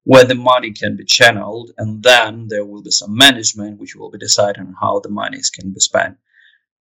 where 0.05 0.25
the 0.25 0.35
money 0.35 0.73
can 0.73 0.97
be 0.97 1.05
channeled, 1.05 1.73
and 1.79 2.03
then 2.03 2.47
there 2.49 2.65
will 2.65 2.83
be 2.83 2.91
some 2.91 3.17
management 3.17 3.79
which 3.79 3.97
will 3.97 4.11
be 4.11 4.19
deciding 4.19 4.75
how 4.81 5.01
the 5.01 5.09
monies 5.09 5.51
can 5.51 5.73
be 5.73 5.81
spent. 5.81 6.17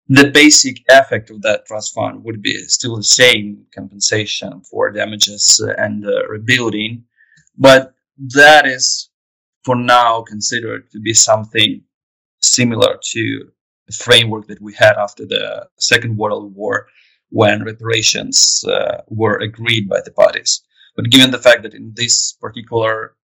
The 0.09 0.31
basic 0.31 0.83
effect 0.89 1.31
of 1.31 1.43
that 1.43 1.67
trust 1.67 1.95
fund 1.95 2.25
would 2.25 2.43
be 2.43 2.65
still 2.65 2.97
the 2.97 3.05
same 3.05 3.67
compensation 3.75 4.63
for 4.63 4.91
damages 4.91 5.63
and 5.79 6.05
uh, 6.05 6.27
rebuilding, 6.29 7.05
but 7.57 7.95
that 8.35 8.67
is 8.67 9.11
for 9.65 9.77
now 9.77 10.23
considered 10.23 10.91
to 10.91 11.01
be 11.01 11.15
something 11.15 11.83
similar 12.41 12.99
to 13.13 13.51
the 13.87 13.93
framework 13.93 14.47
that 14.47 14.61
we 14.63 14.73
had 14.75 14.97
after 14.97 15.27
the 15.27 15.69
Second 15.79 16.17
World 16.17 16.55
War 16.55 16.89
when 17.29 17.65
reparations 17.65 18.65
uh, 18.67 19.03
were 19.09 19.39
agreed 19.39 19.89
by 19.89 20.01
the 20.05 20.11
parties. 20.11 20.63
But 20.97 21.11
given 21.11 21.31
the 21.31 21.39
fact 21.39 21.63
that 21.63 21.75
in 21.75 21.93
this 21.95 22.33
particular 22.41 23.15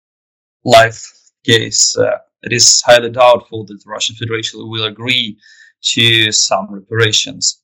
life 0.65 1.13
case, 1.45 1.97
uh, 1.97 2.19
it 2.43 2.53
is 2.53 2.83
highly 2.85 3.11
doubtful 3.11 3.65
that 3.67 3.75
the 3.75 3.91
Russian 3.91 4.17
Federation 4.17 4.61
will 4.69 4.85
agree 4.85 5.39
to 5.95 6.33
some 6.33 6.69
reparations. 6.71 7.63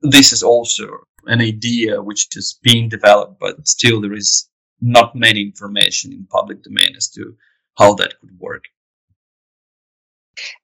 This 0.00 0.32
is 0.32 0.42
also 0.42 0.88
an 1.26 1.40
idea 1.40 2.02
which 2.02 2.28
is 2.36 2.58
being 2.62 2.88
developed, 2.88 3.38
but 3.40 3.66
still 3.66 4.00
there 4.00 4.14
is 4.14 4.48
not 4.80 5.14
many 5.14 5.42
information 5.42 6.12
in 6.12 6.26
public 6.26 6.62
domain 6.62 6.94
as 6.96 7.08
to 7.10 7.36
how 7.78 7.94
that 7.94 8.18
could 8.20 8.36
work. 8.38 8.64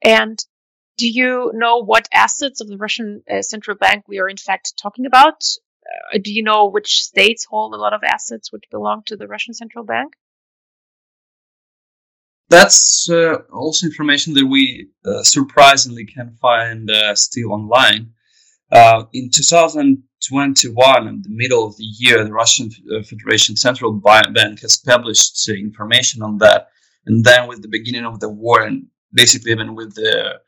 And 0.02 0.38
do 0.96 1.08
you 1.08 1.52
know 1.54 1.78
what 1.78 2.08
assets 2.12 2.60
of 2.60 2.68
the 2.68 2.76
Russian 2.76 3.22
uh, 3.30 3.42
central 3.42 3.76
bank 3.76 4.04
we 4.08 4.18
are 4.18 4.28
in 4.28 4.36
fact 4.36 4.74
talking 4.76 5.06
about? 5.06 5.42
Uh, 6.14 6.18
do 6.22 6.32
you 6.32 6.42
know 6.42 6.68
which 6.68 7.02
states 7.02 7.46
hold 7.48 7.74
a 7.74 7.78
lot 7.78 7.92
of 7.92 8.02
assets 8.04 8.52
which 8.52 8.64
belong 8.70 9.02
to 9.06 9.16
the 9.16 9.26
Russian 9.26 9.54
central 9.54 9.84
bank? 9.84 10.14
That's 12.50 13.08
uh, 13.10 13.38
also 13.52 13.86
information 13.86 14.32
that 14.34 14.46
we 14.46 14.88
uh, 15.04 15.22
surprisingly 15.22 16.06
can 16.06 16.36
find 16.40 16.90
uh, 16.90 17.14
still 17.14 17.52
online. 17.52 18.12
Uh, 18.72 19.04
in 19.12 19.30
2021, 19.30 21.08
in 21.08 21.22
the 21.22 21.28
middle 21.30 21.66
of 21.66 21.76
the 21.76 21.84
year, 21.84 22.24
the 22.24 22.32
Russian 22.32 22.70
Federation 22.70 23.56
Central 23.56 23.92
Bank 23.92 24.60
has 24.60 24.76
published 24.78 25.48
information 25.48 26.22
on 26.22 26.38
that. 26.38 26.68
And 27.06 27.24
then, 27.24 27.48
with 27.48 27.62
the 27.62 27.68
beginning 27.68 28.04
of 28.04 28.20
the 28.20 28.28
war, 28.28 28.62
and 28.62 28.86
basically 29.12 29.52
even 29.52 29.74
with 29.74 29.94
the 29.94 30.40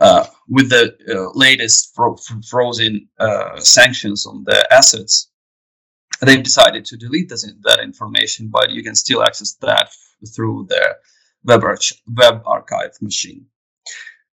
uh, 0.00 0.26
with 0.48 0.70
the 0.70 0.96
uh, 1.08 1.30
latest 1.38 1.94
fro- 1.94 2.16
frozen 2.48 3.08
uh, 3.20 3.58
sanctions 3.60 4.26
on 4.26 4.44
the 4.44 4.66
assets, 4.72 5.30
they've 6.20 6.42
decided 6.42 6.84
to 6.84 6.96
delete 6.96 7.28
this, 7.28 7.50
that 7.62 7.80
information, 7.80 8.48
but 8.48 8.70
you 8.70 8.82
can 8.82 8.94
still 8.94 9.22
access 9.22 9.54
that 9.60 9.90
through 10.34 10.66
their 10.68 10.96
web, 11.44 11.62
arch- 11.62 12.02
web 12.16 12.42
archive 12.44 12.90
machine. 13.00 13.46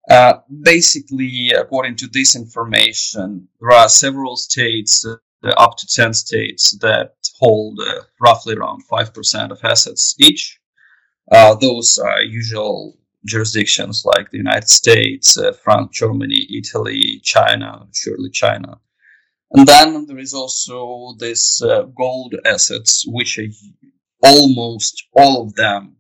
Uh, 0.10 0.36
basically, 0.62 1.52
according 1.52 1.96
to 1.96 2.08
this 2.08 2.36
information, 2.36 3.48
there 3.60 3.72
are 3.72 3.90
several 3.90 4.38
states, 4.38 5.06
uh, 5.06 5.50
up 5.58 5.76
to 5.78 5.88
10 5.88 6.14
states, 6.14 6.78
that 6.80 7.16
hold 7.40 7.80
roughly 8.22 8.56
around 8.56 8.82
5% 8.90 9.52
of 9.52 9.60
assets 9.64 10.16
each. 10.20 10.60
those 11.60 11.98
are 11.98 12.22
usual 12.22 12.98
jurisdictions 13.26 14.04
like 14.06 14.30
the 14.32 14.38
United 14.38 14.70
States, 14.70 15.38
uh, 15.38 15.52
France, 15.52 15.90
Germany, 15.92 16.48
Italy, 16.50 17.20
China, 17.24 17.88
surely 17.94 18.30
China. 18.30 18.80
And 19.52 19.68
then 19.68 20.06
there 20.06 20.20
is 20.20 20.34
also 20.34 21.16
this 21.20 21.62
uh, 21.62 21.84
gold 21.98 22.36
assets, 22.46 23.06
which 23.08 23.38
are 23.38 23.48
almost 24.24 25.08
all 25.14 25.44
of 25.44 25.56
them 25.56 25.96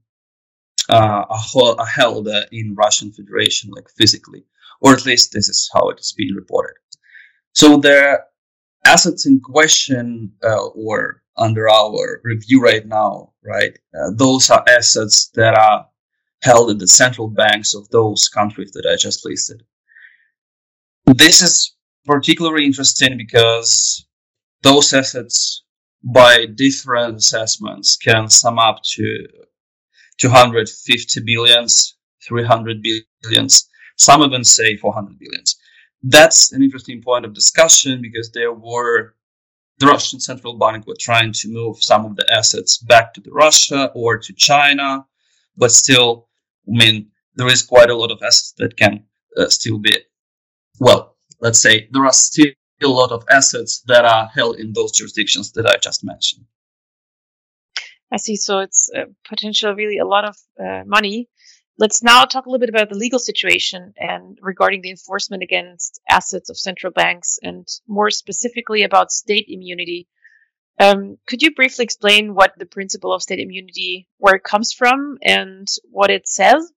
uh, 0.89 1.25
are, 1.29 1.85
held 1.85 2.27
uh, 2.27 2.41
in 2.51 2.75
Russian 2.75 3.11
Federation, 3.11 3.71
like 3.71 3.89
physically, 3.97 4.45
or 4.81 4.93
at 4.93 5.05
least 5.05 5.31
this 5.31 5.49
is 5.49 5.69
how 5.73 5.89
it 5.89 5.99
is 5.99 6.13
being 6.17 6.35
reported. 6.35 6.75
So 7.53 7.77
the 7.77 8.19
assets 8.85 9.25
in 9.25 9.39
question, 9.39 10.31
uh, 10.43 10.67
or 10.67 11.23
under 11.37 11.69
our 11.69 12.21
review 12.23 12.61
right 12.61 12.85
now, 12.85 13.33
right, 13.43 13.77
uh, 13.93 14.11
those 14.15 14.49
are 14.49 14.63
assets 14.67 15.29
that 15.35 15.53
are 15.57 15.87
held 16.41 16.69
in 16.71 16.77
the 16.77 16.87
central 16.87 17.27
banks 17.27 17.73
of 17.73 17.89
those 17.89 18.27
countries 18.27 18.71
that 18.71 18.85
I 18.85 18.95
just 18.95 19.25
listed. 19.25 19.63
This 21.05 21.41
is 21.41 21.75
particularly 22.05 22.65
interesting 22.65 23.17
because 23.17 24.05
those 24.61 24.93
assets, 24.93 25.63
by 26.03 26.45
different 26.55 27.17
assessments, 27.17 27.97
can 27.97 28.29
sum 28.29 28.59
up 28.59 28.81
to 28.95 29.27
250 30.19 31.21
billions, 31.25 31.97
300 32.27 32.83
billions. 33.23 33.67
Some 33.97 34.21
even 34.21 34.43
say 34.43 34.77
400 34.77 35.17
billions. 35.19 35.55
That's 36.03 36.51
an 36.51 36.61
interesting 36.61 37.01
point 37.01 37.25
of 37.25 37.33
discussion 37.33 38.01
because 38.01 38.31
there 38.31 38.53
were 38.53 39.15
the 39.79 39.87
Russian 39.87 40.19
central 40.19 40.57
bank 40.57 40.87
were 40.87 40.95
trying 40.99 41.31
to 41.33 41.49
move 41.49 41.83
some 41.83 42.05
of 42.05 42.15
the 42.15 42.25
assets 42.33 42.77
back 42.79 43.13
to 43.13 43.21
the 43.21 43.31
Russia 43.31 43.91
or 43.93 44.17
to 44.17 44.33
China, 44.33 45.05
but 45.55 45.71
still 45.71 46.26
mean, 46.71 47.09
there 47.35 47.47
is 47.47 47.63
quite 47.63 47.89
a 47.89 47.95
lot 47.95 48.11
of 48.11 48.21
assets 48.23 48.53
that 48.57 48.77
can 48.77 49.03
uh, 49.37 49.47
still 49.49 49.77
be, 49.77 49.95
well, 50.79 51.15
let's 51.39 51.61
say 51.61 51.87
there 51.91 52.05
are 52.05 52.13
still 52.13 52.51
a 52.83 52.87
lot 52.87 53.11
of 53.11 53.25
assets 53.29 53.81
that 53.87 54.05
are 54.05 54.27
held 54.33 54.59
in 54.59 54.73
those 54.73 54.91
jurisdictions 54.91 55.51
that 55.53 55.65
I 55.65 55.77
just 55.77 56.03
mentioned. 56.03 56.45
I 58.11 58.17
see. 58.17 58.35
So 58.35 58.59
it's 58.59 58.89
uh, 58.95 59.05
potential 59.27 59.73
really 59.75 59.97
a 59.97 60.05
lot 60.05 60.25
of 60.25 60.35
uh, 60.59 60.83
money. 60.85 61.29
Let's 61.79 62.01
now 62.01 62.25
talk 62.25 62.45
a 62.45 62.49
little 62.49 62.65
bit 62.65 62.69
about 62.69 62.89
the 62.89 62.97
legal 62.97 63.19
situation 63.19 63.93
and 63.97 64.37
regarding 64.41 64.81
the 64.81 64.89
enforcement 64.89 65.43
against 65.43 66.01
assets 66.09 66.49
of 66.49 66.57
central 66.57 66.91
banks 66.91 67.37
and 67.43 67.67
more 67.87 68.09
specifically 68.09 68.83
about 68.83 69.11
state 69.11 69.45
immunity. 69.47 70.07
Um, 70.79 71.17
could 71.27 71.41
you 71.41 71.53
briefly 71.55 71.83
explain 71.83 72.35
what 72.35 72.53
the 72.57 72.65
principle 72.65 73.13
of 73.13 73.23
state 73.23 73.39
immunity, 73.39 74.07
where 74.17 74.35
it 74.35 74.43
comes 74.43 74.73
from, 74.73 75.17
and 75.23 75.67
what 75.89 76.11
it 76.11 76.27
says? 76.27 76.71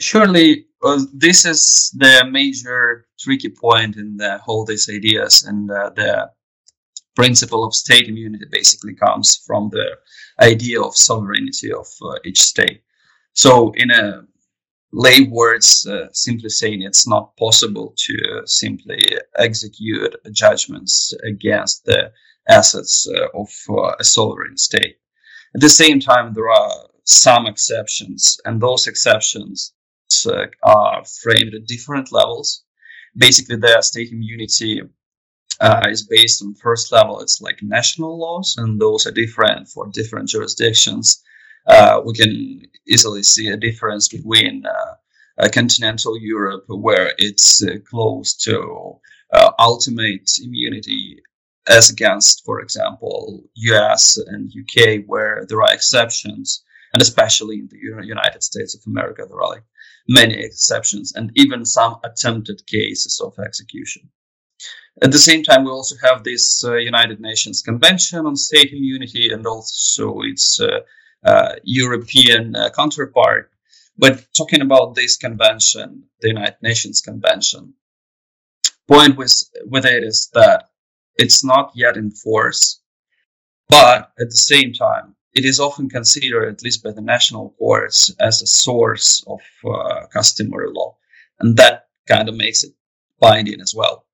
Surely, 0.00 0.66
this 1.12 1.44
is 1.44 1.94
the 1.96 2.26
major 2.30 3.06
tricky 3.20 3.50
point 3.50 3.96
in 3.96 4.16
the 4.16 4.38
whole 4.38 4.64
these 4.64 4.88
ideas, 4.88 5.44
and 5.44 5.70
uh, 5.70 5.90
the 5.90 6.30
principle 7.14 7.64
of 7.64 7.74
state 7.74 8.08
immunity 8.08 8.46
basically 8.50 8.94
comes 8.94 9.42
from 9.46 9.68
the 9.70 9.96
idea 10.40 10.80
of 10.80 10.96
sovereignty 10.96 11.72
of 11.72 11.86
uh, 12.02 12.18
each 12.24 12.40
state. 12.40 12.82
So, 13.34 13.72
in 13.76 13.90
a 13.90 14.22
lay 14.92 15.20
words 15.22 15.86
uh, 15.86 16.06
simply 16.12 16.48
saying 16.48 16.82
it's 16.82 17.06
not 17.06 17.36
possible 17.36 17.94
to 17.96 18.42
simply 18.44 19.00
execute 19.36 20.14
judgments 20.32 21.14
against 21.24 21.84
the 21.84 22.12
assets 22.48 23.08
uh, 23.08 23.38
of 23.38 23.48
uh, 23.68 23.94
a 24.00 24.04
sovereign 24.04 24.56
state. 24.56 24.96
At 25.54 25.60
the 25.60 25.68
same 25.68 26.00
time, 26.00 26.32
there 26.34 26.50
are 26.50 26.88
some 27.04 27.46
exceptions, 27.46 28.40
and 28.44 28.60
those 28.60 28.86
exceptions 28.86 29.72
uh, 30.26 30.46
are 30.62 31.04
framed 31.22 31.54
at 31.54 31.66
different 31.66 32.12
levels. 32.12 32.64
Basically, 33.16 33.56
the 33.56 33.80
state 33.82 34.12
immunity 34.12 34.82
uh, 35.60 35.86
is 35.88 36.06
based 36.06 36.42
on 36.42 36.54
first 36.54 36.90
level, 36.92 37.20
it's 37.20 37.40
like 37.40 37.58
national 37.62 38.18
laws, 38.18 38.54
and 38.56 38.80
those 38.80 39.06
are 39.06 39.12
different 39.12 39.68
for 39.68 39.88
different 39.92 40.28
jurisdictions 40.28 41.22
uh, 41.24 41.29
we 42.04 42.14
can 42.14 42.62
easily 42.86 43.22
see 43.22 43.48
a 43.48 43.56
difference 43.56 44.08
between 44.08 44.64
uh, 45.40 45.48
continental 45.48 46.18
Europe, 46.20 46.64
where 46.68 47.14
it's 47.18 47.62
uh, 47.62 47.76
close 47.88 48.34
to 48.34 48.98
uh, 49.32 49.50
ultimate 49.58 50.28
immunity, 50.42 51.22
as 51.68 51.90
against, 51.90 52.44
for 52.44 52.60
example, 52.60 53.42
US 53.54 54.18
and 54.18 54.52
UK, 54.62 55.04
where 55.06 55.46
there 55.48 55.62
are 55.62 55.72
exceptions, 55.72 56.62
and 56.92 57.00
especially 57.00 57.60
in 57.60 57.68
the 57.68 57.78
United 58.06 58.42
States 58.42 58.74
of 58.74 58.82
America, 58.86 59.24
there 59.26 59.40
are 59.40 59.48
like 59.48 59.64
many 60.08 60.34
exceptions, 60.34 61.12
and 61.14 61.30
even 61.36 61.64
some 61.64 61.96
attempted 62.04 62.60
cases 62.66 63.20
of 63.20 63.38
execution. 63.38 64.10
At 65.02 65.12
the 65.12 65.18
same 65.18 65.42
time, 65.42 65.64
we 65.64 65.70
also 65.70 65.96
have 66.02 66.24
this 66.24 66.62
uh, 66.64 66.74
United 66.74 67.20
Nations 67.20 67.62
Convention 67.62 68.26
on 68.26 68.36
State 68.36 68.72
Immunity 68.72 69.32
and 69.32 69.46
also 69.46 70.20
its 70.22 70.60
uh, 70.60 70.66
uh, 70.66 70.80
European 71.64 72.56
uh, 72.56 72.70
counterpart. 72.70 73.50
But 73.96 74.24
talking 74.36 74.62
about 74.62 74.94
this 74.94 75.16
convention, 75.16 76.04
the 76.20 76.28
United 76.28 76.56
Nations 76.62 77.00
Convention, 77.00 77.74
point 78.88 79.16
with, 79.16 79.34
with 79.66 79.84
it 79.84 80.02
is 80.04 80.30
that 80.34 80.70
it's 81.16 81.44
not 81.44 81.72
yet 81.74 81.96
in 81.96 82.10
force, 82.10 82.80
but 83.68 84.10
at 84.18 84.30
the 84.30 84.36
same 84.36 84.72
time, 84.72 85.14
it 85.34 85.44
is 85.44 85.60
often 85.60 85.88
considered, 85.88 86.48
at 86.48 86.62
least 86.62 86.82
by 86.82 86.92
the 86.92 87.02
national 87.02 87.54
courts, 87.58 88.10
as 88.18 88.42
a 88.42 88.46
source 88.46 89.22
of 89.28 89.40
uh, 89.64 90.06
customary 90.06 90.70
law, 90.72 90.96
and 91.38 91.56
that 91.56 91.88
kind 92.08 92.28
of 92.28 92.34
makes 92.34 92.64
it 92.64 92.72
binding 93.20 93.60
as 93.60 93.74
well. 93.76 94.06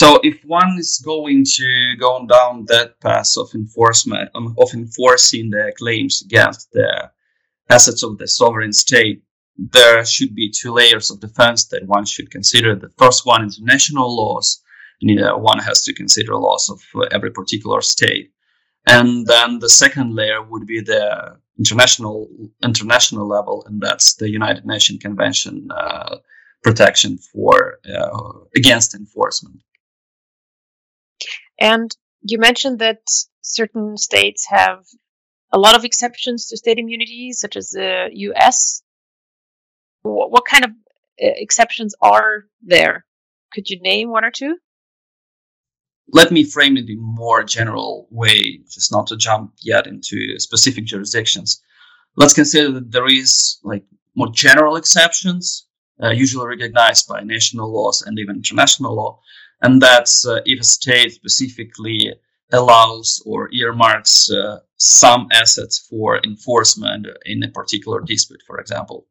So, 0.00 0.06
if 0.22 0.36
one 0.44 0.76
is 0.78 1.00
going 1.04 1.44
to 1.58 1.68
go 2.06 2.26
down 2.26 2.64
that 2.66 3.00
path 3.00 3.32
of 3.36 3.54
enforcement 3.54 4.30
um, 4.34 4.54
of 4.58 4.74
enforcing 4.74 5.50
the 5.50 5.72
claims 5.78 6.22
against 6.26 6.72
the 6.72 7.10
assets 7.70 8.02
of 8.02 8.18
the 8.18 8.26
sovereign 8.26 8.72
state, 8.72 9.22
there 9.56 10.04
should 10.04 10.34
be 10.34 10.50
two 10.50 10.72
layers 10.72 11.10
of 11.10 11.20
defense 11.20 11.66
that 11.68 11.86
one 11.86 12.06
should 12.06 12.30
consider. 12.30 12.74
The 12.74 12.92
first 12.98 13.24
one 13.24 13.44
is 13.44 13.60
national 13.60 14.08
laws, 14.20 14.62
and 15.00 15.20
uh, 15.20 15.36
one 15.36 15.60
has 15.60 15.82
to 15.84 15.92
consider 15.94 16.34
laws 16.34 16.68
of 16.68 16.80
uh, 16.94 17.06
every 17.12 17.30
particular 17.30 17.80
state 17.80 18.34
and 18.86 19.26
then 19.26 19.58
the 19.58 19.68
second 19.68 20.14
layer 20.14 20.42
would 20.42 20.66
be 20.66 20.80
the 20.80 21.36
international 21.58 22.28
international 22.62 23.26
level, 23.26 23.64
and 23.66 23.80
that's 23.80 24.14
the 24.14 24.30
United 24.30 24.66
Nations 24.66 25.00
Convention 25.00 25.68
uh, 25.70 26.16
protection 26.62 27.18
for 27.18 27.78
uh, 27.88 28.30
against 28.56 28.94
enforcement. 28.94 29.60
And 31.58 31.94
you 32.22 32.38
mentioned 32.38 32.78
that 32.80 33.02
certain 33.42 33.96
states 33.96 34.46
have 34.48 34.84
a 35.52 35.58
lot 35.58 35.76
of 35.76 35.84
exceptions 35.84 36.48
to 36.48 36.56
state 36.56 36.78
immunity, 36.78 37.32
such 37.32 37.56
as 37.56 37.70
the 37.70 38.08
U.S. 38.12 38.82
What, 40.02 40.44
kind 40.46 40.64
of 40.64 40.70
uh, 40.70 40.74
exceptions 41.18 41.94
are 42.00 42.44
there? 42.62 43.04
Could 43.52 43.70
you 43.70 43.80
name 43.80 44.10
one 44.10 44.24
or 44.24 44.30
two? 44.30 44.56
let 46.12 46.30
me 46.30 46.44
frame 46.44 46.76
it 46.76 46.88
in 46.88 47.00
more 47.00 47.42
general 47.42 48.06
way, 48.10 48.60
just 48.68 48.92
not 48.92 49.06
to 49.08 49.16
jump 49.16 49.52
yet 49.62 49.86
into 49.86 50.38
specific 50.38 50.84
jurisdictions. 50.84 51.62
Let's 52.16 52.34
consider 52.34 52.72
that 52.72 52.92
there 52.92 53.08
is 53.08 53.58
like 53.64 53.84
more 54.14 54.30
general 54.30 54.76
exceptions, 54.76 55.66
uh, 56.02 56.10
usually 56.10 56.46
recognized 56.46 57.08
by 57.08 57.22
national 57.22 57.72
laws 57.72 58.02
and 58.02 58.18
even 58.18 58.36
international 58.36 58.94
law, 58.94 59.20
and 59.62 59.80
that's 59.80 60.26
uh, 60.26 60.40
if 60.44 60.60
a 60.60 60.64
state 60.64 61.12
specifically 61.12 62.12
allows 62.52 63.22
or 63.26 63.52
earmarks 63.52 64.30
uh, 64.30 64.58
some 64.76 65.26
assets 65.32 65.86
for 65.88 66.20
enforcement 66.24 67.06
in 67.24 67.42
a 67.42 67.50
particular 67.50 68.00
dispute, 68.00 68.42
for 68.46 68.58
example. 68.58 69.06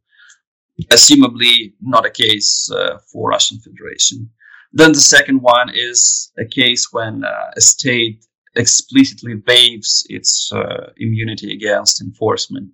Assumably, 0.91 1.73
not 1.81 2.05
a 2.05 2.09
case 2.09 2.69
uh, 2.71 2.97
for 3.11 3.29
Russian 3.29 3.59
Federation. 3.59 4.29
Then 4.71 4.91
the 4.91 4.99
second 4.99 5.41
one 5.41 5.69
is 5.73 6.31
a 6.37 6.45
case 6.45 6.91
when 6.91 7.23
uh, 7.23 7.51
a 7.55 7.61
state 7.61 8.25
explicitly 8.55 9.35
waives 9.47 10.05
its 10.09 10.51
uh, 10.51 10.91
immunity 10.97 11.53
against 11.53 12.01
enforcement. 12.01 12.69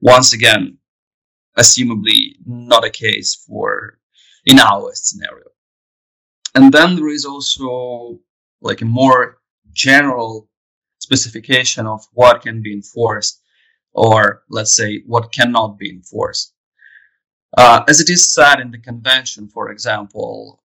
Once 0.00 0.32
again, 0.32 0.78
assumably 1.58 2.36
not 2.44 2.84
a 2.84 2.90
case 2.90 3.34
for 3.46 3.98
in 4.44 4.58
our 4.58 4.90
scenario. 4.94 5.46
And 6.56 6.72
then 6.72 6.96
there 6.96 7.08
is 7.08 7.26
also 7.26 8.18
like 8.62 8.80
a 8.80 8.86
more 8.86 9.40
general 9.74 10.48
specification 11.00 11.86
of 11.86 12.06
what 12.14 12.40
can 12.40 12.62
be 12.62 12.72
enforced, 12.72 13.42
or 13.92 14.42
let's 14.48 14.74
say 14.74 15.02
what 15.06 15.32
cannot 15.32 15.78
be 15.78 15.90
enforced. 15.90 16.54
Uh, 17.58 17.84
as 17.88 18.00
it 18.00 18.08
is 18.08 18.32
said 18.32 18.58
in 18.58 18.70
the 18.70 18.78
convention, 18.78 19.48
for 19.48 19.70
example, 19.70 20.62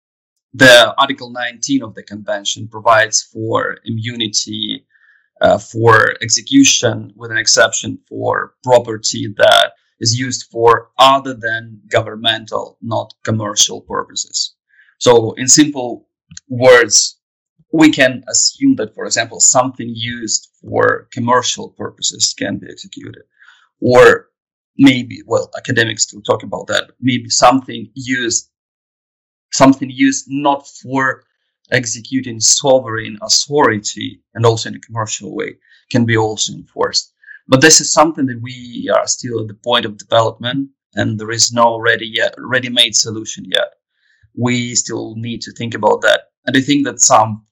the 0.52 0.92
Article 0.98 1.30
19 1.30 1.84
of 1.84 1.94
the 1.94 2.02
convention 2.02 2.66
provides 2.66 3.22
for 3.22 3.78
immunity 3.84 4.84
uh, 5.40 5.56
for 5.56 6.16
execution, 6.20 7.12
with 7.14 7.30
an 7.30 7.36
exception 7.36 8.00
for 8.08 8.54
property 8.64 9.32
that 9.36 9.74
is 10.00 10.18
used 10.18 10.48
for 10.50 10.90
other 10.98 11.34
than 11.34 11.80
governmental, 11.88 12.76
not 12.82 13.14
commercial 13.22 13.82
purposes. 13.82 14.55
So, 14.98 15.32
in 15.32 15.48
simple 15.48 16.08
words, 16.48 17.18
we 17.72 17.90
can 17.90 18.22
assume 18.28 18.76
that, 18.76 18.94
for 18.94 19.04
example, 19.04 19.40
something 19.40 19.90
used 19.94 20.48
for 20.60 21.08
commercial 21.12 21.70
purposes 21.70 22.34
can 22.38 22.58
be 22.58 22.68
executed. 22.70 23.22
Or 23.80 24.28
maybe, 24.78 25.20
well, 25.26 25.50
academics 25.56 26.12
will 26.12 26.22
talk 26.22 26.42
about 26.42 26.66
that, 26.68 26.90
maybe 27.00 27.28
something 27.28 27.90
used 27.94 28.50
something 29.52 29.88
used 29.90 30.26
not 30.28 30.66
for 30.66 31.22
executing 31.72 32.40
sovereign 32.40 33.18
authority 33.22 34.20
and 34.34 34.44
also 34.44 34.68
in 34.68 34.76
a 34.76 34.80
commercial 34.80 35.34
way 35.34 35.56
can 35.90 36.04
be 36.04 36.16
also 36.16 36.52
enforced. 36.52 37.12
But 37.48 37.60
this 37.60 37.80
is 37.80 37.92
something 37.92 38.26
that 38.26 38.42
we 38.42 38.90
are 38.94 39.06
still 39.06 39.40
at 39.40 39.48
the 39.48 39.54
point 39.54 39.86
of 39.86 39.98
development 39.98 40.70
and 40.94 41.18
there 41.18 41.30
is 41.30 41.52
no 41.52 41.78
ready 41.78 42.06
yet 42.06 42.34
ready-made 42.38 42.94
solution 42.96 43.44
yet. 43.46 43.74
We 44.36 44.74
still 44.74 45.14
need 45.16 45.42
to 45.42 45.52
think 45.52 45.74
about 45.74 46.02
that. 46.02 46.20
And 46.44 46.56
I 46.56 46.60
think 46.60 46.86
that 46.86 47.00
some 47.00 47.46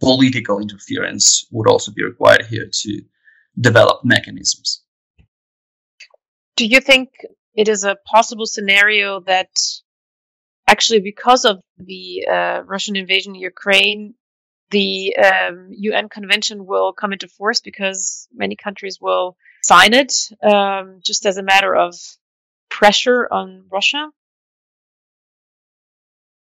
political 0.00 0.60
interference 0.60 1.46
would 1.50 1.68
also 1.68 1.92
be 1.92 2.04
required 2.04 2.46
here 2.46 2.68
to 2.70 3.02
develop 3.58 4.04
mechanisms. 4.04 4.82
Do 6.56 6.66
you 6.66 6.80
think 6.80 7.10
it 7.54 7.68
is 7.68 7.84
a 7.84 7.96
possible 8.06 8.46
scenario 8.46 9.20
that 9.20 9.50
actually 10.66 11.00
because 11.00 11.44
of 11.44 11.60
the 11.78 12.26
uh, 12.30 12.62
Russian 12.64 12.96
invasion 12.96 13.34
of 13.34 13.40
Ukraine, 13.40 14.14
the 14.70 15.16
um, 15.16 15.68
UN 15.70 16.08
convention 16.08 16.66
will 16.66 16.92
come 16.92 17.12
into 17.12 17.28
force 17.28 17.60
because 17.60 18.28
many 18.32 18.56
countries 18.56 18.98
will 19.00 19.36
sign 19.62 19.94
it 19.94 20.12
um, 20.42 21.00
just 21.04 21.26
as 21.26 21.36
a 21.36 21.42
matter 21.42 21.74
of 21.74 21.94
pressure 22.70 23.28
on 23.30 23.66
Russia. 23.70 24.10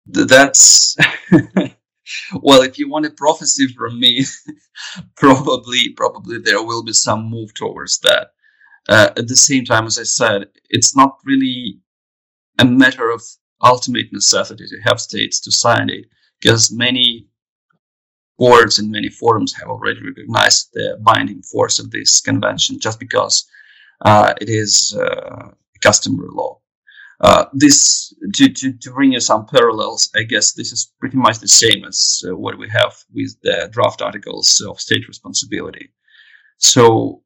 That's 0.07 0.97
well, 2.43 2.63
if 2.63 2.79
you 2.79 2.89
want 2.89 3.07
a 3.07 3.11
prophecy 3.11 3.69
from 3.69 4.01
me, 4.01 4.25
probably 5.17 5.91
probably 5.97 6.39
there 6.39 6.63
will 6.63 6.85
be 6.85 6.93
some 6.93 7.31
move 7.31 7.55
towards 7.55 8.01
that. 8.01 8.29
Uh, 8.89 9.11
at 9.17 9.29
the 9.29 9.37
same 9.37 9.65
time, 9.65 9.87
as 9.87 9.99
I 9.99 10.05
said, 10.05 10.49
it's 10.71 10.97
not 10.97 11.19
really 11.25 11.81
a 12.59 12.65
matter 12.65 13.11
of 13.11 13.23
ultimate 13.63 14.13
necessity 14.13 14.67
to 14.69 14.81
have 14.85 15.01
states 15.01 15.41
to 15.43 15.53
sign 15.53 15.91
it 15.91 16.07
because 16.41 16.73
many 16.73 17.29
boards 18.39 18.79
and 18.79 18.91
many 18.91 19.11
forums 19.11 19.55
have 19.55 19.69
already 19.69 20.01
recognized 20.05 20.71
the 20.75 20.99
binding 21.03 21.43
force 21.43 21.79
of 21.81 21.91
this 21.93 22.21
convention 22.21 22.81
just 22.81 23.01
because 23.01 23.47
uh, 24.05 24.35
it 24.41 24.49
is 24.49 24.97
uh, 25.01 25.51
customary 25.83 26.31
law. 26.33 26.61
Uh, 27.23 27.47
this 27.53 28.13
to, 28.35 28.49
to, 28.49 28.73
to 28.73 28.91
bring 28.91 29.13
you 29.13 29.21
some 29.21 29.47
parallels, 29.47 30.11
I 30.17 30.25
guess 30.25 30.53
this 30.53 30.73
is 30.73 30.93
pretty 30.99 31.17
much 31.17 31.39
the 31.39 31.49
same 31.49 31.85
as 31.85 32.23
uh, 32.29 32.37
what 32.37 32.59
we 32.59 32.69
have 32.69 32.95
with 33.15 33.37
the 33.43 33.69
draft 33.73 34.03
articles 34.03 34.61
of 34.69 34.81
state 34.81 35.07
responsibility. 35.07 35.93
So, 36.59 37.23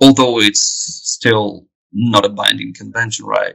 although 0.00 0.40
it's 0.40 0.60
still 0.60 1.66
not 1.92 2.26
a 2.26 2.28
binding 2.28 2.74
convention, 2.74 3.24
right? 3.24 3.54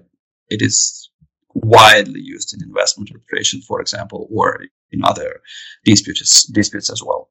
It 0.50 0.64
is 0.64 1.12
widely 1.54 2.22
used 2.22 2.54
in 2.54 2.68
investment 2.68 3.12
arbitration, 3.12 3.62
for 3.62 3.80
example, 3.80 4.28
or 4.32 4.66
in 4.92 5.02
other 5.04 5.42
disputes 5.86 6.46
disputes 6.48 6.90
as 6.90 7.04
well. 7.04 7.30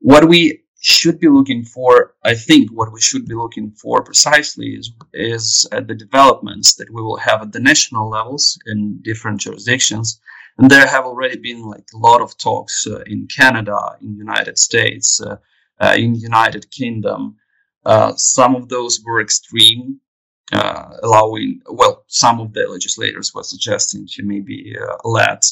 What 0.00 0.28
we 0.28 0.62
should 0.80 1.18
be 1.18 1.28
looking 1.28 1.64
for, 1.64 2.14
I 2.24 2.34
think, 2.34 2.70
what 2.70 2.92
we 2.92 3.00
should 3.00 3.26
be 3.26 3.34
looking 3.34 3.72
for 3.72 4.02
precisely 4.02 4.68
is 4.74 4.92
is 5.12 5.66
uh, 5.72 5.80
the 5.80 5.94
developments 5.94 6.76
that 6.76 6.90
we 6.90 7.02
will 7.02 7.16
have 7.16 7.42
at 7.42 7.52
the 7.52 7.60
national 7.60 8.08
levels 8.08 8.58
in 8.66 9.00
different 9.02 9.40
jurisdictions. 9.40 10.20
And 10.56 10.70
there 10.70 10.86
have 10.86 11.04
already 11.04 11.38
been 11.38 11.62
like 11.62 11.86
a 11.94 11.98
lot 11.98 12.20
of 12.20 12.36
talks 12.38 12.86
uh, 12.86 13.00
in 13.06 13.26
Canada, 13.26 13.96
in 14.00 14.16
United 14.16 14.58
States, 14.58 15.20
uh, 15.20 15.36
uh 15.80 15.94
in 15.96 16.14
United 16.14 16.70
Kingdom. 16.70 17.36
Uh, 17.84 18.12
some 18.16 18.54
of 18.54 18.68
those 18.68 19.00
were 19.04 19.20
extreme 19.20 20.00
allowing, 21.02 21.60
well, 21.70 22.04
some 22.06 22.40
of 22.40 22.52
the 22.52 22.66
legislators 22.66 23.34
were 23.34 23.42
suggesting 23.42 24.06
to 24.06 24.22
maybe 24.22 24.74
let, 25.04 25.44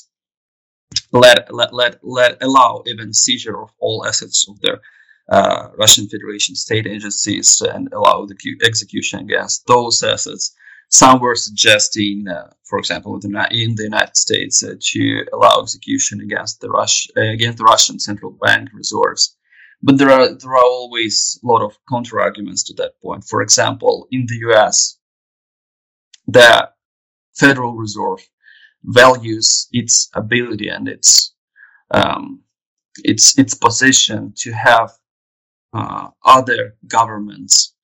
let, 1.12 1.53
let, 1.53 1.74
let, 1.74 1.99
let 2.03 2.43
allow 2.43 2.83
even 2.87 3.12
seizure 3.12 3.61
of 3.62 3.70
all 3.79 4.07
assets 4.07 4.47
of 4.49 4.59
their 4.61 4.81
uh, 5.29 5.68
Russian 5.79 6.09
Federation 6.09 6.55
state 6.55 6.87
agencies 6.87 7.61
and 7.61 7.93
allow 7.93 8.27
the 8.27 8.37
execution 8.64 9.20
against 9.20 9.66
those 9.66 10.03
assets. 10.03 10.55
Some 10.89 11.18
were 11.18 11.35
suggesting, 11.35 12.29
uh, 12.29 12.51
for 12.64 12.79
example, 12.79 13.18
in 13.51 13.74
the 13.74 13.83
United 13.83 14.16
States, 14.16 14.62
uh, 14.62 14.74
to 14.81 15.27
allow 15.33 15.61
execution 15.62 16.20
against 16.20 16.61
the 16.61 16.70
Rus- 16.70 17.09
uh, 17.16 17.22
against 17.22 17.59
the 17.59 17.64
Russian 17.64 17.99
central 17.99 18.39
bank 18.41 18.68
reserves. 18.72 19.37
But 19.83 19.99
there 19.99 20.11
are 20.11 20.33
there 20.33 20.53
are 20.53 20.64
always 20.64 21.41
a 21.43 21.47
lot 21.47 21.62
of 21.62 21.77
counter 21.91 22.20
arguments 22.20 22.62
to 22.64 22.74
that 22.74 23.01
point. 23.03 23.24
For 23.24 23.43
example, 23.43 24.07
in 24.12 24.27
the 24.27 24.39
U.S., 24.49 24.99
the 26.29 26.70
Federal 27.35 27.74
Reserve 27.74 28.20
values 28.85 29.68
its 29.72 30.09
ability 30.14 30.68
and 30.68 30.89
its 30.89 31.35
um, 31.91 32.43
its 33.05 33.37
its 33.39 33.55
position 33.55 34.33
to 34.37 34.53
have 34.53 34.93
uh, 35.77 36.09
other 36.24 36.62
governments 36.87 37.74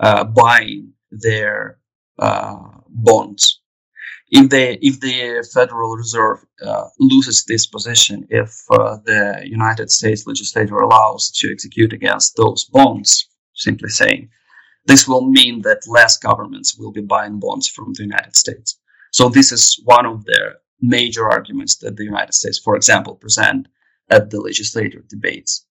uh, 0.00 0.24
buying 0.24 0.92
their 1.10 1.78
uh, 2.18 2.56
bonds. 2.88 3.60
If 4.30 4.50
the 4.50 4.64
if 4.88 4.94
the 5.00 5.46
Federal 5.52 5.90
Reserve 6.02 6.38
uh, 6.68 6.86
loses 6.98 7.44
this 7.44 7.66
position, 7.66 8.26
if 8.30 8.50
uh, 8.70 8.96
the 9.04 9.42
United 9.58 9.88
States 9.90 10.26
legislature 10.26 10.80
allows 10.86 11.30
to 11.38 11.52
execute 11.52 11.92
against 11.92 12.36
those 12.36 12.64
bonds, 12.64 13.28
simply 13.54 13.90
saying, 13.90 14.30
this 14.86 15.06
will 15.08 15.26
mean 15.38 15.62
that 15.62 15.86
less 15.86 16.18
governments 16.18 16.76
will 16.78 16.92
be 16.92 17.00
buying 17.14 17.38
bonds 17.38 17.68
from 17.68 17.92
the 17.92 18.02
United 18.02 18.34
States. 18.36 18.80
So 19.12 19.28
this 19.28 19.52
is 19.52 19.80
one 19.84 20.06
of 20.06 20.24
the 20.24 20.42
major 20.80 21.30
arguments 21.30 21.76
that 21.76 21.96
the 21.96 22.04
United 22.04 22.34
States, 22.34 22.58
for 22.58 22.74
example, 22.76 23.14
present 23.14 23.68
at 24.10 24.30
the 24.30 24.40
legislative 24.40 25.06
debates. 25.08 25.66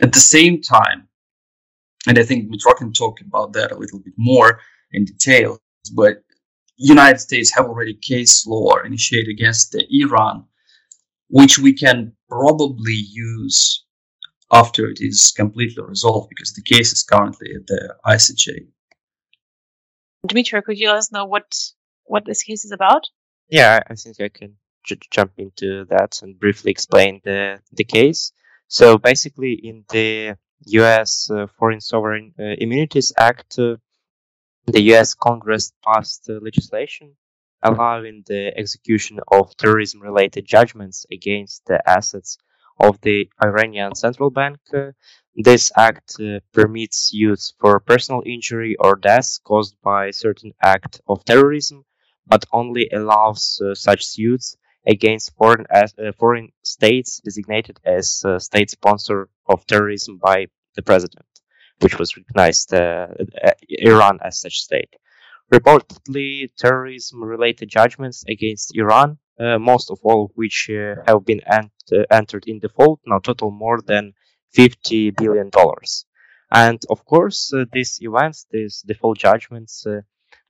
At 0.00 0.12
the 0.12 0.20
same 0.20 0.60
time, 0.60 1.08
and 2.06 2.18
I 2.18 2.24
think 2.24 2.50
Mitro 2.50 2.76
can 2.76 2.92
talk 2.92 3.20
about 3.20 3.52
that 3.52 3.72
a 3.72 3.76
little 3.76 4.00
bit 4.00 4.14
more 4.16 4.60
in 4.92 5.04
detail, 5.04 5.58
but 5.94 6.22
United 6.76 7.20
States 7.20 7.52
have 7.54 7.66
already 7.66 7.94
case 7.94 8.46
law 8.46 8.76
initiated 8.84 9.28
against 9.28 9.72
the 9.72 9.86
Iran, 9.90 10.44
which 11.28 11.58
we 11.58 11.72
can 11.72 12.12
probably 12.28 13.00
use 13.10 13.84
after 14.52 14.86
it 14.86 14.98
is 15.00 15.32
completely 15.34 15.82
resolved 15.82 16.28
because 16.28 16.52
the 16.52 16.62
case 16.62 16.92
is 16.92 17.02
currently 17.02 17.48
at 17.54 17.66
the 17.66 17.94
ICJ. 18.06 18.66
Dmitry, 20.26 20.62
could 20.62 20.78
you 20.78 20.88
let 20.88 20.98
us 20.98 21.12
know 21.12 21.24
what 21.24 21.54
what 22.04 22.24
this 22.24 22.42
case 22.42 22.64
is 22.64 22.72
about? 22.72 23.08
Yeah, 23.48 23.80
I 23.88 23.94
think 23.94 24.20
I 24.20 24.28
can 24.28 24.56
j- 24.84 24.98
jump 25.10 25.32
into 25.38 25.84
that 25.86 26.20
and 26.22 26.38
briefly 26.38 26.70
explain 26.70 27.20
the 27.24 27.60
the 27.72 27.84
case. 27.84 28.32
So 28.68 28.98
basically, 28.98 29.52
in 29.52 29.84
the 29.90 30.36
U.S. 30.66 31.30
Uh, 31.30 31.46
Foreign 31.58 31.80
Sovereign 31.80 32.34
uh, 32.38 32.42
Immunities 32.58 33.12
Act, 33.18 33.58
uh, 33.58 33.76
the 34.66 34.82
U.S. 34.92 35.14
Congress 35.14 35.72
passed 35.84 36.28
legislation 36.28 37.16
allowing 37.62 38.24
the 38.26 38.52
execution 38.58 39.20
of 39.30 39.56
terrorism-related 39.56 40.44
judgments 40.44 41.06
against 41.12 41.64
the 41.66 41.80
assets 41.88 42.36
of 42.80 43.00
the 43.02 43.30
Iranian 43.42 43.94
central 43.94 44.30
bank. 44.30 44.58
This 45.34 45.70
act 45.76 46.16
uh, 46.20 46.40
permits 46.52 47.10
suits 47.10 47.54
for 47.60 47.80
personal 47.80 48.22
injury 48.26 48.76
or 48.78 48.96
death 48.96 49.38
caused 49.44 49.76
by 49.82 50.10
certain 50.10 50.52
act 50.62 51.00
of 51.08 51.24
terrorism, 51.24 51.84
but 52.26 52.44
only 52.52 52.88
allows 52.92 53.60
uh, 53.64 53.74
such 53.74 54.04
suits 54.04 54.56
against 54.86 55.34
foreign 55.36 55.66
uh, 55.72 55.86
foreign 56.18 56.50
states 56.64 57.20
designated 57.24 57.78
as 57.84 58.24
state 58.38 58.70
sponsor 58.70 59.28
of 59.52 59.66
terrorism 59.66 60.18
by 60.18 60.46
the 60.76 60.82
president, 60.82 61.26
which 61.80 61.98
was 61.98 62.16
recognized 62.16 62.72
uh, 62.74 63.08
uh, 63.44 63.50
Iran 63.68 64.18
as 64.24 64.40
such 64.40 64.60
state. 64.60 64.94
Reportedly, 65.52 66.48
terrorism-related 66.58 67.68
judgments 67.68 68.24
against 68.26 68.74
Iran 68.74 69.18
uh, 69.40 69.58
most 69.58 69.90
of 69.90 69.98
all 70.04 70.26
of 70.26 70.30
which 70.34 70.70
uh, 70.70 70.94
have 71.06 71.24
been 71.24 71.40
ent- 71.50 71.72
uh, 71.92 72.04
entered 72.10 72.44
in 72.46 72.58
default, 72.58 73.00
now 73.06 73.18
total 73.18 73.50
more 73.50 73.80
than 73.80 74.12
50 74.52 75.10
billion 75.10 75.48
dollars. 75.50 76.04
And 76.52 76.78
of 76.90 77.04
course, 77.06 77.52
uh, 77.52 77.64
these 77.72 77.98
events, 78.02 78.46
these 78.50 78.82
default 78.86 79.18
judgments, 79.18 79.86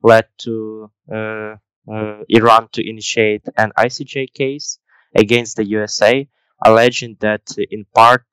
led 0.02 0.26
to 0.38 0.90
Iran 1.08 2.68
to 2.72 2.88
initiate 2.88 3.44
an 3.56 3.70
ICJ 3.78 4.34
case 4.34 4.78
against 5.14 5.56
the 5.56 5.64
USA, 5.64 6.28
alleging 6.64 7.16
that 7.20 7.54
in 7.70 7.86
part 7.94 8.26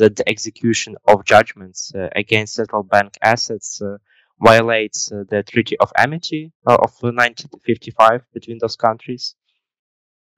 that 0.00 0.16
the 0.16 0.28
execution 0.28 0.96
of 1.06 1.24
judgments 1.24 1.92
uh, 1.94 2.08
against 2.16 2.54
central 2.54 2.82
bank 2.82 3.16
assets 3.22 3.80
uh, 3.82 3.98
violates 4.40 5.12
uh, 5.12 5.24
the 5.28 5.42
Treaty 5.42 5.76
of 5.78 5.92
Amity 5.96 6.52
of 6.66 6.92
1955 7.00 8.22
between 8.32 8.58
those 8.60 8.76
countries. 8.76 9.34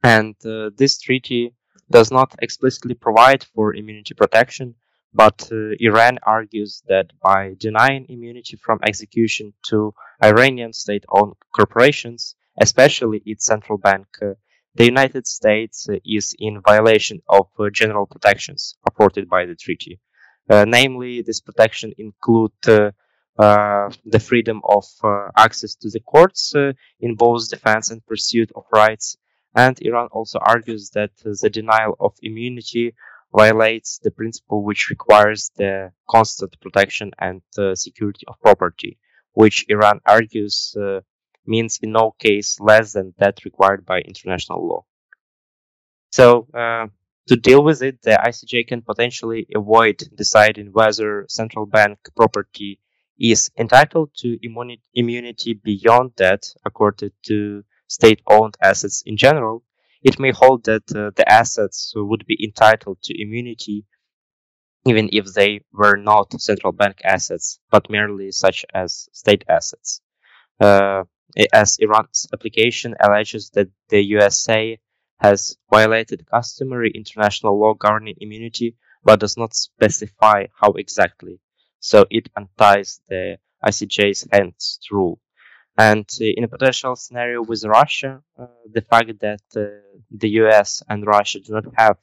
And 0.03 0.35
this 0.77 0.99
treaty 0.99 1.55
does 1.91 2.11
not 2.11 2.35
explicitly 2.43 2.95
provide 2.95 3.45
for 3.55 3.75
immunity 3.75 4.15
protection, 4.15 4.75
but 5.15 5.49
uh, 5.53 5.57
Iran 5.79 6.19
argues 6.23 6.83
that 6.89 7.07
by 7.23 7.55
denying 7.59 8.07
immunity 8.09 8.57
from 8.57 8.81
execution 8.83 9.53
to 9.69 9.95
Iranian 10.25 10.73
state 10.73 11.05
owned 11.11 11.35
corporations, 11.55 12.35
especially 12.61 13.23
its 13.27 13.45
central 13.45 13.79
bank, 13.79 14.07
uh, 14.23 14.35
the 14.75 14.85
United 14.85 15.27
States 15.27 15.89
uh, 15.89 15.97
is 16.05 16.35
in 16.39 16.63
violation 16.63 17.21
of 17.29 17.47
uh, 17.59 17.71
general 17.71 18.07
protections 18.07 18.77
afforded 18.89 19.29
by 19.29 19.47
the 19.47 19.55
treaty. 19.55 20.01
Uh, 20.51 20.65
namely, 20.67 21.23
this 21.23 21.41
protection 21.41 21.93
include 21.99 22.53
the 22.63 22.93
freedom 24.21 24.61
of 24.65 24.85
access 25.37 25.75
to 25.77 25.89
the 25.91 26.01
courts 26.01 26.53
in 27.01 27.15
both 27.15 27.49
defense 27.49 27.91
and 27.91 28.05
pursuit 28.07 28.51
of 28.55 28.65
rights 28.73 29.17
and 29.55 29.79
Iran 29.83 30.09
also 30.13 30.39
argues 30.39 30.91
that 30.91 31.11
the 31.19 31.51
denial 31.51 31.97
of 32.01 32.15
immunity 32.23 32.95
violates 33.35 33.99
the 33.99 34.11
principle 34.11 34.63
which 34.65 34.89
requires 34.91 35.51
the 35.57 35.93
constant 36.09 36.59
protection 36.61 37.13
and 37.19 37.43
uh, 37.59 37.75
security 37.75 38.25
of 38.29 38.41
property, 38.41 38.99
which 39.33 39.67
Iran 39.69 40.01
argues 40.07 40.75
uh, 40.81 41.01
means 41.47 41.79
in 41.83 41.93
no 41.93 42.13
case 42.19 42.59
less 42.61 42.93
than 42.93 43.15
that 43.19 43.45
required 43.45 43.85
by 43.85 44.01
international 44.01 44.67
law. 44.67 44.85
So, 46.11 46.47
uh, 46.55 46.87
to 47.29 47.37
deal 47.37 47.63
with 47.63 47.83
it, 47.83 48.03
the 48.03 48.19
ICJ 48.29 48.69
can 48.69 48.83
potentially 48.83 49.47
avoid 49.55 50.03
deciding 50.15 50.73
whether 50.73 51.25
central 51.29 51.67
bank 51.67 51.99
property 52.17 52.81
is 53.19 53.51
entitled 53.57 54.11
to 54.17 54.39
immunity 54.95 55.55
beyond 55.55 56.13
that 56.17 56.53
accorded 56.65 57.13
to 57.27 57.63
state-owned 57.87 58.57
assets 58.61 59.03
in 59.07 59.17
general, 59.17 59.63
it 60.03 60.19
may 60.19 60.33
hold 60.33 60.65
that 60.65 60.85
uh, 60.97 61.11
the 61.15 61.31
assets 61.31 61.93
would 61.95 62.27
be 62.27 62.37
entitled 62.43 62.99
to 63.03 63.23
immunity 63.23 63.87
even 64.85 65.09
if 65.13 65.27
they 65.35 65.61
were 65.73 65.97
not 65.97 66.41
central 66.41 66.73
bank 66.73 67.01
assets, 67.05 67.61
but 67.71 67.89
merely 67.89 68.33
such 68.33 68.65
as 68.75 69.09
state 69.13 69.45
assets. 69.49 70.01
Uh, 70.61 71.05
as 71.53 71.79
Iran's 71.79 72.27
application 72.33 72.95
alleges 73.01 73.51
that 73.51 73.69
the 73.89 74.03
USA 74.03 74.79
has 75.19 75.57
violated 75.71 76.27
customary 76.27 76.91
international 76.95 77.59
law 77.59 77.75
governing 77.75 78.17
immunity, 78.19 78.77
but 79.05 79.21
does 79.21 79.37
not 79.37 79.55
specify 79.55 80.47
how 80.61 80.73
exactly. 80.73 81.39
So 81.81 82.07
it 82.11 82.29
unties 82.37 83.01
the 83.09 83.39
ICJ's 83.65 84.27
hands 84.33 84.81
rule. 84.91 85.21
And 85.79 86.07
uh, 86.21 86.25
in 86.37 86.45
a 86.45 86.49
potential 86.49 86.97
scenario 86.97 87.43
with 87.43 87.65
Russia, 87.65 88.23
uh, 88.39 88.47
the 88.71 88.83
fact 88.83 89.19
that 89.21 89.41
uh, 89.57 89.63
the 90.11 90.29
US 90.43 90.83
and 90.89 91.07
Russia 91.07 91.41
do 91.41 91.55
not 91.55 91.65
have 91.77 91.99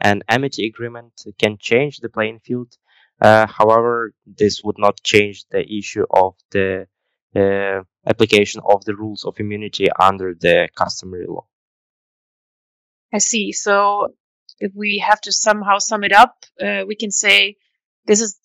an 0.00 0.22
amity 0.28 0.66
agreement 0.66 1.12
can 1.38 1.56
change 1.58 1.98
the 1.98 2.08
playing 2.08 2.40
field. 2.40 2.76
however, 3.20 4.12
this 4.26 4.62
would 4.64 4.78
not 4.78 5.02
change 5.02 5.44
the 5.50 5.62
issue 5.78 6.06
of 6.10 6.34
the 6.50 6.86
application 7.34 8.60
of 8.68 8.84
the 8.84 8.94
rules 8.94 9.24
of 9.24 9.38
immunity 9.38 9.88
under 10.00 10.34
the 10.34 10.68
customary 10.74 11.26
law. 11.26 11.46
I 13.12 13.18
see. 13.18 13.52
So 13.52 14.14
if 14.58 14.72
we 14.74 14.98
have 14.98 15.20
to 15.22 15.32
somehow 15.32 15.78
sum 15.78 16.04
it 16.04 16.12
up, 16.12 16.44
uh, 16.60 16.84
we 16.86 16.96
can 16.96 17.10
say 17.10 17.56
this 18.06 18.20
is 18.20 18.38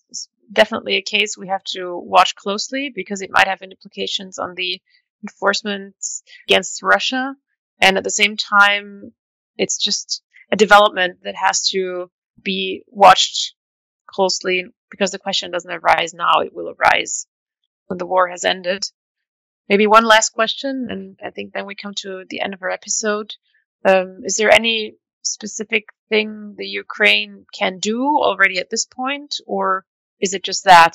definitely 0.52 0.96
a 0.96 1.02
case 1.02 1.36
we 1.36 1.48
have 1.48 1.64
to 1.64 1.98
watch 1.98 2.34
closely 2.34 2.92
because 2.94 3.22
it 3.22 3.30
might 3.30 3.48
have 3.48 3.62
implications 3.62 4.38
on 4.38 4.54
the 4.54 4.80
enforcement 5.22 5.96
against 6.48 6.82
Russia. 6.82 7.34
And 7.80 7.98
at 7.98 8.04
the 8.04 8.10
same 8.10 8.36
time, 8.36 9.12
it's 9.56 9.78
just 9.78 10.22
a 10.52 10.56
development 10.56 11.18
that 11.24 11.34
has 11.34 11.68
to 11.70 12.10
be 12.42 12.84
watched 12.86 13.54
closely 14.06 14.66
because 14.90 15.10
the 15.10 15.18
question 15.18 15.50
doesn't 15.50 15.70
arise 15.70 16.14
now, 16.14 16.40
it 16.40 16.54
will 16.54 16.72
arise 16.78 17.26
when 17.86 17.98
the 17.98 18.06
war 18.06 18.28
has 18.28 18.44
ended. 18.44 18.84
Maybe 19.68 19.86
one 19.86 20.04
last 20.04 20.30
question, 20.30 20.86
and 20.90 21.18
I 21.24 21.30
think 21.30 21.52
then 21.52 21.66
we 21.66 21.74
come 21.74 21.94
to 21.98 22.24
the 22.28 22.40
end 22.40 22.54
of 22.54 22.62
our 22.62 22.70
episode. 22.70 23.32
Um, 23.84 24.20
is 24.24 24.36
there 24.36 24.52
any 24.52 24.94
specific 25.22 25.86
thing 26.08 26.54
the 26.56 26.66
Ukraine 26.66 27.46
can 27.52 27.78
do 27.78 28.00
already 28.04 28.58
at 28.58 28.70
this 28.70 28.86
point, 28.86 29.36
or 29.46 29.84
is 30.20 30.34
it 30.34 30.44
just 30.44 30.64
that 30.64 30.94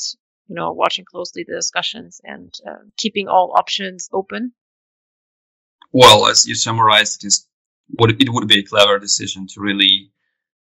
you 0.51 0.55
know, 0.55 0.73
watching 0.73 1.05
closely 1.05 1.45
the 1.47 1.55
discussions 1.55 2.19
and 2.25 2.53
uh, 2.67 2.83
keeping 2.97 3.29
all 3.29 3.53
options 3.57 4.09
open. 4.11 4.51
Well, 5.93 6.27
as 6.27 6.45
you 6.45 6.55
summarized, 6.55 7.23
it 7.23 7.27
is 7.27 7.47
would 7.97 8.21
it 8.21 8.27
would 8.29 8.49
be 8.49 8.59
a 8.59 8.63
clever 8.63 8.99
decision 8.99 9.47
to 9.47 9.61
really 9.61 10.11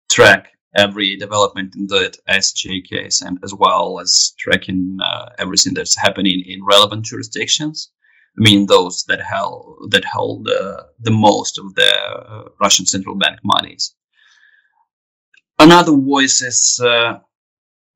track 0.10 0.57
every 0.76 1.16
development 1.16 1.76
in 1.76 1.88
the 1.88 2.14
SJ 2.30 2.84
case 2.86 3.22
and 3.22 3.40
as 3.44 3.54
well 3.54 4.00
as 4.00 4.34
tracking 4.38 4.98
uh, 5.04 5.30
everything 5.40 5.74
that's 5.74 5.98
happening 5.98 6.44
in 6.46 6.64
relevant 6.64 7.06
jurisdictions. 7.06 7.92
I 8.38 8.42
mean, 8.42 8.68
those 8.68 9.04
that 9.08 9.22
held 9.22 9.90
that 9.92 10.06
hold 10.06 10.48
uh, 10.48 10.84
the 11.00 11.12
most 11.12 11.58
of 11.58 11.74
the 11.74 11.92
uh, 11.92 12.44
Russian 12.62 12.86
central 12.86 13.16
bank 13.16 13.40
monies. 13.44 13.96
Another 15.58 15.94
voice 15.94 16.42
is 16.44 16.80
uh, 16.84 17.18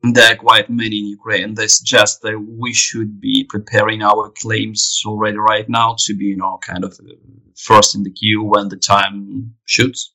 there 0.01 0.34
are 0.34 0.36
quite 0.36 0.69
many 0.69 0.97
in 0.97 1.05
Ukraine. 1.05 1.53
They 1.53 1.67
suggest 1.67 2.24
that 2.24 2.39
we 2.39 2.74
should 2.74 3.22
be 3.22 3.45
preparing 3.47 4.01
our 4.01 4.32
claims 4.41 5.01
already 5.05 5.38
right 5.38 5.69
now 5.69 5.95
to 6.05 6.15
be, 6.15 6.26
you 6.26 6.38
know, 6.38 6.57
kind 6.61 6.84
of 6.84 6.99
first 7.55 7.93
in 7.93 8.01
the 8.01 8.11
queue 8.11 8.41
when 8.41 8.69
the 8.69 8.78
time 8.78 9.53
shoots. 9.65 10.13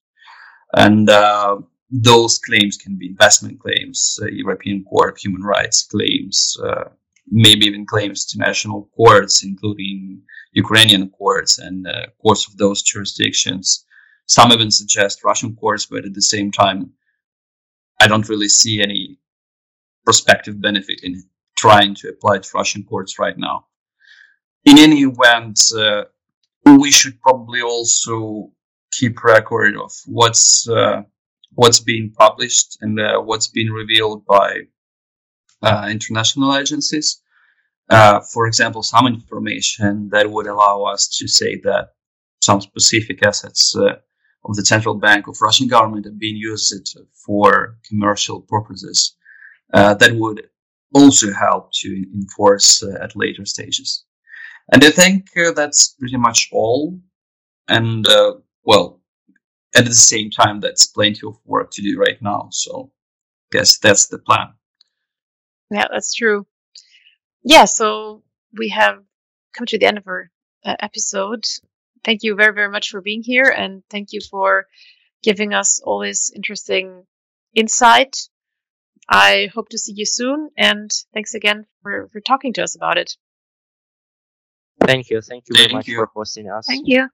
And 0.75 1.09
uh, 1.09 1.59
those 1.91 2.39
claims 2.39 2.77
can 2.77 2.97
be 2.97 3.09
investment 3.09 3.61
claims, 3.61 4.19
uh, 4.23 4.27
European 4.27 4.85
Court 4.85 5.15
of 5.15 5.19
Human 5.19 5.43
Rights 5.43 5.83
claims, 5.85 6.57
uh, 6.65 6.85
maybe 7.31 7.67
even 7.67 7.87
claims 7.87 8.25
to 8.27 8.39
national 8.39 8.89
courts, 8.97 9.45
including 9.45 10.23
Ukrainian 10.53 11.09
courts 11.11 11.59
and 11.59 11.87
uh, 11.87 12.07
courts 12.21 12.49
of 12.49 12.57
those 12.57 12.83
jurisdictions. 12.83 13.85
Some 14.27 14.53
even 14.53 14.71
suggest 14.71 15.25
Russian 15.25 15.55
courts, 15.55 15.87
but 15.87 16.05
at 16.05 16.15
the 16.15 16.23
same 16.23 16.51
time, 16.51 16.93
I 18.01 18.09
don't 18.09 18.29
really 18.29 18.49
see 18.49 18.83
any 18.83 19.19
prospective 20.05 20.61
benefit 20.61 21.01
in 21.03 21.23
trying 21.57 21.95
to 21.97 22.09
apply 22.09 22.39
to 22.39 22.51
Russian 22.55 22.83
courts 22.85 23.19
right 23.19 23.39
now. 23.39 23.67
In 24.65 24.79
any 24.79 25.03
event, 25.03 25.61
uh, 25.77 26.05
we 26.65 26.91
should 26.91 27.21
probably 27.21 27.63
also 27.63 28.51
keep 28.93 29.23
record 29.23 29.77
of 29.77 29.93
what's 30.07 30.69
uh, 30.69 31.03
what's 31.55 31.81
being 31.81 32.13
published 32.13 32.79
and 32.81 32.99
uh, 33.01 33.21
what's 33.21 33.49
been 33.49 33.71
revealed 33.71 34.25
by 34.27 34.61
uh, 35.63 35.89
international 35.91 36.57
agencies. 36.57 37.21
Uh, 37.89 38.21
for 38.33 38.47
example, 38.47 38.83
some 38.83 39.07
information 39.07 40.09
that 40.11 40.31
would 40.31 40.47
allow 40.47 40.83
us 40.83 41.09
to 41.09 41.29
say 41.29 41.61
that 41.63 41.91
some 42.41 42.61
specific 42.61 43.25
assets 43.25 43.75
uh, 43.77 43.95
of 44.45 44.57
the 44.57 44.65
central 44.65 44.95
bank 44.95 45.29
of 45.29 45.41
Russian 45.41 45.69
government 45.69 46.05
have 46.05 46.19
been 46.19 46.37
used 46.37 46.99
for 47.25 47.79
commercial 47.89 48.41
purposes. 48.43 49.17
Uh, 49.73 49.95
that 49.95 50.15
would 50.15 50.49
also 50.95 51.33
help 51.33 51.73
to 51.73 52.05
enforce 52.15 52.83
uh, 52.83 52.99
at 53.03 53.17
later 53.17 53.45
stages. 53.45 54.05
And 54.73 54.85
I 54.85 54.91
think 54.91 55.27
that's 55.55 55.95
pretty 55.99 56.17
much 56.17 56.49
all. 56.53 56.99
And 57.69 58.05
well, 58.65 59.01
at 59.77 59.85
the 59.85 59.95
same 59.95 60.31
time, 60.31 60.61
that's 60.61 60.87
plenty 60.87 61.27
of 61.27 61.37
work 61.45 61.71
to 61.73 61.83
do 61.83 61.99
right 61.99 62.21
now. 62.21 62.49
So, 62.51 62.91
I 63.53 63.59
guess 63.59 63.79
that's 63.79 64.07
the 64.07 64.19
plan. 64.19 64.55
Yeah, 65.71 65.87
that's 65.91 66.15
true. 66.15 66.47
Yeah, 67.43 67.65
so 67.65 68.23
we 68.57 68.69
have 68.71 69.03
come 69.55 69.67
to 69.67 69.79
the 69.79 69.87
end 69.87 69.99
of 69.99 70.07
our 70.07 70.31
uh, 70.65 70.77
episode. 70.81 71.45
Thank 72.05 72.23
you 72.23 72.35
very, 72.35 72.55
very 72.55 72.71
much 72.71 72.91
for 72.91 73.01
being 73.01 73.23
here, 73.23 73.53
and 73.57 73.83
thank 73.91 74.13
you 74.13 74.21
for 74.31 74.67
giving 75.23 75.55
us 75.55 75.81
all 75.83 76.01
this 76.01 76.31
interesting 76.35 77.05
insight. 77.55 78.17
I 79.09 79.49
hope 79.55 79.69
to 79.71 79.79
see 79.79 79.95
you 79.97 80.07
soon, 80.07 80.51
and 80.57 80.91
thanks 81.15 81.35
again 81.35 81.67
for, 81.83 82.09
for 82.13 82.21
talking 82.21 82.53
to 82.55 82.63
us 82.63 82.77
about 82.77 82.99
it. 82.99 83.17
Thank 84.81 85.11
you. 85.11 85.21
Thank 85.21 85.45
you 85.49 85.57
very 85.57 85.69
Thank 85.69 85.75
much 85.75 85.89
you. 85.89 85.97
for 85.97 86.11
hosting 86.15 86.51
us. 86.51 86.67
Thank 86.67 86.87
you. 86.87 87.09